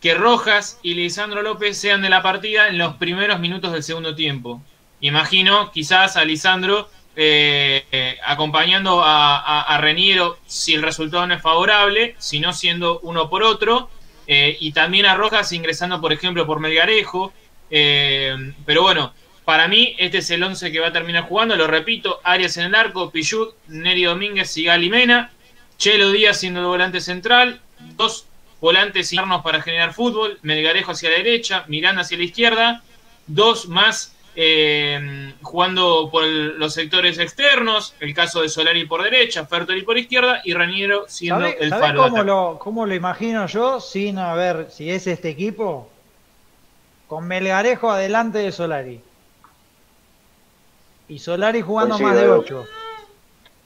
[0.00, 4.14] que Rojas y Lisandro López sean de la partida en los primeros minutos del segundo
[4.14, 4.62] tiempo.
[5.00, 11.34] Imagino quizás a Lisandro eh, eh, acompañando a, a- a Reniero si el resultado no
[11.34, 13.90] es favorable, sino siendo uno por otro,
[14.26, 17.32] eh, y también a Rojas ingresando, por ejemplo, por Melgarejo.
[17.70, 19.14] eh, pero bueno,
[19.46, 22.64] para mí este es el 11 que va a terminar jugando, lo repito, Arias en
[22.66, 25.30] el arco, Pichut, Neri Domínguez y Gali Mena,
[25.78, 27.60] Chelo Díaz siendo el volante central,
[27.96, 28.26] dos
[28.60, 32.82] volantes internos para generar fútbol, Melgarejo hacia la derecha, Miranda hacia la izquierda,
[33.26, 39.46] dos más eh, jugando por el- los sectores externos, el caso de Solari por derecha,
[39.46, 42.02] Fertoli por izquierda y Raniero siendo ¿Sabés el sabés faro.
[42.02, 45.88] cómo, lo, cómo lo imagino yo sin a ver si es este equipo?
[47.06, 49.00] Con Melgarejo adelante de Solari.
[51.08, 52.40] Y Solari jugando Coincido, más de Edu.
[52.40, 52.66] 8.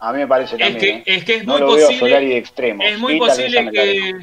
[0.00, 0.78] A mí me parece Es también.
[1.04, 1.16] que, ¿eh?
[1.16, 2.26] es que es no muy lo veo a Solari posible.
[2.28, 2.82] de extremo.
[2.82, 4.14] Es muy posible que.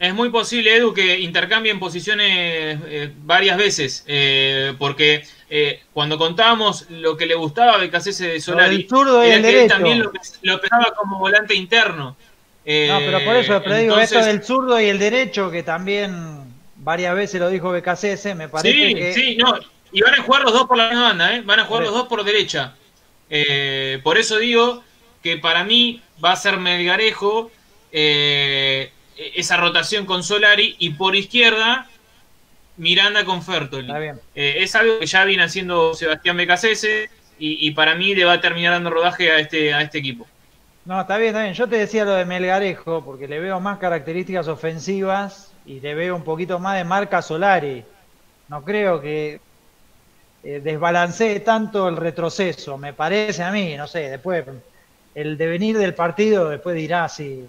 [0.00, 4.04] Es muy posible, Edu, que intercambien posiciones eh, varias veces.
[4.06, 9.24] eh, porque eh, cuando contábamos lo que le gustaba a BKC de Solari, el zurdo
[9.24, 9.74] y era el que él derecho.
[9.74, 10.12] también lo,
[10.42, 12.16] lo pensaba como volante interno.
[12.64, 15.62] Eh, No, pero por eso, pero digo, entonces- esto del zurdo y el derecho, que
[15.64, 16.44] también
[16.76, 19.58] varias veces lo dijo BKCS, me parece Sí, que sí, no.
[19.92, 21.42] Y van a jugar los dos por la misma banda, ¿eh?
[21.42, 22.74] Van a jugar los dos por derecha.
[23.30, 24.82] Eh, por eso digo
[25.22, 27.50] que para mí va a ser Melgarejo
[27.92, 28.92] eh,
[29.34, 31.88] esa rotación con Solari y por izquierda
[32.76, 33.86] Miranda con Fertoli.
[33.86, 34.20] está bien.
[34.34, 38.34] Eh, es algo que ya viene haciendo Sebastián Becasese y, y para mí le va
[38.34, 40.26] a terminar dando rodaje a este, a este equipo.
[40.84, 41.54] No, está bien, está bien.
[41.54, 46.16] Yo te decía lo de Melgarejo, porque le veo más características ofensivas y le veo
[46.16, 47.84] un poquito más de marca Solari.
[48.48, 49.40] No creo que
[50.44, 54.44] eh, desbalancee tanto el retroceso, me parece a mí, no sé, después
[55.14, 57.44] el devenir del partido después dirá si,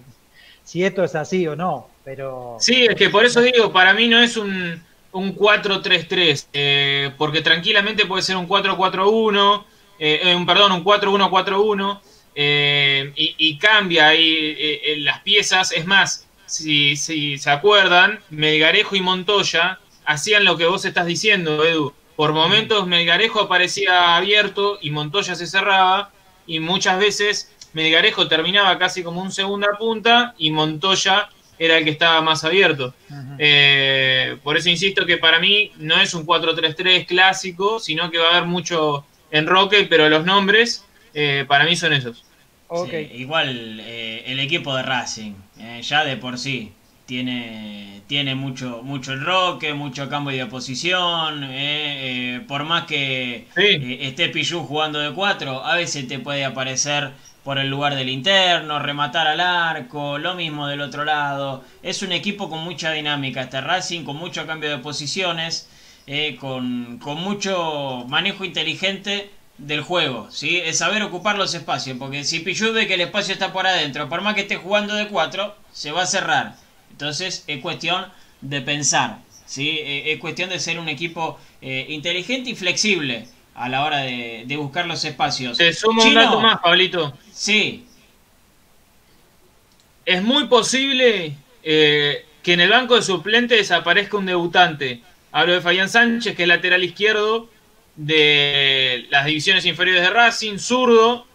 [0.64, 4.08] si esto es así o no, pero Sí, es que por eso digo, para mí
[4.08, 9.64] no es un, un 4-3-3, eh, porque tranquilamente puede ser un 4-4-1,
[9.98, 12.00] eh, eh, un, perdón, un 4-1-4-1,
[12.34, 15.72] eh, y, y cambia ahí eh, las piezas.
[15.72, 21.64] Es más, si, si se acuerdan, Melgarejo y Montoya hacían lo que vos estás diciendo,
[21.64, 21.92] Edu.
[22.20, 26.10] Por momentos Melgarejo aparecía abierto y Montoya se cerraba,
[26.46, 31.88] y muchas veces Melgarejo terminaba casi como un segunda punta y Montoya era el que
[31.88, 32.92] estaba más abierto.
[33.38, 38.26] Eh, por eso insisto que para mí no es un 4-3-3 clásico, sino que va
[38.26, 40.84] a haber mucho enroque, pero los nombres
[41.14, 42.26] eh, para mí son esos.
[43.14, 45.32] igual eh, el equipo de Racing,
[45.80, 46.70] ya de por sí,
[47.10, 51.44] tiene, tiene mucho, mucho enroque, mucho cambio de posición.
[52.46, 57.10] por más que esté Pichu jugando de 4, a veces te puede aparecer
[57.42, 61.64] por el lugar del interno, rematar al arco, lo mismo del otro lado.
[61.82, 65.68] Es un equipo con mucha dinámica este Racing, con mucho cambio de posiciones,
[66.06, 70.58] eh, con, mucho manejo inteligente del juego, ¿sí?
[70.58, 74.08] Es saber ocupar los espacios, porque si Pichu ve que el espacio está por adentro,
[74.08, 76.54] por más que esté jugando de 4, se va a cerrar.
[77.00, 78.04] Entonces es cuestión
[78.42, 79.70] de pensar, ¿sí?
[79.70, 84.54] Eh, es cuestión de ser un equipo eh, inteligente y flexible a la hora de,
[84.58, 85.56] buscar los espacios.
[85.56, 87.16] Te sumo un dato más, Pablito.
[87.32, 87.86] Sí.
[90.04, 95.00] Es muy posible eh, que en el banco de suplentes aparezca un debutante.
[95.32, 97.48] Hablo de Fabián Sánchez, que es lateral izquierdo
[97.96, 101.26] de las divisiones inferiores de Racing, zurdo,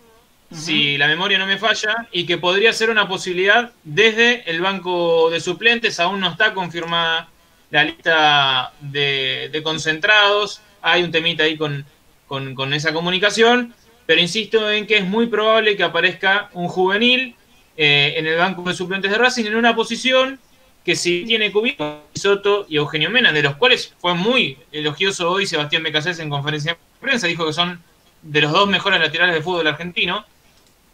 [0.52, 5.30] si la memoria no me falla, y que podría ser una posibilidad desde el banco
[5.30, 6.00] de suplentes.
[6.00, 7.30] Aún no está confirmada
[7.72, 10.62] la lista de concentrados.
[10.82, 11.86] Hay un temita ahí con,
[12.28, 13.74] con, esa comunicación,
[14.06, 17.36] pero insisto en que es muy probable que aparezca un juvenil
[17.78, 20.40] eh, en el banco de suplentes de Racing en una posición
[20.84, 25.48] que si tiene Cubito, Soto y Eugenio Mena, de los cuales fue muy elogioso hoy
[25.48, 27.82] Sebastián Becasés en conferencia de prensa, dijo que son
[28.22, 30.26] de los dos mejores laterales de fútbol argentino,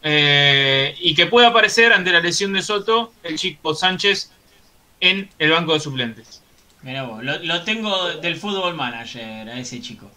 [0.02, 4.30] eh, y que puede aparecer ante la lesión de Soto el chico Sánchez
[5.00, 6.42] en el banco de suplentes.
[6.82, 10.10] Mira vos, lo, lo tengo del fútbol manager a ese chico.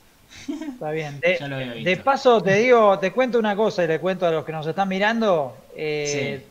[0.48, 1.20] Está bien.
[1.84, 4.66] De, paso, te digo, te cuento una cosa y le cuento a los que nos
[4.68, 5.56] están mirando.
[5.76, 6.45] Eh,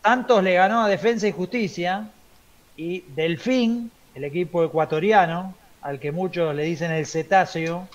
[0.00, 2.08] Tantos le ganó a Defensa y Justicia
[2.76, 7.88] y Delfín, el equipo ecuatoriano, al que muchos le dicen el cetáceo,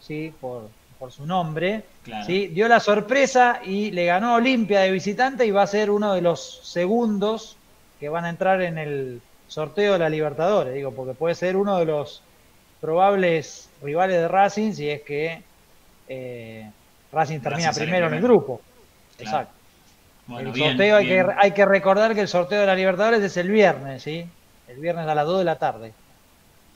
[0.00, 0.32] ¿sí?
[0.40, 0.68] por,
[1.10, 1.84] su nombre,
[2.26, 2.48] ¿sí?
[2.48, 6.20] dio la sorpresa y le ganó Olimpia de visitante y va a ser uno de
[6.20, 7.56] los segundos
[7.98, 11.78] que van a entrar en el sorteo de la Libertadores, digo, porque puede ser uno
[11.78, 12.22] de los
[12.82, 15.42] probables rivales de Racing si es que
[16.08, 16.70] eh,
[17.12, 18.60] Racing termina primero en el grupo.
[19.18, 19.52] Exacto.
[20.38, 23.50] el sorteo hay, Que, hay que recordar que el sorteo de la Libertadores es el
[23.50, 24.26] viernes, ¿sí?
[24.68, 25.92] El viernes a las 2 de la tarde.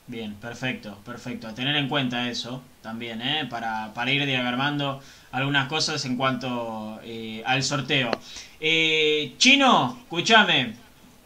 [0.07, 1.47] Bien, perfecto, perfecto.
[1.47, 3.47] A tener en cuenta eso también, ¿eh?
[3.49, 5.01] Para, para ir diagramando
[5.31, 8.11] algunas cosas en cuanto eh, al sorteo.
[8.59, 10.75] Eh, Chino, escúchame.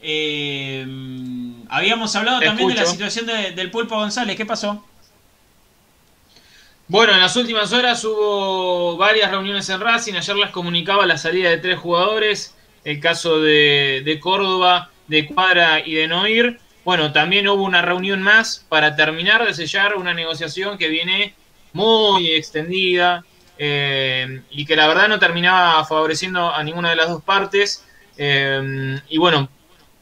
[0.01, 0.85] Eh,
[1.69, 4.37] habíamos hablado también de la situación del Pulpo González.
[4.37, 4.85] ¿Qué pasó?
[6.87, 10.15] Bueno, en las últimas horas hubo varias reuniones en Racing.
[10.15, 12.55] Ayer les comunicaba la salida de tres jugadores.
[12.83, 16.59] El caso de, Córdoba, de Cuadra y de Noir.
[16.85, 21.35] Bueno, también hubo una reunión más para terminar de sellar una negociación que viene
[21.73, 23.23] muy extendida
[23.57, 27.85] eh, y que la verdad no terminaba favoreciendo a ninguna de las dos partes.
[28.17, 29.49] Eh, y bueno,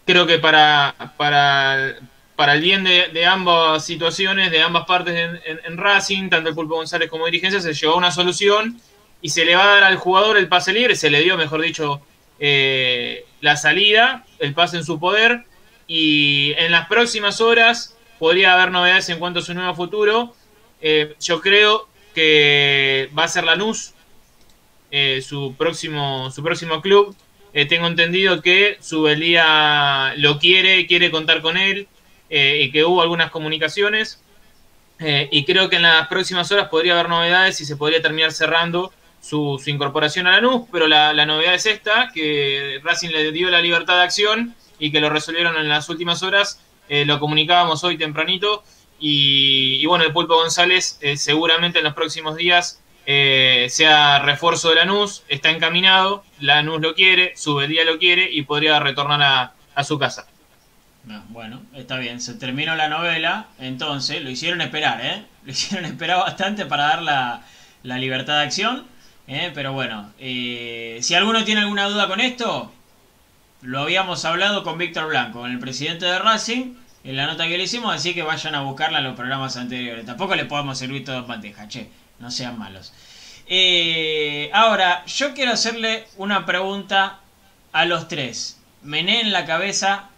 [0.06, 1.96] creo que para, para,
[2.36, 7.10] para el bien de, ambas situaciones, de ambas partes en, Racing, tanto el Pulpo González
[7.10, 8.80] como dirigencia, se llegó a una solución
[9.22, 11.62] y se le va a dar al jugador el pase libre, se le dio, mejor
[11.62, 12.02] dicho,
[12.40, 15.46] eh, la salida, el pase en su poder,
[15.88, 20.36] y en las próximas horas podría haber novedades en cuanto a su nuevo futuro.
[20.82, 23.94] Eh, yo creo que va a ser Lanús,
[24.90, 27.16] eh, su, próximo, su próximo club.
[27.54, 31.88] Eh, tengo entendido que Subelía lo quiere, quiere contar con él
[32.30, 34.22] eh, y que hubo algunas comunicaciones.
[35.00, 38.92] Y creo que en las próximas horas podría haber novedades y se podría terminar cerrando
[39.22, 43.62] su, incorporación a la NUS, pero la, novedad es esta, que Racing le dio la
[43.62, 46.62] libertad de acción y que lo resolvieron en las últimas horas.
[46.90, 48.64] lo comunicábamos hoy tempranito.
[49.00, 55.24] Y, bueno, el Pulpo González seguramente en los próximos días eh, sea refuerzo de Lanús,
[55.30, 60.28] está encaminado, Lanús lo quiere, Subedía lo quiere y podría retornar a, su casa.
[61.30, 65.24] Bueno, está bien, se terminó la novela, entonces lo hicieron esperar, ¿eh?
[65.46, 68.86] Lo hicieron esperar bastante para dar la, libertad de acción,
[69.28, 69.54] ¿eh?
[69.56, 72.74] pero bueno, eh, si alguno tiene alguna duda con esto,
[73.62, 77.58] lo habíamos hablado con Víctor Blanco, con el presidente de Racing, en la nota que
[77.58, 80.06] le hicimos, así que vayan a buscarla en los programas anteriores.
[80.06, 81.90] Tampoco le podemos servir todo en bandeja, che
[82.20, 82.94] no sean malos.
[83.48, 87.20] Eh, ahora, yo quiero hacerle una pregunta
[87.72, 88.60] a los tres.
[88.82, 90.10] Mené en la cabeza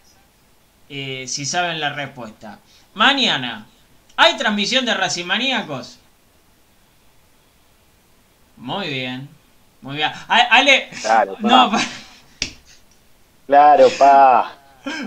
[0.90, 2.60] eh, si saben la respuesta.
[2.96, 3.68] Mañana,
[4.18, 6.00] ¿hay transmisión de Racimaníacos?
[8.58, 9.30] Muy bien.
[9.82, 10.12] Muy bien.
[10.28, 10.90] Ale.
[11.02, 11.48] Claro, pa.
[11.48, 11.72] No,
[13.50, 14.56] Claro, pa.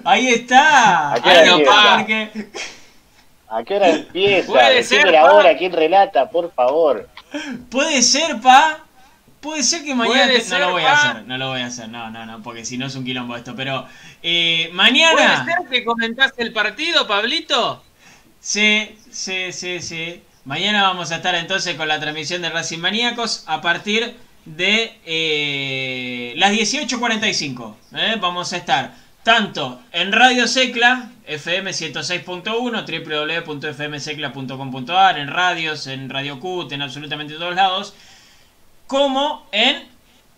[0.05, 1.13] Ahí está.
[1.13, 1.97] ¿A qué hora está, empieza?
[1.97, 2.51] porque-
[3.49, 4.47] ¿A qué hora empieza?
[4.49, 5.33] Puede Decime ser, la pa.
[5.35, 7.09] hora, quién relata, por favor.
[7.71, 8.81] Puede ser, pa.
[9.41, 10.25] Puede ser que mañana.
[10.25, 11.89] Puede te- ser, no lo voy a hacer, no lo voy a hacer.
[11.89, 13.55] No, no, no, porque si no es un quilombo esto.
[13.55, 13.87] Pero
[14.25, 15.45] eh, ¿Puede mañana.
[15.45, 17.81] ser que comentaste el partido, Pablito?
[18.41, 20.21] Sí, sí, sí, sí.
[20.45, 26.35] Mañana vamos a estar entonces con la transmisión de Racing Maníacos a partir de eh,
[26.37, 27.75] las 18.45.
[27.95, 28.17] ¿eh?
[28.21, 36.73] Vamos a estar tanto en Radio Secla, FM 106.1, www.fmsecla.com.ar, en radios, en Radio Cut,
[36.73, 37.95] en absolutamente todos lados,
[38.87, 39.85] como en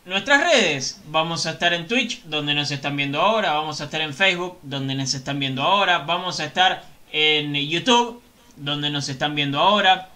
[0.05, 1.01] nuestras redes.
[1.07, 3.53] Vamos a estar en Twitch, donde nos están viendo ahora.
[3.53, 5.99] Vamos a estar en Facebook, donde nos están viendo ahora.
[6.01, 8.23] Vamos a estar en YouTube,
[8.57, 10.11] donde nos están viendo ahora.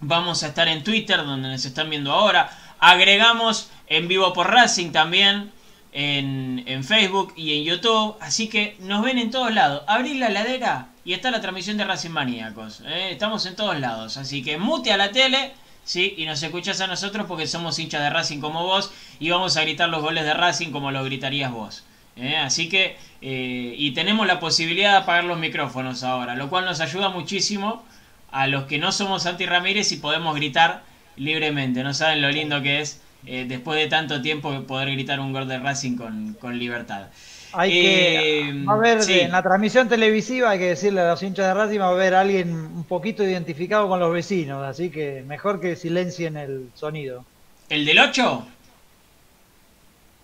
[0.00, 2.50] Vamos a estar en Twitter, donde nos están viendo ahora.
[2.80, 5.52] Agregamos en vivo por Racing también.
[5.90, 8.16] En, en Facebook y en YouTube.
[8.20, 9.82] Así que nos ven en todos lados.
[9.86, 12.82] Abrir la ladera y está la transmisión de Racing Maníacos.
[12.84, 13.08] ¿eh?
[13.12, 14.18] Estamos en todos lados.
[14.18, 15.52] Así que mute a la tele.
[15.82, 19.56] Sí, y nos escuchas a nosotros porque somos hinchas de Racing como vos y vamos
[19.56, 21.82] a gritar los goles de Racing como lo gritarías vos.
[22.16, 22.36] ¿eh?
[22.36, 26.80] Así que, eh, y tenemos la posibilidad de apagar los micrófonos ahora, lo cual nos
[26.80, 27.86] ayuda muchísimo
[28.30, 30.82] a los que no somos Santi Ramírez y podemos gritar
[31.18, 31.82] libremente.
[31.82, 35.48] No saben lo lindo que es eh, después de tanto tiempo poder gritar un gol
[35.48, 37.08] de Racing con, con libertad.
[37.52, 38.64] Hay Eh, que.
[38.64, 39.20] Va a haber sí.
[39.20, 42.14] en la transmisión televisiva, hay que decirle a los hinchas de Racing, va a haber
[42.14, 47.24] alguien un poquito identificado con los vecinos, así que mejor que silencien el sonido.
[47.68, 48.46] ¿El del 8?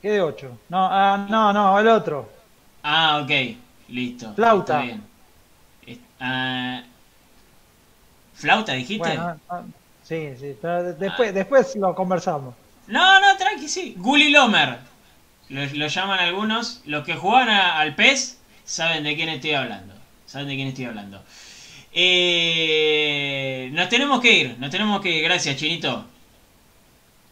[0.02, 0.60] ¿Qué de 8?
[0.68, 2.28] No, ah, no, no, el otro.
[2.82, 3.30] Ah, ok,
[3.88, 4.34] listo.
[4.34, 4.84] Flauta.
[4.84, 5.04] Está bien.
[6.20, 6.82] Ah,
[8.34, 9.08] ¿Flauta dijiste?
[9.08, 9.40] Bueno,
[10.04, 12.54] sí, sí, pero de- después, después lo conversamos.
[12.86, 13.94] No, no, tranqui, sí.
[13.96, 14.78] Gully Lomer.
[15.48, 16.82] Lo, lo llaman algunos.
[16.86, 19.94] Los que juegan a- al PES saben de quién estoy hablando.
[20.26, 21.22] Saben de quién estoy hablando.
[21.92, 25.24] Eh, nos tenemos que ir, nos tenemos que ir.
[25.24, 26.04] Gracias, Chinito.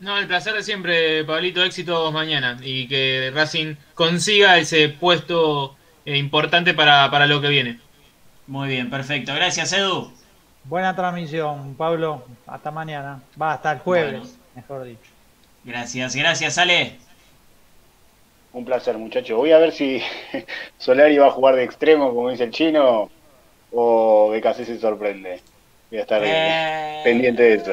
[0.00, 1.62] No, el placer de siempre, Pablito.
[1.64, 7.78] Éxitos mañana y que Racing consiga ese puesto eh, importante para, para lo que viene.
[8.46, 9.34] Muy bien, perfecto.
[9.34, 10.12] Gracias, Edu.
[10.64, 12.24] Buena transmisión, Pablo.
[12.46, 13.20] Hasta mañana.
[13.40, 14.28] Va, hasta el jueves, Bueno.
[14.54, 15.00] mejor dicho.
[15.64, 16.98] Gracias, gracias, Ale.
[18.52, 19.36] Un placer, muchachos.
[19.36, 20.02] Voy a ver si
[20.78, 23.10] Solari va a jugar de extremo, como dice el chino,
[23.72, 25.40] o BKC se sorprende.
[25.90, 27.72] Voy a estar eh, Eh, pendiente de eso.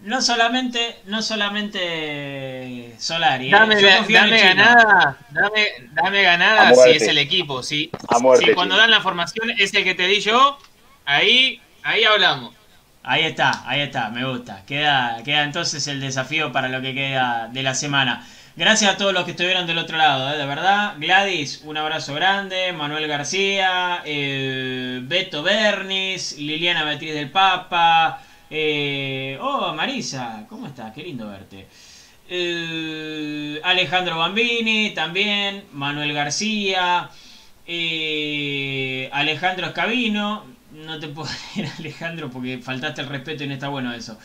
[0.00, 3.48] No solamente, no solamente Solari.
[3.48, 3.50] ¿eh?
[3.52, 6.96] Dame, dame ganada, dame, dame ganada A si muerte.
[6.96, 7.62] es el equipo.
[7.62, 8.82] Si, A muerte, si cuando chino.
[8.82, 10.58] dan la formación es el que te di yo,
[11.06, 12.54] ahí, ahí hablamos.
[13.02, 14.64] Ahí está, ahí está, me gusta.
[14.66, 18.26] Queda, queda entonces el desafío para lo que queda de la semana.
[18.56, 20.38] Gracias a todos los que estuvieron del otro lado, ¿eh?
[20.38, 20.94] de verdad.
[20.98, 22.72] Gladys, un abrazo grande.
[22.72, 28.22] Manuel García, eh, Beto Bernis, Liliana Beatriz del Papa.
[28.50, 30.92] eh, oh, Marisa, ¿cómo estás?
[30.94, 31.68] Qué lindo verte.
[32.28, 37.10] Eh, Alejandro Bambini también, Manuel García,
[37.66, 40.44] eh, Alejandro Escabino,
[40.86, 44.18] no te puedo decir Alejandro porque faltaste el respeto y no está bueno eso.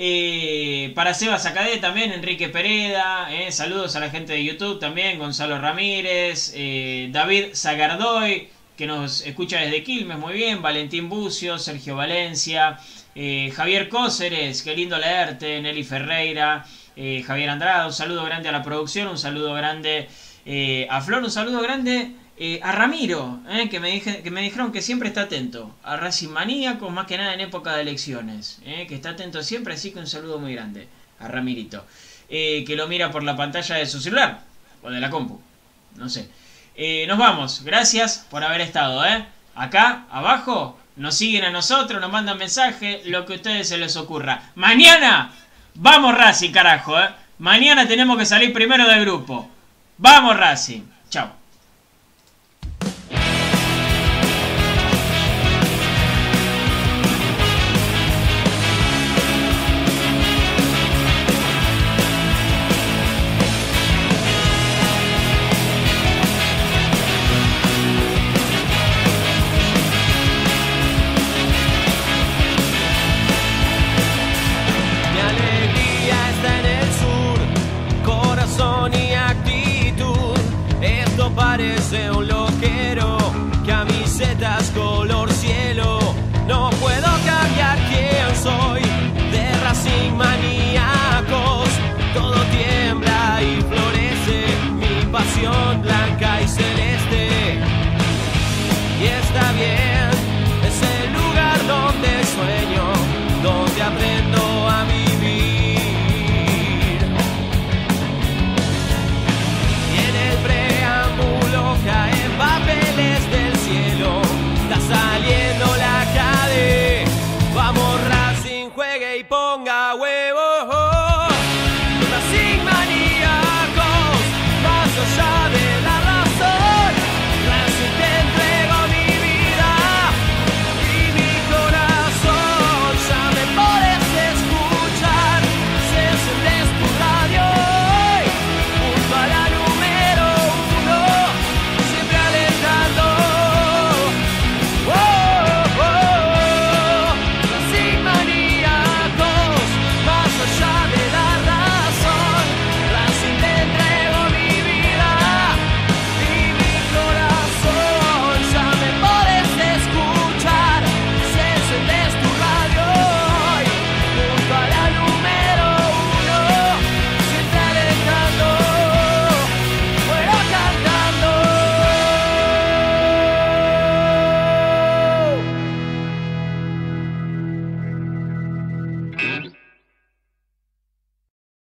[0.00, 5.18] Eh, para Seba Sacadé también, Enrique Pereda, eh, saludos a la gente de YouTube también,
[5.18, 11.96] Gonzalo Ramírez, eh, David Zagardoy, que nos escucha desde Quilmes, muy bien, Valentín Bucio, Sergio
[11.96, 12.78] Valencia,
[13.16, 16.64] eh, Javier Cóceres, qué lindo leerte, Nelly Ferreira,
[16.94, 20.08] eh, Javier Andrada, un saludo grande a la producción, un saludo grande
[20.88, 25.22] a Flor, un saludo grande eh, a Ramiro, eh, que, me dijeron que siempre está
[25.22, 29.42] atento, a Racing Maníacos, más que nada en época de elecciones, eh, que está atento
[29.42, 30.86] siempre, así que un saludo muy grande
[31.18, 31.84] a Ramirito,
[32.28, 34.42] eh, que lo mira por la pantalla de su celular,
[34.82, 35.40] o de la compu,
[35.96, 36.28] no sé.
[36.76, 39.02] Eh, nos vamos, gracias por haber estado.
[39.56, 43.96] Acá, abajo, nos siguen a nosotros, nos mandan mensajes, lo que a ustedes se les
[43.96, 44.52] ocurra.
[44.54, 45.32] Mañana,
[45.74, 46.94] vamos Racing, carajo.
[47.38, 49.50] Mañana tenemos que salir primero del grupo.
[49.96, 50.82] Vamos Racing.
[51.10, 51.37] Chao.